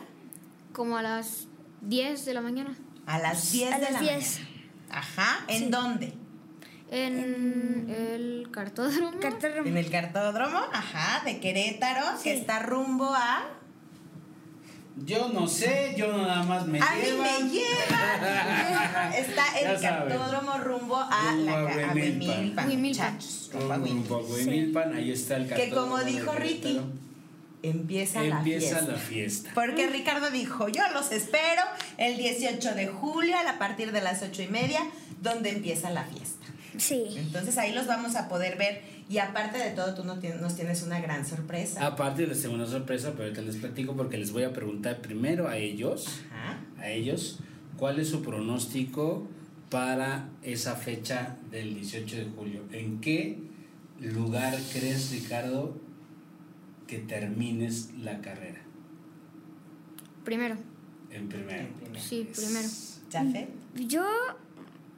como 0.72 0.96
a 0.96 1.02
las 1.02 1.46
10 1.82 2.24
de 2.24 2.34
la 2.34 2.40
mañana. 2.40 2.76
A 3.06 3.18
las 3.18 3.52
10 3.52 3.72
A 3.72 3.76
de 3.78 3.82
las 3.82 3.92
la 3.92 4.00
10. 4.00 4.38
mañana. 4.40 4.50
Ajá, 4.90 5.44
¿en 5.48 5.58
Sí. 5.64 5.68
dónde? 5.70 6.12
En 6.90 7.86
el 7.88 8.48
cartódromo. 8.50 9.20
Cartódromo. 9.20 9.68
En 9.68 9.76
el 9.76 9.90
cartódromo, 9.90 10.58
ajá, 10.72 11.22
de 11.24 11.38
Querétaro, 11.38 12.04
que 12.22 12.32
Sí. 12.34 12.38
está 12.40 12.60
rumbo 12.60 13.06
a. 13.14 13.44
Yo 15.06 15.28
no 15.32 15.46
sé, 15.46 15.94
yo 15.96 16.12
nada 16.16 16.42
más 16.42 16.66
me 16.66 16.80
a 16.80 16.94
mí 16.96 17.02
llevan. 17.02 17.44
me 17.44 17.50
lleva. 17.50 19.10
Está 19.16 19.58
el 19.60 19.80
cartódromo 19.80 20.58
rumbo 20.58 20.96
a 20.96 21.30
Rumbo 21.32 21.44
la 21.46 21.52
a 21.52 21.90
a 21.90 21.94
Huimilpan. 21.94 22.66
Huimilpan, 22.66 22.82
muchachos, 22.82 23.50
rumbo 23.54 23.72
a 23.72 23.76
a 23.76 23.78
Huimilpan. 23.78 24.18
Huimilpan, 24.30 24.94
ahí 24.94 25.12
está 25.12 25.36
el 25.36 25.44
Que 25.48 25.54
cartódromo 25.54 25.80
como 25.92 25.98
de 25.98 26.04
dijo 26.04 26.32
Ricky, 26.32 26.60
Querétaro. 26.60 26.92
Empieza, 27.62 28.24
Empieza 28.24 28.26
la 28.26 28.42
fiesta. 28.42 28.92
la 28.92 28.98
fiesta. 28.98 29.50
Porque 29.54 29.86
Ricardo 29.88 30.30
dijo, 30.30 30.68
yo 30.68 30.82
los 30.94 31.12
espero 31.12 31.62
el 31.98 32.16
18 32.16 32.74
de 32.74 32.86
julio 32.88 33.36
a 33.36 33.58
partir 33.58 33.92
de 33.92 34.00
las 34.00 34.22
8 34.22 34.42
y 34.42 34.48
media, 34.48 34.80
donde 35.22 35.50
empieza 35.50 35.90
la 35.90 36.04
fiesta. 36.04 36.46
Sí. 36.78 37.04
Entonces 37.16 37.58
ahí 37.58 37.72
los 37.74 37.86
vamos 37.86 38.16
a 38.16 38.28
poder 38.28 38.56
ver 38.56 38.82
y 39.08 39.18
aparte 39.18 39.58
de 39.58 39.70
todo 39.72 39.92
tú 39.94 40.04
no 40.04 40.18
tienes- 40.20 40.40
nos 40.40 40.54
tienes 40.56 40.82
una 40.82 41.00
gran 41.00 41.26
sorpresa. 41.26 41.84
Aparte 41.84 42.26
les 42.26 42.40
tengo 42.42 42.54
una 42.54 42.66
sorpresa, 42.66 43.10
pero 43.12 43.24
ahorita 43.24 43.42
les 43.42 43.56
platico 43.56 43.94
porque 43.96 44.16
les 44.16 44.32
voy 44.32 44.44
a 44.44 44.52
preguntar 44.52 45.00
primero 45.02 45.48
a 45.48 45.56
ellos, 45.58 46.06
Ajá. 46.32 46.60
a 46.78 46.88
ellos, 46.90 47.40
cuál 47.76 47.98
es 47.98 48.08
su 48.08 48.22
pronóstico 48.22 49.26
para 49.68 50.28
esa 50.42 50.76
fecha 50.76 51.36
del 51.50 51.74
18 51.74 52.16
de 52.16 52.24
julio. 52.36 52.62
¿En 52.72 53.00
qué 53.00 53.38
lugar 54.00 54.56
crees, 54.72 55.10
Ricardo, 55.10 55.76
que 56.90 56.98
termines 56.98 57.92
la 58.02 58.20
carrera? 58.20 58.58
Primero. 60.24 60.56
En 61.12 61.28
primero. 61.28 61.62
En 61.62 61.72
primero. 61.74 62.00
Sí, 62.00 62.28
primero. 62.34 62.68
Yo 63.76 64.04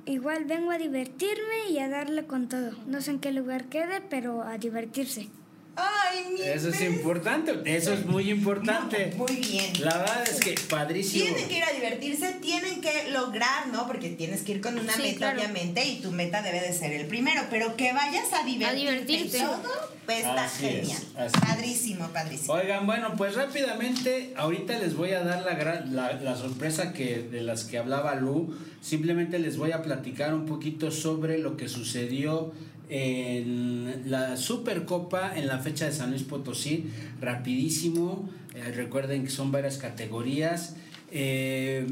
igual 0.06 0.46
vengo 0.46 0.70
a 0.70 0.78
divertirme 0.78 1.70
y 1.70 1.78
a 1.80 1.90
darle 1.90 2.26
con 2.26 2.48
todo. 2.48 2.72
No 2.86 3.02
sé 3.02 3.10
en 3.10 3.20
qué 3.20 3.30
lugar 3.30 3.66
quede, 3.66 4.00
pero 4.00 4.42
a 4.42 4.56
divertirse. 4.56 5.28
Ay, 5.74 6.24
mi 6.34 6.40
Eso 6.42 6.68
es 6.68 6.80
importante, 6.82 7.52
eso 7.64 7.94
es 7.94 8.04
muy 8.04 8.30
importante. 8.30 9.12
No, 9.16 9.24
muy 9.24 9.36
bien. 9.36 9.72
La 9.80 9.96
verdad 9.98 10.22
es 10.28 10.38
que 10.40 10.54
padrísimo. 10.68 11.24
Tienen 11.24 11.48
que 11.48 11.56
ir 11.56 11.64
a 11.64 11.72
divertirse, 11.72 12.32
tienen 12.42 12.80
que 12.82 13.10
lograr, 13.10 13.68
¿no? 13.68 13.86
Porque 13.86 14.10
tienes 14.10 14.42
que 14.42 14.52
ir 14.52 14.60
con 14.60 14.78
una 14.78 14.92
Sí, 14.92 15.02
meta, 15.02 15.18
claro. 15.18 15.38
obviamente, 15.40 15.84
y 15.86 16.00
tu 16.00 16.10
meta 16.10 16.42
debe 16.42 16.60
de 16.60 16.72
ser 16.74 16.92
el 16.92 17.06
primero. 17.06 17.42
Pero 17.50 17.74
que 17.76 17.92
vayas 17.92 18.32
a 18.32 18.44
divertirte. 18.44 18.80
divertirte. 18.92 19.38
y 19.38 19.40
todo, 19.40 19.62
pues 20.04 20.18
está 20.18 20.44
Así 20.44 20.64
genial. 20.66 21.02
así 21.16 21.26
es. 21.26 21.32
padrísimo, 21.40 22.08
padrísimo. 22.08 22.52
Oigan, 22.52 22.84
bueno, 22.86 23.14
pues 23.16 23.34
rápidamente, 23.34 24.34
ahorita 24.36 24.78
les 24.78 24.94
voy 24.94 25.12
a 25.12 25.22
dar 25.24 25.42
la, 25.42 25.80
la, 25.86 26.12
la 26.20 26.36
sorpresa 26.36 26.92
que, 26.92 27.22
de 27.22 27.40
las 27.42 27.64
que 27.64 27.78
hablaba 27.78 28.14
Lu. 28.16 28.54
Simplemente 28.82 29.38
les 29.38 29.56
voy 29.56 29.72
a 29.72 29.80
platicar 29.82 30.34
un 30.34 30.44
poquito 30.44 30.90
sobre 30.90 31.38
lo 31.38 31.56
que 31.56 31.68
sucedió 31.68 32.52
en 32.94 34.10
la 34.10 34.36
Supercopa 34.36 35.32
en 35.34 35.46
la 35.46 35.58
fecha 35.60 35.86
de 35.86 35.92
San 35.92 36.10
Luis 36.10 36.24
Potosí. 36.24 36.90
Rapidísimo, 37.22 38.28
eh, 38.54 38.70
recuerden 38.72 39.24
que 39.24 39.30
son 39.30 39.50
varias 39.50 39.78
categorías. 39.78 40.76
Eh, 41.10 41.86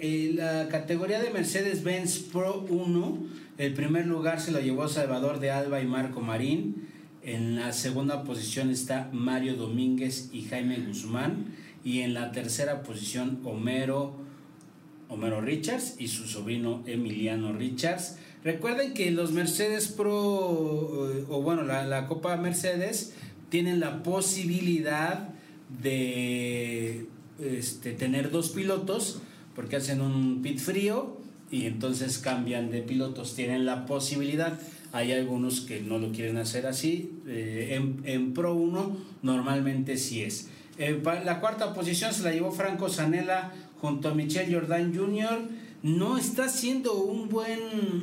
eh, 0.00 0.32
la 0.34 0.68
categoría 0.68 1.20
de 1.20 1.28
Mercedes-Benz 1.28 2.20
Pro 2.32 2.64
1, 2.70 3.26
el 3.58 3.74
primer 3.74 4.06
lugar 4.06 4.40
se 4.40 4.50
lo 4.50 4.58
llevó 4.60 4.88
Salvador 4.88 5.40
de 5.40 5.50
Alba 5.50 5.82
y 5.82 5.86
Marco 5.86 6.22
Marín. 6.22 6.88
En 7.22 7.56
la 7.56 7.74
segunda 7.74 8.24
posición 8.24 8.70
está 8.70 9.10
Mario 9.12 9.56
Domínguez 9.56 10.30
y 10.32 10.44
Jaime 10.44 10.78
Guzmán. 10.78 11.54
Y 11.84 12.00
en 12.00 12.14
la 12.14 12.32
tercera 12.32 12.82
posición 12.82 13.40
Homero, 13.44 14.16
Homero 15.10 15.42
Richards 15.42 15.96
y 15.98 16.08
su 16.08 16.26
sobrino 16.26 16.82
Emiliano 16.86 17.52
Richards. 17.52 18.16
Recuerden 18.46 18.94
que 18.94 19.10
los 19.10 19.32
Mercedes 19.32 19.88
Pro, 19.88 21.10
eh, 21.10 21.24
o 21.28 21.42
bueno, 21.42 21.64
la, 21.64 22.06
Copa 22.06 22.36
Mercedes, 22.36 23.12
tienen 23.48 23.80
la 23.80 24.04
posibilidad 24.04 25.30
de 25.82 27.08
este, 27.40 27.90
tener 27.90 28.30
dos 28.30 28.50
pilotos 28.50 29.20
porque 29.56 29.74
hacen 29.74 30.00
un 30.00 30.42
pit 30.42 30.60
frío 30.60 31.16
y 31.50 31.66
entonces 31.66 32.18
cambian 32.18 32.70
de 32.70 32.82
pilotos. 32.82 33.34
Tienen 33.34 33.66
la 33.66 33.84
posibilidad. 33.84 34.60
Hay 34.92 35.10
algunos 35.10 35.62
que 35.62 35.80
no 35.80 35.98
lo 35.98 36.12
quieren 36.12 36.36
hacer 36.36 36.68
así. 36.68 37.18
eh, 37.26 37.80
en, 38.04 38.32
Pro 38.32 38.54
1 38.54 38.96
normalmente 39.22 39.96
sí 39.96 40.22
es. 40.22 40.50
Eh, 40.78 41.02
la 41.24 41.40
cuarta 41.40 41.74
posición 41.74 42.14
se 42.14 42.22
la 42.22 42.30
llevó 42.30 42.52
Franco 42.52 42.88
Zanella 42.90 43.52
junto 43.80 44.10
a 44.10 44.14
Michel 44.14 44.54
Jordan 44.54 44.94
Jr. 44.94 45.65
No 45.82 46.18
está 46.18 46.48
siendo 46.48 46.94
un 46.94 47.28
buen, 47.28 47.60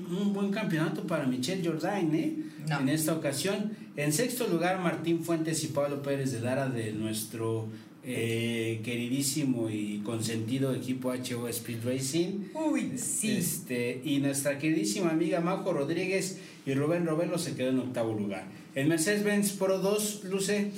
un 0.09 0.33
buen 0.33 0.51
campeonato 0.51 1.05
para 1.05 1.25
Michel 1.25 1.61
Jordan 1.65 2.13
¿eh? 2.15 2.35
No. 2.69 2.79
en 2.79 2.89
esta 2.89 3.13
ocasión. 3.13 3.71
En 3.95 4.13
sexto 4.13 4.47
lugar, 4.47 4.79
Martín 4.79 5.23
Fuentes 5.23 5.63
y 5.63 5.67
Pablo 5.67 6.01
Pérez 6.01 6.31
de 6.31 6.39
Lara 6.39 6.69
de 6.69 6.93
nuestro 6.93 7.67
eh, 8.05 8.81
queridísimo 8.83 9.69
y 9.69 9.99
consentido 9.99 10.73
equipo 10.73 11.09
HO 11.09 11.47
Speed 11.47 11.85
Racing. 11.85 12.49
Uy, 12.53 12.97
sí. 12.97 13.31
Este, 13.31 14.01
y 14.03 14.17
nuestra 14.17 14.57
queridísima 14.57 15.11
amiga 15.11 15.39
Majo 15.39 15.71
Rodríguez 15.71 16.39
y 16.65 16.73
Rubén 16.73 17.05
Robelo 17.05 17.37
se 17.37 17.55
quedó 17.55 17.69
en 17.69 17.79
octavo 17.79 18.13
lugar. 18.13 18.45
El 18.75 18.87
Mercedes-Benz 18.87 19.53
Pro 19.53 19.79
2, 19.79 20.25
Luce. 20.25 20.71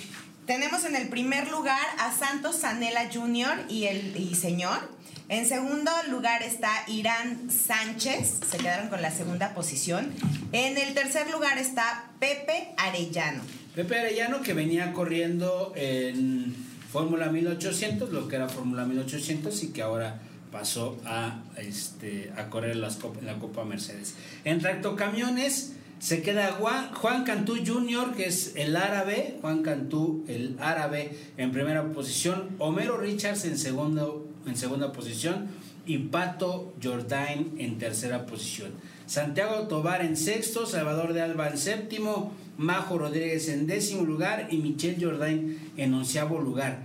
Tenemos 0.46 0.86
en 0.86 0.96
el 0.96 1.10
primer 1.10 1.50
lugar 1.50 1.82
a 1.98 2.16
Santos 2.16 2.58
Sanela 2.58 3.10
Jr. 3.12 3.66
y 3.70 3.86
el 3.86 4.16
y 4.16 4.36
señor. 4.36 4.95
En 5.28 5.48
segundo 5.48 5.92
lugar 6.12 6.44
está 6.44 6.72
Irán 6.88 7.50
Sánchez, 7.50 8.42
se 8.50 8.58
quedaron 8.58 8.90
con 8.90 9.02
la 9.02 9.10
segunda 9.10 9.56
posición. 9.56 10.12
En 10.52 10.78
el 10.78 10.94
tercer 10.94 11.30
lugar 11.32 11.58
está 11.58 12.12
Pepe 12.20 12.70
Arellano. 12.78 13.42
Pepe 13.74 14.00
Arellano 14.00 14.42
que 14.42 14.54
venía 14.54 14.94
corriendo 14.94 15.74
en 15.76 16.56
Fórmula 16.92 17.28
1800, 17.32 18.12
lo 18.12 18.28
que 18.28 18.36
era 18.36 18.48
Fórmula 18.50 18.86
1800 18.86 19.64
y 19.64 19.68
que 19.70 19.82
ahora 19.82 20.20
pasó 20.52 20.98
a, 21.06 21.42
este, 21.58 22.32
a 22.38 22.50
correr 22.52 22.76
las 22.76 23.00
cop- 23.02 23.20
la 23.22 23.34
Copa 23.40 23.66
Mercedes. 23.66 24.14
En 24.46 24.60
tractocamiones 24.60 25.74
se 26.00 26.22
queda 26.22 26.52
Juan, 26.54 26.94
Juan 26.94 27.24
Cantú 27.24 27.58
Jr., 27.66 28.14
que 28.16 28.28
es 28.28 28.54
el 28.56 28.76
árabe, 28.78 29.38
Juan 29.42 29.64
Cantú, 29.64 30.24
el 30.28 30.56
árabe, 30.60 31.18
en 31.38 31.52
primera 31.52 31.84
posición, 31.92 32.50
Homero 32.60 32.98
Richards 32.98 33.44
en, 33.46 33.58
segundo, 33.58 34.25
en 34.46 34.56
segunda 34.56 34.92
posición 34.92 35.48
y 35.86 35.98
Pato 36.00 36.74
Jordain 36.82 37.54
en 37.58 37.78
tercera 37.78 38.26
posición. 38.26 38.72
Santiago 39.06 39.68
Tobar 39.68 40.04
en 40.04 40.18
sexto, 40.18 40.66
Salvador 40.66 41.14
de 41.14 41.22
Alba 41.22 41.50
en 41.50 41.58
séptimo, 41.58 42.34
Majo 42.58 42.98
Rodríguez 42.98 43.50
en 43.50 43.68
décimo 43.68 44.04
lugar 44.04 44.48
y 44.50 44.58
Michelle 44.58 45.04
Jordain 45.04 45.58
en 45.78 45.94
onceavo 45.94 46.42
lugar. 46.42 46.80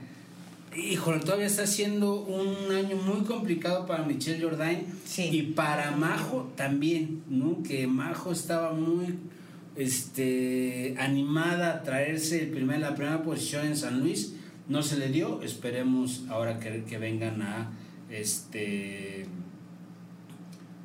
Híjole, 0.76 1.20
todavía 1.20 1.46
está 1.46 1.66
siendo 1.66 2.14
un 2.14 2.70
año 2.72 2.96
muy 2.96 3.22
complicado 3.24 3.86
para 3.86 4.04
Michelle 4.04 4.40
Jordain 4.42 4.86
Sí. 5.04 5.28
y 5.32 5.42
para 5.42 5.90
Majo 5.92 6.52
también, 6.56 7.22
¿no? 7.28 7.62
Que 7.64 7.86
Majo 7.88 8.30
estaba 8.30 8.72
muy 8.72 9.16
este, 9.76 10.94
animada 10.98 11.72
a 11.72 11.82
traerse 11.82 12.42
el 12.42 12.50
primer, 12.50 12.80
la 12.80 12.94
primera 12.94 13.22
posición 13.22 13.66
en 13.66 13.76
San 13.76 14.00
Luis. 14.00 14.34
No 14.71 14.85
se 14.85 14.97
le 14.99 15.09
dio, 15.09 15.43
esperemos 15.43 16.23
ahora 16.29 16.61
que, 16.61 16.85
que 16.85 16.97
vengan 16.97 17.43
a 17.43 17.73
este 18.09 19.27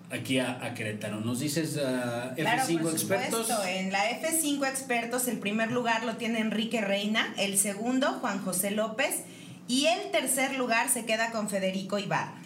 aquí 0.09 0.39
a, 0.39 0.65
a 0.65 0.73
Querétaro. 0.73 1.19
Nos 1.21 1.39
dices 1.39 1.75
uh, 1.75 2.33
Claro, 2.35 2.63
F5 2.63 2.81
por 2.81 2.91
expertos. 2.93 3.47
supuesto. 3.47 3.63
En 3.67 3.91
la 3.91 4.09
F5 4.19 4.67
expertos, 4.67 5.27
el 5.27 5.37
primer 5.37 5.71
lugar 5.71 6.03
lo 6.03 6.15
tiene 6.15 6.39
Enrique 6.39 6.81
Reina, 6.81 7.31
el 7.37 7.59
segundo 7.59 8.07
Juan 8.13 8.43
José 8.43 8.71
López 8.71 9.21
y 9.67 9.85
el 9.85 10.09
tercer 10.11 10.57
lugar 10.57 10.89
se 10.89 11.05
queda 11.05 11.29
con 11.29 11.47
Federico 11.47 11.99
Ibarra. 11.99 12.41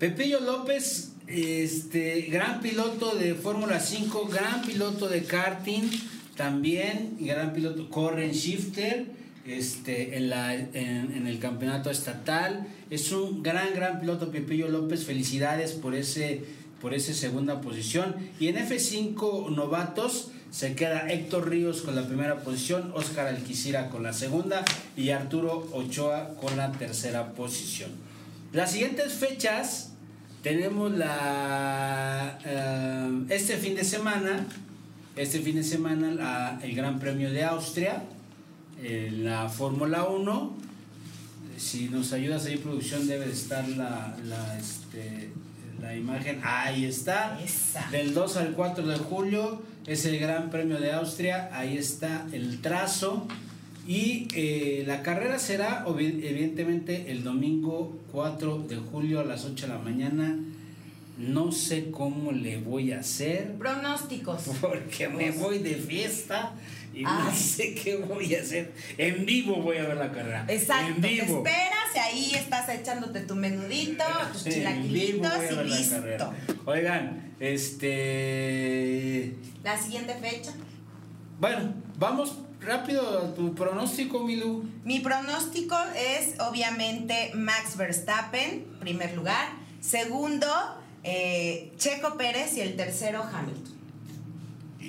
Pepillo 0.00 0.40
López, 0.40 1.12
este, 1.28 2.22
gran 2.22 2.60
piloto 2.60 3.14
de 3.14 3.36
Fórmula 3.36 3.78
5, 3.78 4.26
gran 4.26 4.62
piloto 4.62 5.08
de 5.08 5.22
karting 5.22 5.88
también, 6.36 7.16
gran 7.20 7.52
piloto, 7.52 7.88
corre 7.90 8.24
en 8.24 8.32
shifter 8.32 9.19
este, 9.46 10.16
en, 10.16 10.30
la, 10.30 10.54
en, 10.54 11.26
el 11.26 11.38
campeonato 11.38 11.90
estatal. 11.90 12.66
Es 12.90 13.12
un 13.12 13.42
gran, 13.42 13.74
gran 13.74 14.00
piloto 14.00 14.30
Pepillo 14.30 14.68
López, 14.68 15.04
felicidades 15.04 15.72
por 15.72 15.94
ese, 15.94 16.42
por 16.80 16.94
esa 16.94 17.14
segunda 17.14 17.60
posición. 17.60 18.16
Y 18.38 18.48
en 18.48 18.56
F5 18.56 19.50
novatos 19.50 20.30
se 20.50 20.74
queda 20.74 21.10
Héctor 21.10 21.48
Ríos 21.48 21.82
con 21.82 21.94
la 21.94 22.06
primera 22.06 22.40
posición, 22.40 22.92
Óscar 22.94 23.28
Alquicira 23.28 23.88
con 23.88 24.02
la 24.02 24.12
segunda 24.12 24.64
y 24.96 25.10
Arturo 25.10 25.68
Ochoa 25.72 26.34
con 26.40 26.56
la 26.56 26.72
tercera 26.72 27.32
posición. 27.32 27.90
Las 28.52 28.72
siguientes 28.72 29.12
fechas 29.12 29.92
tenemos 30.42 30.90
la 30.92 32.38
eh, 32.44 33.26
este 33.28 33.56
fin 33.58 33.76
de 33.76 33.84
semana, 33.84 34.46
este 35.14 35.38
fin 35.40 35.54
de 35.54 35.62
semana 35.62 36.58
el 36.62 36.74
Gran 36.74 36.98
Premio 36.98 37.30
de 37.30 37.44
Austria, 37.44 38.02
en 38.82 39.24
la 39.24 39.48
Fórmula 39.48 40.04
1. 40.04 40.56
Si 41.56 41.88
nos 41.88 42.12
ayudas 42.12 42.46
ahí 42.46 42.56
producción 42.56 43.06
debe 43.06 43.26
de 43.26 43.32
estar 43.32 43.68
la, 43.68 44.16
la, 44.24 44.58
este, 44.58 45.30
la 45.80 45.94
imagen. 45.94 46.40
Ahí 46.42 46.84
está. 46.84 47.38
Esa. 47.42 47.88
Del 47.90 48.14
2 48.14 48.36
al 48.38 48.52
4 48.52 48.86
de 48.86 48.96
julio 48.96 49.62
es 49.86 50.04
el 50.06 50.18
Gran 50.18 50.50
Premio 50.50 50.80
de 50.80 50.92
Austria. 50.92 51.50
Ahí 51.52 51.76
está 51.76 52.26
el 52.32 52.60
trazo. 52.60 53.26
Y 53.86 54.28
eh, 54.34 54.84
la 54.86 55.02
carrera 55.02 55.38
será 55.38 55.84
evidentemente 55.86 57.10
el 57.10 57.24
domingo 57.24 57.98
4 58.12 58.64
de 58.68 58.76
julio 58.76 59.20
a 59.20 59.24
las 59.24 59.44
8 59.44 59.66
de 59.66 59.72
la 59.72 59.78
mañana. 59.78 60.38
No 61.18 61.52
sé 61.52 61.90
cómo 61.90 62.32
le 62.32 62.58
voy 62.58 62.92
a 62.92 63.00
hacer 63.00 63.54
Pronósticos. 63.58 64.42
porque 64.60 65.08
me 65.08 65.30
voy 65.32 65.58
de 65.58 65.74
fiesta 65.74 66.54
y 66.92 67.02
no 67.04 67.10
Ay. 67.30 67.36
sé 67.36 67.74
qué 67.74 67.96
voy 67.96 68.34
a 68.34 68.40
hacer. 68.42 68.72
En 68.98 69.24
vivo 69.26 69.56
voy 69.56 69.76
a 69.78 69.82
ver 69.84 69.96
la 69.96 70.10
carrera. 70.12 70.44
Exacto, 70.48 70.94
En 70.96 71.00
te 71.00 71.08
vivo. 71.08 71.38
esperas 71.38 71.94
y 71.94 71.98
ahí 71.98 72.32
estás 72.34 72.68
echándote 72.68 73.20
tu 73.20 73.34
menudito, 73.34 74.04
tus 74.32 74.46
En 74.46 74.52
vivo 74.92 75.22
chilaquilitos 75.22 75.36
voy 75.36 75.46
a 75.46 75.52
y 75.52 75.56
ver 75.56 75.66
la 75.66 75.76
listo. 75.76 75.96
carrera. 75.96 76.30
Oigan, 76.66 77.34
este. 78.30 79.34
La 79.62 79.76
siguiente 79.80 80.14
fecha. 80.14 80.52
Bueno, 81.38 81.72
vamos 81.98 82.36
rápido 82.60 83.18
a 83.26 83.34
tu 83.34 83.54
pronóstico, 83.54 84.24
Milu. 84.24 84.64
Mi 84.84 85.00
pronóstico 85.00 85.76
es 85.96 86.38
obviamente 86.40 87.30
Max 87.34 87.76
Verstappen, 87.76 88.64
primer 88.80 89.14
lugar. 89.16 89.48
Segundo, 89.80 90.46
eh, 91.02 91.72
Checo 91.78 92.16
Pérez 92.18 92.56
y 92.56 92.60
el 92.60 92.76
tercero 92.76 93.22
Hamilton. 93.22 93.79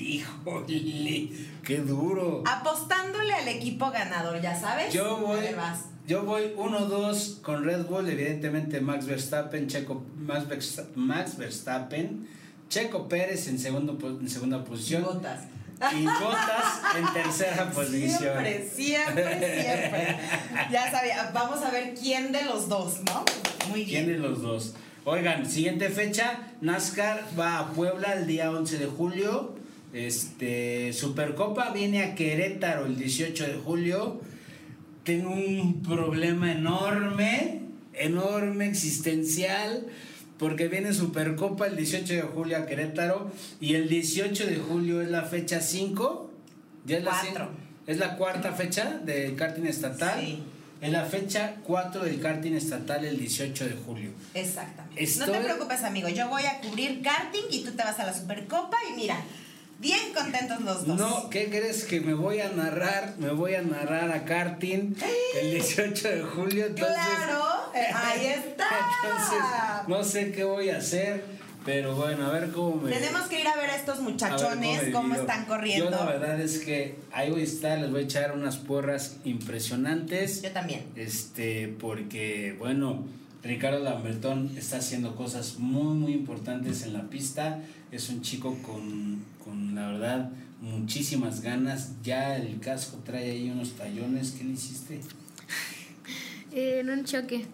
Híjole, 0.01 1.29
qué 1.63 1.77
duro. 1.77 2.43
Apostándole 2.45 3.33
al 3.33 3.47
equipo 3.47 3.91
ganador, 3.91 4.41
ya 4.41 4.59
sabes. 4.59 4.93
Yo 4.93 5.17
A 5.17 5.19
voy, 5.19 5.39
ver, 5.41 5.55
vas. 5.55 5.85
yo 6.07 6.23
voy 6.23 6.53
1-2 6.57 7.41
con 7.41 7.63
Red 7.63 7.85
Bull, 7.85 8.09
evidentemente 8.09 8.81
Max 8.81 9.05
Verstappen, 9.05 9.67
Checo, 9.67 10.03
Max, 10.17 10.47
Versta- 10.47 10.87
Max 10.95 11.37
Verstappen, 11.37 12.27
Checo 12.69 13.07
Pérez 13.07 13.47
en, 13.47 13.59
segundo, 13.59 13.97
en 14.19 14.29
segunda 14.29 14.63
posición 14.63 15.03
Botas. 15.03 15.41
y 15.93 16.05
Bottas 16.05 16.81
en 16.97 17.13
tercera 17.13 17.69
posición. 17.75 18.17
Siempre, 18.19 18.69
siempre, 18.73 19.63
siempre. 19.63 20.17
Ya 20.71 20.89
sabía, 20.91 21.31
vamos 21.33 21.61
a 21.63 21.69
ver 21.71 21.93
quién 21.95 22.31
de 22.31 22.43
los 22.45 22.67
dos, 22.69 22.99
¿no? 23.05 23.23
Muy 23.69 23.83
bien. 23.85 24.05
¿Quién 24.05 24.21
de 24.21 24.27
los 24.27 24.41
dos? 24.41 24.73
Oigan, 25.03 25.47
siguiente 25.49 25.89
fecha, 25.89 26.39
NASCAR 26.61 27.23
va 27.37 27.57
a 27.57 27.67
Puebla 27.71 28.13
el 28.13 28.27
día 28.27 28.51
11 28.51 28.77
de 28.77 28.85
julio. 28.85 29.55
Este, 29.93 30.93
Supercopa 30.93 31.71
viene 31.71 32.03
a 32.03 32.15
Querétaro 32.15 32.85
el 32.85 32.97
18 32.97 33.45
de 33.47 33.53
julio. 33.55 34.21
Tengo 35.03 35.31
un 35.31 35.81
problema 35.81 36.51
enorme, 36.51 37.61
enorme, 37.93 38.67
existencial, 38.67 39.87
porque 40.37 40.67
viene 40.67 40.93
Supercopa 40.93 41.67
el 41.67 41.75
18 41.75 42.13
de 42.13 42.21
julio 42.21 42.57
a 42.57 42.65
Querétaro 42.65 43.31
y 43.59 43.75
el 43.75 43.89
18 43.89 44.45
de 44.45 44.57
julio 44.57 45.01
es 45.01 45.09
la 45.09 45.23
fecha 45.23 45.59
5. 45.61 46.31
Ya 46.85 46.97
es 46.97 47.03
la 47.03 47.11
Cuatro. 47.11 47.45
cin- 47.45 47.49
es 47.87 47.97
la 47.97 48.15
cuarta 48.15 48.53
fecha 48.53 48.99
del 49.03 49.35
karting 49.35 49.65
estatal. 49.65 50.19
Sí. 50.19 50.43
Es 50.81 50.91
la 50.91 51.05
fecha 51.05 51.57
4 51.63 52.03
del 52.05 52.19
karting 52.19 52.53
estatal 52.53 53.05
el 53.05 53.19
18 53.19 53.65
de 53.65 53.73
julio. 53.85 54.11
Exactamente. 54.33 55.07
No 55.19 55.25
te 55.25 55.39
preocupes, 55.41 55.83
amigo. 55.83 56.09
Yo 56.09 56.27
voy 56.27 56.43
a 56.45 56.59
cubrir 56.59 57.01
karting 57.03 57.43
y 57.51 57.63
tú 57.63 57.71
te 57.71 57.83
vas 57.83 57.99
a 57.99 58.05
la 58.05 58.13
Supercopa 58.13 58.77
y 58.91 58.95
mira, 58.95 59.15
bien 59.81 60.13
contentos 60.13 60.61
los 60.61 60.85
dos. 60.85 60.97
No, 60.97 61.29
¿qué 61.29 61.49
crees 61.49 61.83
que 61.83 61.99
me 61.99 62.13
voy 62.13 62.39
a 62.39 62.49
narrar? 62.49 63.15
Me 63.17 63.31
voy 63.31 63.55
a 63.55 63.61
narrar 63.63 64.11
a 64.11 64.23
karting 64.23 64.95
el 65.41 65.51
18 65.51 66.07
de 66.07 66.21
julio. 66.21 66.67
Entonces, 66.67 66.95
Claro, 66.95 67.43
eh, 67.75 67.87
ahí 67.93 68.25
está. 68.27 68.67
Entonces, 69.03 69.39
no 69.87 70.03
sé 70.03 70.31
qué 70.31 70.43
voy 70.43 70.69
a 70.69 70.77
hacer, 70.77 71.23
pero 71.65 71.95
bueno, 71.95 72.27
a 72.27 72.31
ver 72.31 72.51
cómo 72.51 72.75
me. 72.81 72.91
Tenemos 72.91 73.23
que 73.23 73.41
ir 73.41 73.47
a 73.47 73.55
ver 73.55 73.71
a 73.71 73.75
estos 73.75 73.99
muchachones 73.99 74.81
cómo 74.91 75.07
divido. 75.15 75.21
están 75.21 75.45
corriendo. 75.45 75.85
Yo 75.85 75.91
la 75.91 76.05
verdad 76.05 76.39
es 76.39 76.59
que 76.59 76.95
ahí 77.11 77.31
voy 77.31 77.41
a 77.41 77.43
estar, 77.45 77.79
les 77.79 77.91
voy 77.91 78.01
a 78.01 78.03
echar 78.03 78.31
unas 78.33 78.57
porras 78.57 79.17
impresionantes. 79.23 80.41
Yo 80.43 80.51
también. 80.51 80.85
Este, 80.95 81.67
porque, 81.79 82.55
bueno, 82.59 83.03
Ricardo 83.43 83.79
Lambertón 83.79 84.51
está 84.57 84.77
haciendo 84.77 85.15
cosas 85.15 85.57
muy, 85.57 85.95
muy 85.95 86.13
importantes 86.13 86.83
en 86.83 86.93
la 86.93 87.09
pista. 87.09 87.59
Es 87.91 88.09
un 88.09 88.21
chico 88.21 88.55
con, 88.61 89.23
con 89.43 89.73
la 89.75 89.87
verdad, 89.87 90.29
muchísimas 90.61 91.41
ganas. 91.41 91.93
Ya 92.03 92.35
el 92.37 92.59
casco 92.59 92.97
trae 93.03 93.31
ahí 93.31 93.49
unos 93.49 93.71
tallones. 93.73 94.31
¿Qué 94.31 94.43
le 94.43 94.51
hiciste? 94.53 94.99
En 96.53 96.89
un 96.89 97.05
choque. 97.05 97.45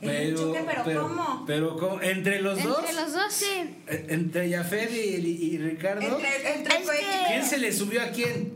En 0.00 0.30
un 0.32 0.36
choque, 0.36 0.64
pero 0.84 1.02
¿cómo? 1.08 1.44
Pero 1.46 1.76
¿cómo? 1.76 2.00
¿Entre 2.00 2.40
los 2.40 2.62
dos? 2.62 2.78
Entre 2.78 2.94
los 2.94 3.12
dos, 3.12 3.32
sí. 3.32 3.46
Eh, 3.88 4.06
¿Entre 4.10 4.52
Jafet 4.52 4.90
y, 4.92 5.16
y- 5.26 5.54
y 5.54 5.58
Ricardo? 5.58 6.00
Entre, 6.02 6.54
entre 6.56 6.76
Es 6.76 6.84
coequiperos. 6.86 7.16
que- 7.26 7.32
¿Quién 7.32 7.44
se 7.44 7.58
le 7.58 7.72
subió 7.72 8.02
a 8.02 8.10
quién? 8.10 8.52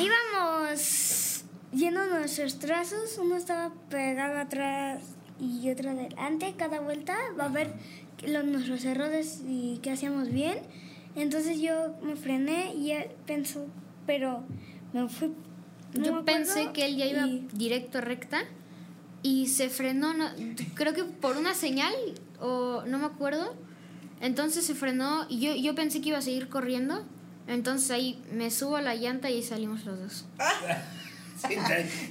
Íbamos 0.00 1.42
yendo 1.72 2.06
nuestros 2.06 2.58
trazos, 2.60 3.18
uno 3.20 3.36
estaba 3.36 3.72
pegado 3.90 4.38
atrás 4.38 5.00
y 5.40 5.70
otro 5.70 5.94
delante. 5.94 6.54
Cada 6.56 6.80
vuelta 6.80 7.16
va 7.38 7.44
a 7.46 7.48
ver 7.48 7.72
los, 8.26 8.44
nuestros 8.44 8.84
errores 8.84 9.42
y 9.46 9.78
qué 9.82 9.90
hacíamos 9.92 10.30
bien. 10.30 10.58
Entonces 11.16 11.60
yo 11.60 11.94
me 12.02 12.16
frené 12.16 12.74
y 12.74 12.92
él 12.92 13.06
pensó, 13.26 13.66
pero 14.06 14.44
me 14.92 15.08
fui. 15.08 15.28
no 15.28 16.00
me 16.00 16.06
Yo 16.06 16.16
acuerdo, 16.18 16.24
pensé 16.24 16.72
que 16.72 16.86
él 16.86 16.96
ya 16.96 17.06
iba 17.06 17.26
y- 17.26 17.48
directo 17.52 18.00
recta 18.00 18.40
y 19.22 19.48
se 19.48 19.68
frenó, 19.68 20.14
no, 20.14 20.26
creo 20.74 20.94
que 20.94 21.02
por 21.04 21.36
una 21.36 21.54
señal 21.54 21.92
o 22.40 22.82
no 22.86 22.98
me 22.98 23.06
acuerdo. 23.06 23.54
Entonces 24.20 24.64
se 24.66 24.74
frenó 24.74 25.26
y 25.28 25.40
yo, 25.40 25.54
yo 25.54 25.74
pensé 25.74 26.00
que 26.00 26.10
iba 26.10 26.18
a 26.18 26.22
seguir 26.22 26.48
corriendo. 26.48 27.04
Entonces 27.46 27.90
ahí 27.90 28.22
me 28.32 28.50
subo 28.50 28.76
a 28.76 28.82
la 28.82 28.94
llanta 28.94 29.30
y 29.30 29.42
salimos 29.42 29.84
los 29.84 29.98
dos. 29.98 30.24
Sí, 31.46 31.54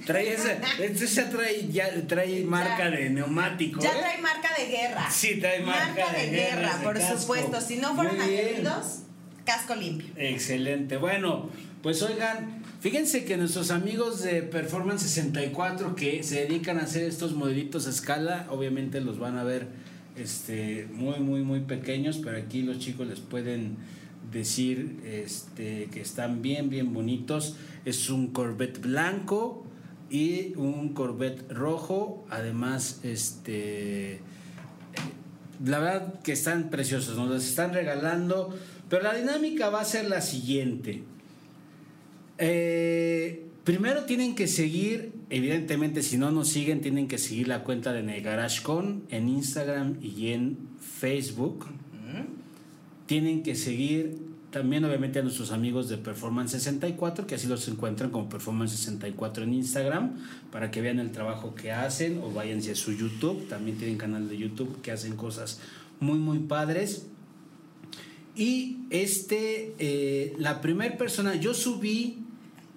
trae, 0.06 0.34
este 0.34 1.24
trae, 1.24 1.68
ya 1.70 1.90
trae 2.08 2.44
marca 2.44 2.90
de 2.90 3.10
neumático. 3.10 3.82
Ya 3.82 3.92
¿eh? 3.92 4.00
trae 4.00 4.22
marca 4.22 4.50
de 4.58 4.68
guerra. 4.68 5.12
Sí, 5.12 5.40
trae 5.40 5.62
marca 5.62 6.14
de 6.14 6.30
guerra 6.30 6.80
por 6.82 6.98
casco. 6.98 7.20
supuesto. 7.20 7.60
Si 7.60 7.78
no 7.78 7.94
bien. 7.94 8.22
aguerridos, 8.22 9.00
casco 9.44 9.76
limpio. 9.76 10.08
Excelente. 10.16 10.98
Bueno, 10.98 11.50
pues 11.84 12.02
oigan, 12.02 12.64
fíjense 12.80 13.26
que 13.26 13.36
nuestros 13.38 13.72
amigos 13.72 14.22
de 14.22 14.44
Performance 14.44 15.04
64 15.04 15.96
que 15.96 16.24
se 16.24 16.46
dedican 16.46 16.80
a 16.80 16.84
hacer 16.84 17.04
estos 17.04 17.34
modelitos 17.34 17.86
a 17.88 17.90
escala, 17.90 18.48
obviamente 18.50 19.02
los 19.02 19.20
van 19.20 19.38
a 19.38 19.44
ver 19.44 19.68
este, 20.16 20.88
muy, 20.92 21.20
muy, 21.20 21.42
muy 21.42 21.62
pequeños, 21.62 22.20
pero 22.24 22.38
aquí 22.38 22.62
los 22.62 22.80
chicos 22.80 23.08
les 23.08 23.20
pueden 23.20 23.78
decir 24.32 25.00
este, 25.06 25.88
que 25.92 26.02
están 26.02 26.42
bien, 26.42 26.70
bien 26.70 26.94
bonitos. 26.94 27.56
Es 27.88 28.10
un 28.10 28.34
Corvette 28.34 28.82
blanco 28.82 29.64
y 30.10 30.54
un 30.58 30.90
Corvette 30.90 31.50
rojo. 31.50 32.26
Además, 32.30 33.00
este, 33.04 34.20
la 35.64 35.80
verdad 35.80 36.20
que 36.22 36.34
están 36.34 36.70
preciosos, 36.70 37.16
nos 37.16 37.30
los 37.30 37.46
están 37.46 37.74
regalando. 37.74 38.54
Pero 38.90 39.04
la 39.04 39.16
dinámica 39.16 39.70
va 39.70 39.80
a 39.80 39.86
ser 39.86 40.10
la 40.10 40.20
siguiente. 40.20 41.04
Eh, 42.40 43.46
primero 43.64 44.04
tienen 44.04 44.36
que 44.36 44.50
seguir, 44.50 45.14
evidentemente 45.30 46.04
si 46.04 46.18
no 46.18 46.30
nos 46.30 46.50
siguen, 46.50 46.82
tienen 46.82 47.08
que 47.08 47.18
seguir 47.18 47.48
la 47.48 47.64
cuenta 47.64 47.94
de 47.94 48.04
NegarashCon 48.04 49.04
en 49.12 49.30
Instagram 49.30 49.96
y 50.02 50.34
en 50.34 50.58
Facebook. 50.82 51.68
Tienen 53.06 53.44
que 53.44 53.56
seguir 53.56 54.18
también 54.58 54.84
obviamente 54.86 55.20
a 55.20 55.22
nuestros 55.22 55.52
amigos 55.52 55.88
de 55.88 55.98
Performance 55.98 56.54
64, 56.54 57.28
que 57.28 57.36
así 57.36 57.46
los 57.46 57.68
encuentran 57.68 58.10
como 58.10 58.28
Performance 58.28 58.72
64 58.72 59.44
en 59.44 59.54
Instagram, 59.54 60.16
para 60.52 60.72
que 60.72 60.82
vean 60.82 60.98
el 60.98 61.12
trabajo 61.12 61.54
que 61.54 61.72
hacen 61.72 62.20
o 62.24 62.32
váyanse 62.32 62.72
a 62.72 62.76
su 62.76 62.92
YouTube, 62.92 63.48
también 63.50 63.78
tienen 63.78 64.00
canal 64.00 64.28
de 64.28 64.36
YouTube 64.36 64.82
que 64.82 64.92
hacen 64.92 65.16
cosas 65.16 65.60
muy 66.00 66.18
muy 66.18 66.40
padres. 66.40 67.06
Y 68.36 68.80
este, 68.90 69.76
eh, 69.78 70.34
la 70.40 70.60
primera 70.60 70.98
persona, 70.98 71.36
yo 71.36 71.54
subí 71.54 72.24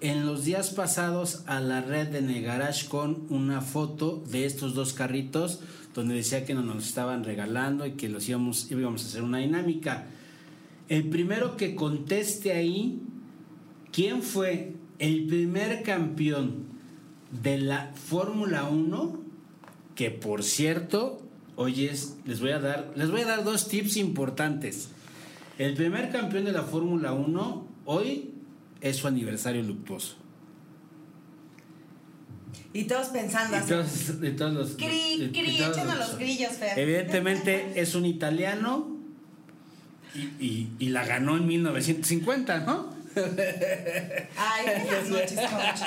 en 0.01 0.27
los 0.27 0.45
días 0.45 0.69
pasados 0.69 1.41
a 1.47 1.61
la 1.61 1.81
red 1.81 2.09
de 2.09 2.21
Negarash 2.21 2.89
con 2.89 3.25
una 3.29 3.61
foto 3.61 4.23
de 4.29 4.45
estos 4.45 4.75
dos 4.75 4.93
carritos 4.93 5.61
donde 5.95 6.13
decía 6.13 6.45
que 6.45 6.53
nos 6.53 6.65
los 6.65 6.85
estaban 6.85 7.23
regalando 7.23 7.87
y 7.87 7.93
que 7.93 8.07
los 8.07 8.29
íbamos, 8.29 8.69
íbamos 8.69 9.03
a 9.03 9.07
hacer 9.07 9.23
una 9.23 9.39
dinámica. 9.39 10.05
El 10.91 11.07
primero 11.07 11.55
que 11.55 11.73
conteste 11.73 12.51
ahí, 12.51 12.99
¿quién 13.93 14.21
fue 14.21 14.73
el 14.99 15.25
primer 15.25 15.83
campeón 15.83 16.65
de 17.41 17.59
la 17.59 17.93
Fórmula 17.95 18.65
1? 18.65 19.21
Que 19.95 20.11
por 20.11 20.43
cierto, 20.43 21.21
oye, 21.55 21.93
les 22.25 22.41
voy 22.41 22.49
a 22.49 22.59
dar, 22.59 22.91
les 22.97 23.09
voy 23.09 23.21
a 23.21 23.25
dar 23.25 23.45
dos 23.45 23.69
tips 23.69 23.95
importantes. 23.95 24.89
El 25.57 25.75
primer 25.75 26.11
campeón 26.11 26.43
de 26.43 26.51
la 26.51 26.63
Fórmula 26.63 27.13
1 27.13 27.67
hoy 27.85 28.31
es 28.81 28.97
su 28.97 29.07
aniversario 29.07 29.63
luctuoso. 29.63 30.17
Y 32.73 32.83
todos 32.83 33.07
pensando 33.07 33.55
Y 33.55 33.59
así. 33.59 33.69
todos, 33.69 34.09
y 34.21 34.31
todos 34.31 34.53
los, 34.53 34.71
Cri, 34.75 35.13
y 35.13 35.29
cri, 35.29 35.57
todos 35.57 35.97
los 35.97 36.17
grillos, 36.17 36.51
Fer. 36.51 36.77
Evidentemente 36.77 37.79
es 37.79 37.95
un 37.95 38.05
italiano 38.05 38.90
y, 40.15 40.19
y- 40.45 40.69
y 40.79 40.89
la 40.89 41.05
ganó 41.05 41.37
en 41.37 41.47
1950, 41.47 42.59
¿no? 42.59 42.93
Ay, 44.37 44.65
buenas 44.85 45.09
noches, 45.09 45.33
coach. 45.39 45.81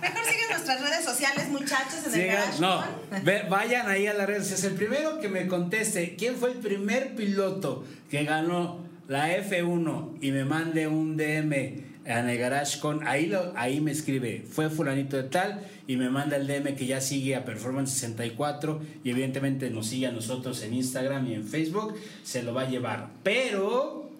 Mejor 0.00 0.24
sigan 0.24 0.48
nuestras 0.50 0.80
redes 0.80 1.04
sociales, 1.04 1.48
muchachos, 1.48 2.00
en 2.12 2.20
el 2.20 2.26
Garage 2.28 2.60
no, 2.60 2.84
ve- 3.22 3.44
vayan 3.48 3.88
ahí 3.88 4.06
a 4.06 4.14
las 4.14 4.26
redes. 4.26 4.50
Es 4.52 4.64
el 4.64 4.74
primero 4.74 5.20
que 5.20 5.28
me 5.28 5.46
conteste 5.46 6.16
quién 6.16 6.36
fue 6.36 6.52
el 6.52 6.58
primer 6.58 7.14
piloto 7.14 7.84
que 8.10 8.24
ganó 8.24 8.80
la 9.08 9.30
F1 9.36 10.18
y 10.20 10.30
me 10.32 10.44
mande 10.44 10.86
un 10.86 11.16
DM 11.16 11.89
a 12.06 12.22
Negarash 12.22 12.78
con 12.78 13.06
ahí 13.06 13.26
lo, 13.26 13.52
ahí 13.56 13.80
me 13.80 13.90
escribe 13.90 14.44
fue 14.48 14.70
fulanito 14.70 15.16
de 15.16 15.24
tal 15.24 15.62
y 15.86 15.96
me 15.96 16.08
manda 16.08 16.36
el 16.36 16.46
DM 16.46 16.74
que 16.74 16.86
ya 16.86 17.00
sigue 17.00 17.36
a 17.36 17.44
Performance 17.44 17.92
64 17.92 18.80
y 19.04 19.10
evidentemente 19.10 19.70
nos 19.70 19.88
sigue 19.88 20.06
a 20.06 20.12
nosotros 20.12 20.62
en 20.62 20.74
Instagram 20.74 21.26
y 21.28 21.34
en 21.34 21.44
Facebook 21.44 21.94
se 22.22 22.42
lo 22.42 22.54
va 22.54 22.62
a 22.62 22.68
llevar 22.68 23.10
pero 23.22 24.10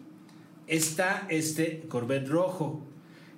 está 0.71 1.27
este 1.29 1.83
Corvette 1.89 2.29
rojo. 2.29 2.81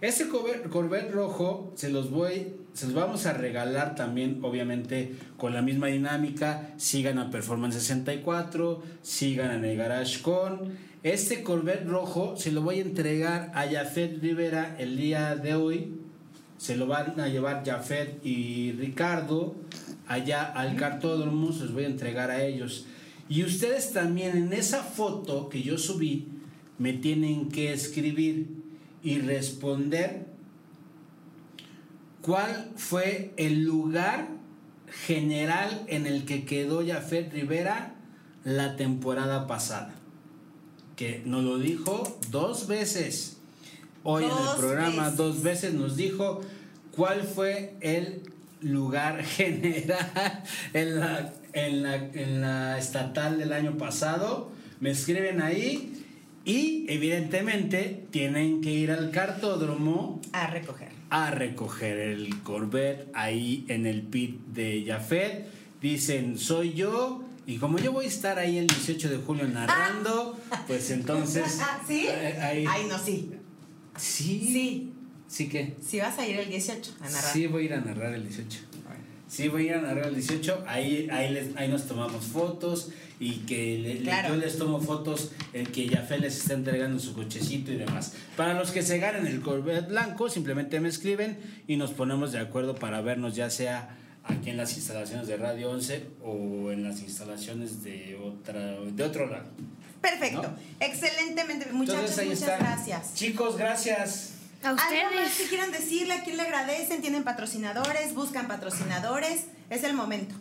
Este 0.00 0.28
Corvette 0.28 1.10
rojo 1.10 1.72
se 1.74 1.88
los 1.88 2.10
voy, 2.10 2.54
se 2.74 2.86
los 2.86 2.94
vamos 2.94 3.26
a 3.26 3.32
regalar 3.32 3.94
también, 3.94 4.40
obviamente, 4.42 5.14
con 5.36 5.54
la 5.54 5.62
misma 5.62 5.86
dinámica. 5.86 6.74
Sigan 6.76 7.18
a 7.18 7.30
Performance 7.30 7.76
64, 7.76 8.82
sigan 9.00 9.50
a 9.50 9.66
el 9.66 9.76
Garage 9.76 10.20
con. 10.20 10.91
Este 11.02 11.42
Corvette 11.42 11.84
rojo 11.88 12.36
se 12.36 12.52
lo 12.52 12.62
voy 12.62 12.78
a 12.78 12.82
entregar 12.82 13.50
a 13.56 13.66
Jafet 13.68 14.22
Rivera 14.22 14.76
el 14.78 14.96
día 14.96 15.34
de 15.34 15.56
hoy. 15.56 15.96
Se 16.58 16.76
lo 16.76 16.86
van 16.86 17.18
a 17.18 17.26
llevar 17.26 17.64
Jafet 17.66 18.24
y 18.24 18.70
Ricardo 18.70 19.56
allá 20.06 20.44
al 20.44 20.76
cartódromo, 20.76 21.50
se 21.50 21.64
los 21.64 21.72
voy 21.72 21.84
a 21.84 21.88
entregar 21.88 22.30
a 22.30 22.44
ellos. 22.44 22.86
Y 23.28 23.42
ustedes 23.42 23.92
también 23.92 24.36
en 24.36 24.52
esa 24.52 24.84
foto 24.84 25.48
que 25.48 25.62
yo 25.62 25.76
subí, 25.76 26.28
me 26.78 26.92
tienen 26.92 27.48
que 27.48 27.72
escribir 27.72 28.46
y 29.02 29.18
responder 29.18 30.26
cuál 32.20 32.70
fue 32.76 33.34
el 33.38 33.64
lugar 33.64 34.28
general 34.86 35.82
en 35.88 36.06
el 36.06 36.24
que 36.26 36.44
quedó 36.44 36.86
Jafet 36.86 37.32
Rivera 37.32 37.96
la 38.44 38.76
temporada 38.76 39.48
pasada. 39.48 39.96
Que 41.02 41.20
nos 41.24 41.42
lo 41.42 41.58
dijo 41.58 42.16
dos 42.30 42.68
veces. 42.68 43.38
Hoy 44.04 44.22
en 44.22 44.30
el 44.30 44.56
programa 44.56 45.02
veces. 45.06 45.16
dos 45.16 45.42
veces 45.42 45.74
nos 45.74 45.96
dijo 45.96 46.42
cuál 46.92 47.24
fue 47.24 47.74
el 47.80 48.22
lugar 48.60 49.24
general 49.24 50.44
en 50.72 51.00
la, 51.00 51.32
en 51.54 51.82
la, 51.82 51.96
en 51.96 52.40
la 52.40 52.78
estatal 52.78 53.36
del 53.36 53.52
año 53.52 53.76
pasado. 53.78 54.52
Me 54.78 54.92
escriben 54.92 55.42
ahí 55.42 56.04
y 56.44 56.86
evidentemente 56.88 58.04
tienen 58.12 58.60
que 58.60 58.70
ir 58.70 58.92
al 58.92 59.10
cartódromo 59.10 60.20
A 60.32 60.46
recoger. 60.46 60.90
a 61.10 61.32
recoger 61.32 61.98
el 61.98 62.42
Corvette 62.44 63.08
ahí 63.12 63.64
en 63.66 63.86
el 63.86 64.02
pit 64.02 64.38
de 64.54 64.84
Jafet. 64.86 65.48
Dicen, 65.80 66.38
soy 66.38 66.74
yo. 66.74 67.24
Y 67.46 67.56
como 67.58 67.78
yo 67.78 67.92
voy 67.92 68.04
a 68.04 68.08
estar 68.08 68.38
ahí 68.38 68.56
el 68.58 68.66
18 68.68 69.08
de 69.10 69.16
julio 69.18 69.48
narrando, 69.48 70.38
pues 70.66 70.90
entonces... 70.90 71.58
Ah, 71.60 71.80
¿Sí? 71.86 72.06
eh, 72.08 72.38
ahí- 72.40 72.64
Ay, 72.68 72.86
no, 72.88 72.98
sí. 72.98 73.30
sí. 73.96 74.40
Sí. 74.52 74.92
¿Sí 75.28 75.48
qué? 75.48 75.74
Sí 75.84 75.98
vas 75.98 76.18
a 76.18 76.26
ir 76.26 76.38
el 76.38 76.48
18 76.50 76.92
a 77.00 77.04
narrar. 77.08 77.32
Sí, 77.32 77.46
voy 77.46 77.62
a 77.62 77.64
ir 77.66 77.74
a 77.74 77.80
narrar 77.80 78.12
el 78.14 78.22
18. 78.28 78.60
Sí, 79.28 79.48
voy 79.48 79.62
a 79.62 79.70
ir 79.70 79.74
a 79.78 79.80
narrar 79.82 80.08
el 80.08 80.14
18. 80.16 80.64
Ahí, 80.66 81.08
ahí, 81.10 81.32
les- 81.32 81.56
ahí 81.56 81.68
nos 81.68 81.88
tomamos 81.88 82.22
fotos 82.26 82.90
y 83.18 83.36
que 83.46 83.78
le- 83.78 83.94
le- 83.94 84.00
Claro. 84.02 84.28
yo 84.34 84.36
les 84.36 84.58
tomo 84.58 84.78
fotos 84.78 85.32
el 85.54 85.68
que 85.72 85.88
Jafé 85.88 86.18
les 86.18 86.36
está 86.36 86.52
entregando 86.52 86.98
su 86.98 87.14
cochecito 87.14 87.72
y 87.72 87.76
demás. 87.76 88.12
Para 88.36 88.52
los 88.52 88.70
que 88.72 88.82
se 88.82 88.98
ganen 88.98 89.26
el 89.26 89.40
Corvette 89.40 89.88
blanco, 89.88 90.28
simplemente 90.28 90.80
me 90.80 90.90
escriben 90.90 91.38
y 91.66 91.76
nos 91.76 91.92
ponemos 91.92 92.30
de 92.32 92.40
acuerdo 92.40 92.74
para 92.74 93.00
vernos 93.00 93.34
ya 93.34 93.48
sea 93.48 93.96
aquí 94.24 94.50
en 94.50 94.56
las 94.56 94.76
instalaciones 94.76 95.26
de 95.26 95.36
Radio 95.36 95.70
11 95.70 96.06
o 96.24 96.70
en 96.70 96.84
las 96.84 97.00
instalaciones 97.00 97.82
de 97.82 98.16
otra 98.22 98.60
de 98.80 99.02
otro 99.04 99.26
lado. 99.26 99.46
Perfecto. 100.00 100.42
¿No? 100.42 100.56
Excelentemente. 100.80 101.72
Muchachos, 101.72 102.00
Entonces 102.10 102.24
muchas 102.26 102.42
está. 102.42 102.56
gracias. 102.58 103.14
Chicos, 103.14 103.56
gracias. 103.56 104.34
A 104.64 104.68
¿Algo 104.70 104.80
más 104.82 104.92
ustedes. 104.92 105.36
que 105.38 105.48
quieran 105.48 105.72
decirle? 105.72 106.14
¿A 106.14 106.22
quién 106.24 106.36
le 106.36 106.42
agradecen? 106.44 107.00
¿Tienen 107.00 107.24
patrocinadores? 107.24 108.14
¿Buscan 108.14 108.46
patrocinadores? 108.48 109.46
Es 109.70 109.82
el 109.84 109.94
momento. 109.94 110.34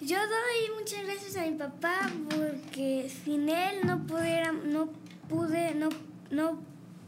Yo 0.00 0.16
doy 0.18 0.78
muchas 0.78 1.04
gracias 1.04 1.36
a 1.36 1.42
mi 1.42 1.52
papá 1.56 2.10
porque 2.28 3.10
sin 3.24 3.48
él 3.48 3.86
no 3.86 4.04
pudiera, 4.06 4.50
no 4.52 4.88
pude, 5.28 5.74
no, 5.76 5.90
no, 6.30 6.58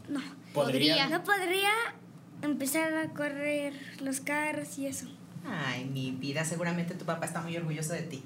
no, 0.09 0.20
Podría. 0.53 1.09
no 1.09 1.24
podría 1.24 1.72
empezar 2.42 2.95
a 2.95 3.09
correr 3.09 3.74
los 4.01 4.20
carros 4.20 4.78
y 4.78 4.86
eso. 4.86 5.07
Ay, 5.47 5.84
mi 5.84 6.11
vida, 6.12 6.45
seguramente 6.45 6.95
tu 6.95 7.05
papá 7.05 7.26
está 7.26 7.40
muy 7.40 7.57
orgulloso 7.57 7.92
de 7.92 8.03
ti. 8.03 8.22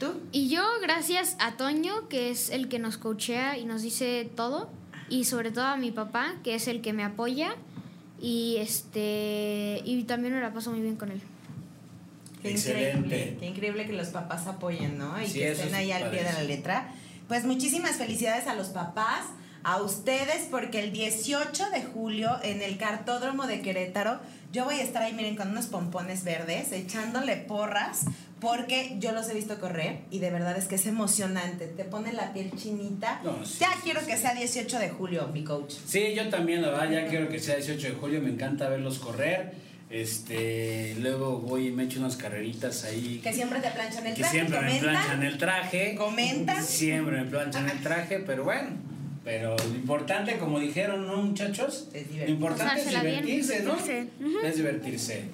¿Tú? 0.00 0.20
Y 0.32 0.48
yo, 0.48 0.62
gracias 0.82 1.36
a 1.38 1.56
Toño, 1.56 2.08
que 2.08 2.30
es 2.30 2.50
el 2.50 2.68
que 2.68 2.78
nos 2.78 2.98
coachea 2.98 3.58
y 3.58 3.64
nos 3.64 3.82
dice 3.82 4.28
todo. 4.34 4.68
Y 5.08 5.24
sobre 5.24 5.50
todo 5.50 5.64
a 5.64 5.76
mi 5.76 5.90
papá, 5.90 6.34
que 6.44 6.54
es 6.54 6.68
el 6.68 6.80
que 6.82 6.92
me 6.92 7.04
apoya. 7.04 7.54
Y 8.20 8.56
este 8.58 9.80
y 9.84 10.02
también 10.04 10.34
me 10.34 10.40
la 10.40 10.52
paso 10.52 10.70
muy 10.70 10.80
bien 10.80 10.96
con 10.96 11.10
él. 11.12 11.20
Qué 12.42 12.50
Excelente. 12.50 12.98
increíble. 12.98 13.36
Qué 13.40 13.46
increíble 13.46 13.86
que 13.86 13.92
los 13.92 14.08
papás 14.08 14.46
apoyen, 14.46 14.98
¿no? 14.98 15.20
Y 15.20 15.26
Sí, 15.26 15.38
que 15.38 15.52
estén 15.52 15.68
es 15.68 15.74
ahí 15.74 15.92
al 15.92 16.10
pie 16.10 16.24
de 16.24 16.32
la 16.32 16.42
letra. 16.42 16.92
Pues 17.28 17.44
muchísimas 17.44 17.96
felicidades 17.96 18.46
a 18.46 18.54
los 18.54 18.68
papás, 18.68 19.26
a 19.64 19.80
ustedes, 19.82 20.46
porque 20.50 20.80
el 20.80 20.92
18 20.92 21.70
de 21.70 21.82
julio 21.82 22.30
en 22.42 22.62
el 22.62 22.78
cartódromo 22.78 23.46
de 23.46 23.60
Querétaro, 23.60 24.20
yo 24.52 24.64
voy 24.64 24.76
a 24.76 24.82
estar 24.82 25.02
ahí, 25.02 25.12
miren, 25.12 25.36
con 25.36 25.50
unos 25.50 25.66
pompones 25.66 26.24
verdes, 26.24 26.72
echándole 26.72 27.36
porras, 27.36 28.06
porque 28.40 28.96
yo 28.98 29.12
los 29.12 29.28
he 29.28 29.34
visto 29.34 29.58
correr 29.58 30.00
y 30.10 30.20
de 30.20 30.30
verdad 30.30 30.56
es 30.56 30.66
que 30.66 30.76
es 30.76 30.86
emocionante. 30.86 31.66
Te 31.66 31.84
pone 31.84 32.12
la 32.12 32.32
piel 32.32 32.52
chinita. 32.56 33.20
No, 33.24 33.44
sí, 33.44 33.58
ya 33.60 33.72
sí, 33.72 33.80
quiero 33.84 34.00
sí, 34.00 34.06
que 34.06 34.16
sea 34.16 34.34
18 34.34 34.78
de 34.78 34.88
julio, 34.90 35.28
mi 35.32 35.44
coach. 35.44 35.74
Sí, 35.86 36.14
yo 36.14 36.28
también, 36.28 36.62
la 36.62 36.70
verdad, 36.70 36.90
ya 36.90 37.06
quiero 37.08 37.28
que 37.28 37.38
sea 37.38 37.56
18 37.56 37.88
de 37.88 37.94
julio, 37.94 38.20
me 38.22 38.30
encanta 38.30 38.68
verlos 38.68 38.98
correr. 38.98 39.52
Este, 39.90 40.94
luego 41.00 41.38
voy 41.38 41.68
y 41.68 41.70
me 41.70 41.84
echo 41.84 41.98
unas 41.98 42.16
carreritas 42.16 42.84
ahí. 42.84 43.20
Que 43.22 43.32
siempre 43.32 43.60
te 43.60 43.70
planchan 43.70 44.06
el 44.06 44.14
que 44.14 44.20
traje. 44.20 44.34
siempre 44.34 44.60
me 44.60 44.66
comentan. 44.66 44.90
planchan 44.90 45.22
el 45.22 45.38
traje. 45.38 45.94
Comentan. 45.94 46.64
Siempre 46.64 47.16
me 47.16 47.24
planchan 47.24 47.68
el 47.70 47.78
traje, 47.82 48.18
pero 48.20 48.44
bueno. 48.44 48.68
Pero 49.28 49.54
lo 49.58 49.74
importante, 49.74 50.38
como 50.38 50.58
dijeron, 50.58 51.06
¿no, 51.06 51.18
muchachos? 51.18 51.88
Es 51.92 52.08
divertirse. 52.08 52.24
Lo 52.26 52.30
importante 52.32 52.80
es 52.80 52.88
divertirse, 52.88 53.60
¿no? 53.60 53.72
Divertirse, 53.74 54.08
ujú. 54.24 54.38
Es 54.46 54.56
divertirse. 54.56 55.24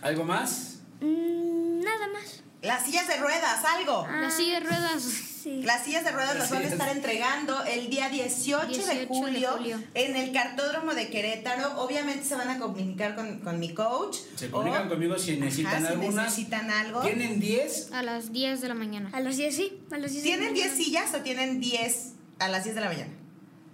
¿Algo 0.00 0.24
más? 0.24 0.78
Mm, 1.00 1.80
nada 1.82 2.08
más. 2.08 2.42
Las 2.62 2.84
sillas 2.86 3.06
de 3.06 3.16
ruedas, 3.18 3.62
algo. 3.64 4.06
La 4.10 4.30
silla 4.30 4.60
de 4.60 4.66
ruedas. 4.66 5.02
Sí. 5.02 5.62
Las 5.62 5.84
sillas 5.84 6.04
de 6.04 6.10
ruedas 6.12 6.34
las 6.36 6.44
Así 6.44 6.52
van 6.54 6.62
a 6.62 6.66
es. 6.66 6.72
estar 6.72 6.88
entregando 6.94 7.64
el 7.64 7.88
día 7.90 8.08
18, 8.10 8.66
18 8.66 8.86
de, 8.88 8.98
de 9.00 9.06
julio 9.06 9.50
julio. 9.56 9.78
en 9.94 10.16
el 10.16 10.32
cartódromo 10.32 10.92
de 10.94 11.08
Querétaro. 11.08 11.80
Obviamente 11.82 12.24
se 12.24 12.34
van 12.34 12.48
a 12.50 12.58
comunicar 12.58 13.14
con, 13.14 13.40
con 13.40 13.58
mi 13.58 13.72
coach. 13.74 14.16
Se 14.36 14.50
comunican 14.50 14.86
o- 14.86 14.90
conmigo 14.90 15.18
si 15.18 15.36
necesitan 15.38 15.76
Ajá, 15.84 15.86
si 15.86 15.92
alguna. 15.94 16.22
necesitan 16.24 16.70
algo. 16.70 17.00
¿Tienen 17.00 17.40
10? 17.40 17.92
A 17.92 18.02
las 18.02 18.32
10 18.32 18.60
de 18.60 18.68
la 18.68 18.74
mañana. 18.74 19.10
A 19.14 19.20
las 19.20 19.36
10 19.38 19.54
sí, 19.56 19.78
a 19.90 19.96
las 19.98 20.12
10. 20.12 20.22
¿Tienen 20.24 20.52
10 20.54 20.72
sillas 20.74 21.14
o 21.14 21.20
tienen 21.20 21.60
10 21.60 22.12
a 22.40 22.48
las 22.48 22.64
10 22.64 22.74
de 22.74 22.80
la 22.80 22.88
mañana? 22.88 23.12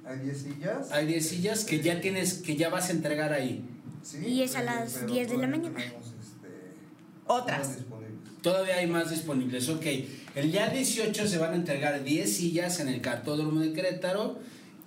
Hay 0.05 0.19
10 0.21 0.39
sillas. 0.39 0.93
Hay 0.93 1.07
10 1.07 1.29
sillas 1.29 1.65
que 1.65 1.81
ya 1.81 2.01
tienes, 2.01 2.35
que 2.35 2.57
ya 2.57 2.69
vas 2.69 2.89
a 2.91 2.93
entregar 2.93 3.33
ahí. 3.33 3.65
Sí, 4.03 4.19
Y 4.27 4.43
es 4.43 4.55
a 4.57 4.63
las 4.63 4.93
pero 4.95 5.13
10 5.13 5.29
de 5.31 5.37
la 5.39 5.47
mañana. 5.49 5.77
tenemos, 5.79 6.07
este, 6.21 6.49
Otras. 7.27 7.79
Todavía 8.43 8.77
hay 8.77 8.87
más 8.87 9.11
disponibles. 9.11 9.69
Ok, 9.69 9.85
el 10.37 10.53
día 10.53 10.69
18 10.69 11.27
se 11.27 11.39
van 11.39 11.53
a 11.53 11.57
entregar 11.57 12.05
10 12.05 12.33
sillas 12.37 12.79
en 12.79 12.87
el 12.89 13.01
cartódromo 13.01 13.59
de 13.61 13.73
Querétaro 13.73 14.39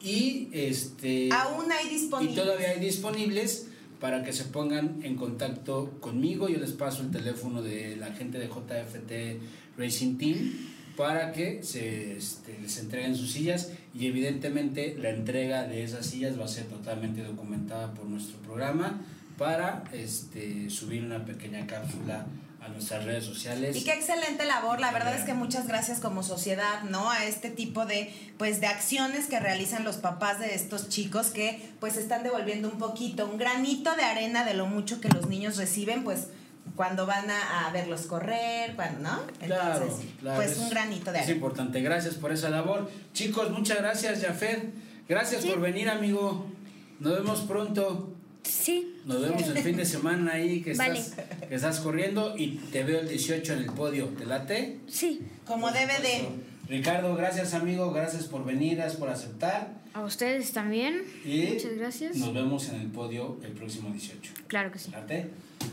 y 0.01 0.47
este 0.53 1.27
Aún 1.33 1.69
hay 1.69 1.87
y 1.87 1.89
disponibles. 1.89 2.35
todavía 2.37 2.69
hay 2.69 2.79
disponibles 2.79 3.65
para 3.99 4.23
que 4.23 4.31
se 4.31 4.45
pongan 4.45 5.01
en 5.03 5.17
contacto 5.17 5.97
conmigo. 5.99 6.47
Yo 6.47 6.57
les 6.59 6.71
paso 6.71 7.01
el 7.01 7.11
teléfono 7.11 7.61
de 7.61 7.97
la 7.97 8.13
gente 8.13 8.39
de 8.39 8.47
JFT 8.47 9.41
Racing 9.77 10.17
Team 10.17 10.37
para 10.99 11.31
que 11.31 11.63
se 11.63 12.17
este, 12.17 12.59
les 12.61 12.77
entreguen 12.77 13.15
sus 13.15 13.31
sillas 13.31 13.69
y 13.95 14.07
evidentemente 14.07 14.97
la 14.99 15.11
entrega 15.11 15.63
de 15.63 15.85
esas 15.85 16.05
sillas 16.05 16.37
va 16.37 16.43
a 16.43 16.49
ser 16.49 16.65
totalmente 16.65 17.23
documentada 17.23 17.93
por 17.93 18.03
nuestro 18.03 18.37
programa 18.39 18.99
para 19.37 19.85
este, 19.93 20.69
subir 20.69 21.05
una 21.05 21.23
pequeña 21.23 21.65
cápsula 21.67 22.25
a 22.59 22.67
nuestras 22.67 23.05
redes 23.05 23.23
sociales. 23.23 23.77
Y 23.77 23.85
qué 23.85 23.93
excelente 23.93 24.43
labor, 24.43 24.81
la 24.81 24.91
verdad 24.91 25.15
es 25.15 25.23
que 25.23 25.33
muchas 25.33 25.69
gracias 25.69 26.01
como 26.01 26.21
sociedad, 26.21 26.83
¿no? 26.83 27.09
A 27.09 27.23
este 27.23 27.49
tipo 27.49 27.85
de 27.85 28.13
pues 28.37 28.59
de 28.59 28.67
acciones 28.67 29.27
que 29.27 29.39
realizan 29.39 29.85
los 29.85 29.95
papás 29.95 30.41
de 30.41 30.53
estos 30.53 30.89
chicos 30.89 31.27
que 31.27 31.71
pues 31.79 31.95
están 31.95 32.23
devolviendo 32.23 32.69
un 32.69 32.77
poquito, 32.77 33.25
un 33.25 33.37
granito 33.37 33.95
de 33.95 34.03
arena 34.03 34.43
de 34.43 34.53
lo 34.53 34.65
mucho 34.65 34.99
que 34.99 35.07
los 35.07 35.29
niños 35.29 35.55
reciben, 35.55 36.03
pues 36.03 36.27
cuando 36.79 37.05
van 37.05 37.29
a, 37.29 37.67
a 37.67 37.71
verlos 37.73 38.03
correr, 38.03 38.73
cuando, 38.73 38.99
¿no? 39.01 39.19
Claro, 39.45 39.83
Entonces, 39.83 40.07
claro, 40.21 40.37
pues 40.37 40.51
es- 40.53 40.57
un 40.59 40.69
granito 40.69 41.11
de 41.11 41.17
Es 41.17 41.23
arena. 41.25 41.35
importante, 41.35 41.81
gracias 41.81 42.13
por 42.15 42.31
esa 42.31 42.49
labor. 42.49 42.89
Chicos, 43.11 43.51
muchas 43.51 43.79
gracias, 43.79 44.23
Jafet. 44.23 44.63
Gracias 45.09 45.41
Sí. 45.41 45.49
por 45.49 45.59
venir, 45.59 45.89
amigo. 45.89 46.45
Nos 47.01 47.15
vemos 47.17 47.41
pronto. 47.41 48.13
Sí. 48.43 48.95
Nos 49.03 49.21
vemos 49.21 49.43
el 49.49 49.57
fin 49.57 49.75
de 49.75 49.85
semana 49.85 50.35
ahí 50.35 50.61
que 50.61 50.73
Vale. 50.73 50.97
estás, 50.97 51.25
que 51.49 51.55
estás 51.55 51.79
corriendo 51.81 52.37
y 52.37 52.51
te 52.71 52.85
veo 52.85 53.01
el 53.01 53.09
18 53.09 53.51
en 53.55 53.59
el 53.59 53.71
podio. 53.73 54.05
¿Te 54.17 54.25
late? 54.25 54.79
Sí. 54.87 55.19
Como 55.45 55.69
debe 55.71 55.99
de. 55.99 56.29
Ricardo, 56.69 57.15
gracias 57.15 57.55
amigo, 57.55 57.91
gracias 57.91 58.25
por 58.25 58.45
venir, 58.45 58.77
gracias 58.77 58.97
por 58.99 59.09
aceptar. 59.09 59.73
A 59.93 60.03
ustedes 60.03 60.51
también. 60.53 61.01
Y 61.25 61.47
Muchas 61.53 61.75
gracias. 61.75 62.15
Nos 62.17 62.31
vemos 62.31 62.69
en 62.69 62.75
el 62.81 62.87
podio 62.87 63.39
el 63.43 63.53
próximo 63.53 63.89
18. 63.91 64.33
Claro 64.47 64.71
que 64.71 64.77
sí. 64.77 64.91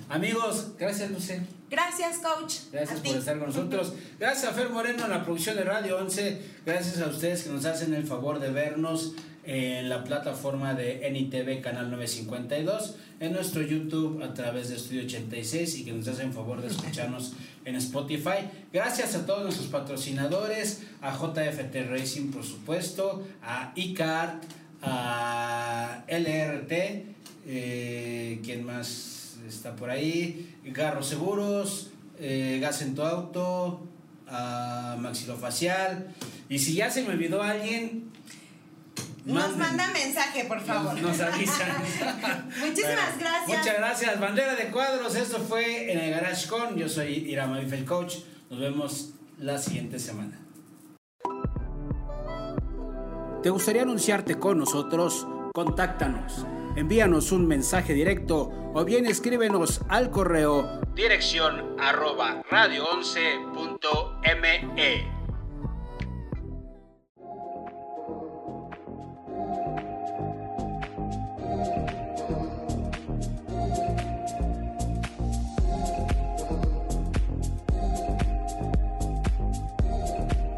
Amigos, 0.09 0.73
gracias 0.79 1.11
Luce. 1.11 1.43
Gracias, 1.71 2.19
coach. 2.19 2.55
Gracias 2.73 2.99
A 2.99 3.03
ti. 3.03 3.09
por 3.11 3.19
estar 3.19 3.39
con 3.39 3.49
nosotros. 3.49 3.93
Gracias 4.19 4.51
a 4.51 4.55
Fer 4.55 4.71
Moreno 4.71 5.05
en 5.05 5.11
la 5.11 5.23
producción 5.23 5.57
de 5.57 5.65
Radio 5.65 5.99
11. 5.99 6.41
Gracias 6.65 7.01
a 7.01 7.09
ustedes 7.09 7.43
que 7.43 7.51
nos 7.51 7.67
hacen 7.67 7.93
el 7.93 8.07
favor 8.07 8.39
de 8.41 8.51
vernos 8.51 9.13
en 9.47 9.89
la 9.89 10.03
plataforma 10.03 10.75
de 10.75 11.09
NITV 11.11 11.61
Canal 11.61 11.91
952, 11.91 12.97
en 13.21 13.33
nuestro 13.33 13.63
YouTube 13.63 14.21
a 14.23 14.35
través 14.35 14.69
de 14.69 14.77
Estudio 14.77 15.05
86 15.05 15.79
y 15.79 15.85
que 15.85 15.93
nos 15.93 16.09
hacen 16.09 16.33
favor 16.33 16.61
de 16.61 16.69
escucharnos 16.69 17.35
en 17.65 17.77
Spotify. 17.77 18.49
Gracias 18.73 19.15
a 19.15 19.25
todos 19.25 19.45
nuestros 19.45 19.69
patrocinadores, 19.69 20.83
a 21.01 21.17
JFT 21.17 21.89
Racing 21.89 22.33
por 22.33 22.45
supuesto, 22.45 23.25
a 23.43 23.73
ICAR, 23.77 24.41
a 24.83 26.05
LRT, 26.09 26.73
eh, 27.47 28.41
¿quién 28.45 28.65
más 28.65 29.37
está 29.47 29.77
por 29.77 29.91
ahí? 29.91 30.57
Garro 30.65 31.05
Seguros, 31.05 31.91
eh, 32.19 32.59
Gas 32.61 32.83
en 32.83 32.97
tu 32.97 33.03
Auto, 33.03 33.87
a 34.27 34.97
Maxilofacial. 34.99 36.09
Y 36.49 36.59
si 36.59 36.75
ya 36.75 36.91
se 36.91 37.03
me 37.03 37.11
olvidó 37.11 37.43
alguien, 37.43 38.11
Nos 39.27 39.57
manda 39.57 39.89
mensaje, 39.93 40.45
por 40.45 40.61
favor. 40.61 40.95
Nos, 40.95 41.03
nos 41.03 41.21
avisan. 41.21 41.69
Muchísimas 42.61 43.15
Bueno, 43.15 43.21
gracias. 43.21 43.59
Muchas 43.59 43.77
gracias. 43.77 44.21
Bandera 44.21 44.55
de 44.55 44.71
cuadros, 44.71 45.15
esto 45.15 45.39
fue 45.41 45.93
en 45.93 45.99
el 45.99 46.11
Garage 46.13 46.49
Con. 46.49 46.77
Yo 46.77 46.89
soy 46.89 47.31
Irama 47.31 47.59
Bifel 47.59 47.85
Coach. 47.85 48.17
Nos 48.51 48.61
vemos 48.61 49.11
la 49.39 49.59
siguiente 49.59 49.99
semana. 49.99 50.41
¿Te 53.43 53.51
gustaría 53.51 53.83
anunciarte 53.83 54.39
con 54.39 54.59
nosotros? 54.59 55.27
Contáctanos. 55.53 56.47
Envíanos 56.77 57.33
un 57.33 57.47
mensaje 57.47 57.93
directo 57.95 58.53
o 58.75 58.85
bien 58.85 59.07
escríbenos 59.07 59.81
al 59.89 60.11
correo 60.11 60.81
dirección 60.97 61.77
arroba 61.79 62.43
radio11.me. 62.51 65.16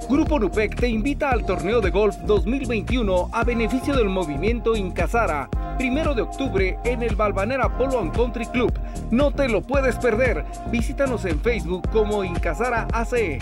Grupo 0.08 0.38
Nupec 0.38 0.74
te 0.74 0.88
invita 0.88 1.28
al 1.28 1.44
torneo 1.44 1.82
de 1.82 1.90
golf 1.90 2.16
2021 2.24 3.28
a 3.30 3.44
beneficio 3.44 3.94
del 3.94 4.08
movimiento 4.08 4.74
Incasara, 4.74 5.50
primero 5.76 6.14
de 6.14 6.22
octubre 6.22 6.78
en 6.84 7.02
el 7.02 7.14
Balvanera 7.14 7.76
Polo 7.76 8.00
and 8.00 8.16
Country 8.16 8.46
Club. 8.46 8.72
No 9.10 9.30
te 9.32 9.50
lo 9.50 9.60
puedes 9.60 9.96
perder. 9.96 10.46
Visítanos 10.70 11.26
en 11.26 11.38
Facebook 11.40 11.90
como 11.90 12.24
Incasara 12.24 12.88
ACE. 12.90 13.38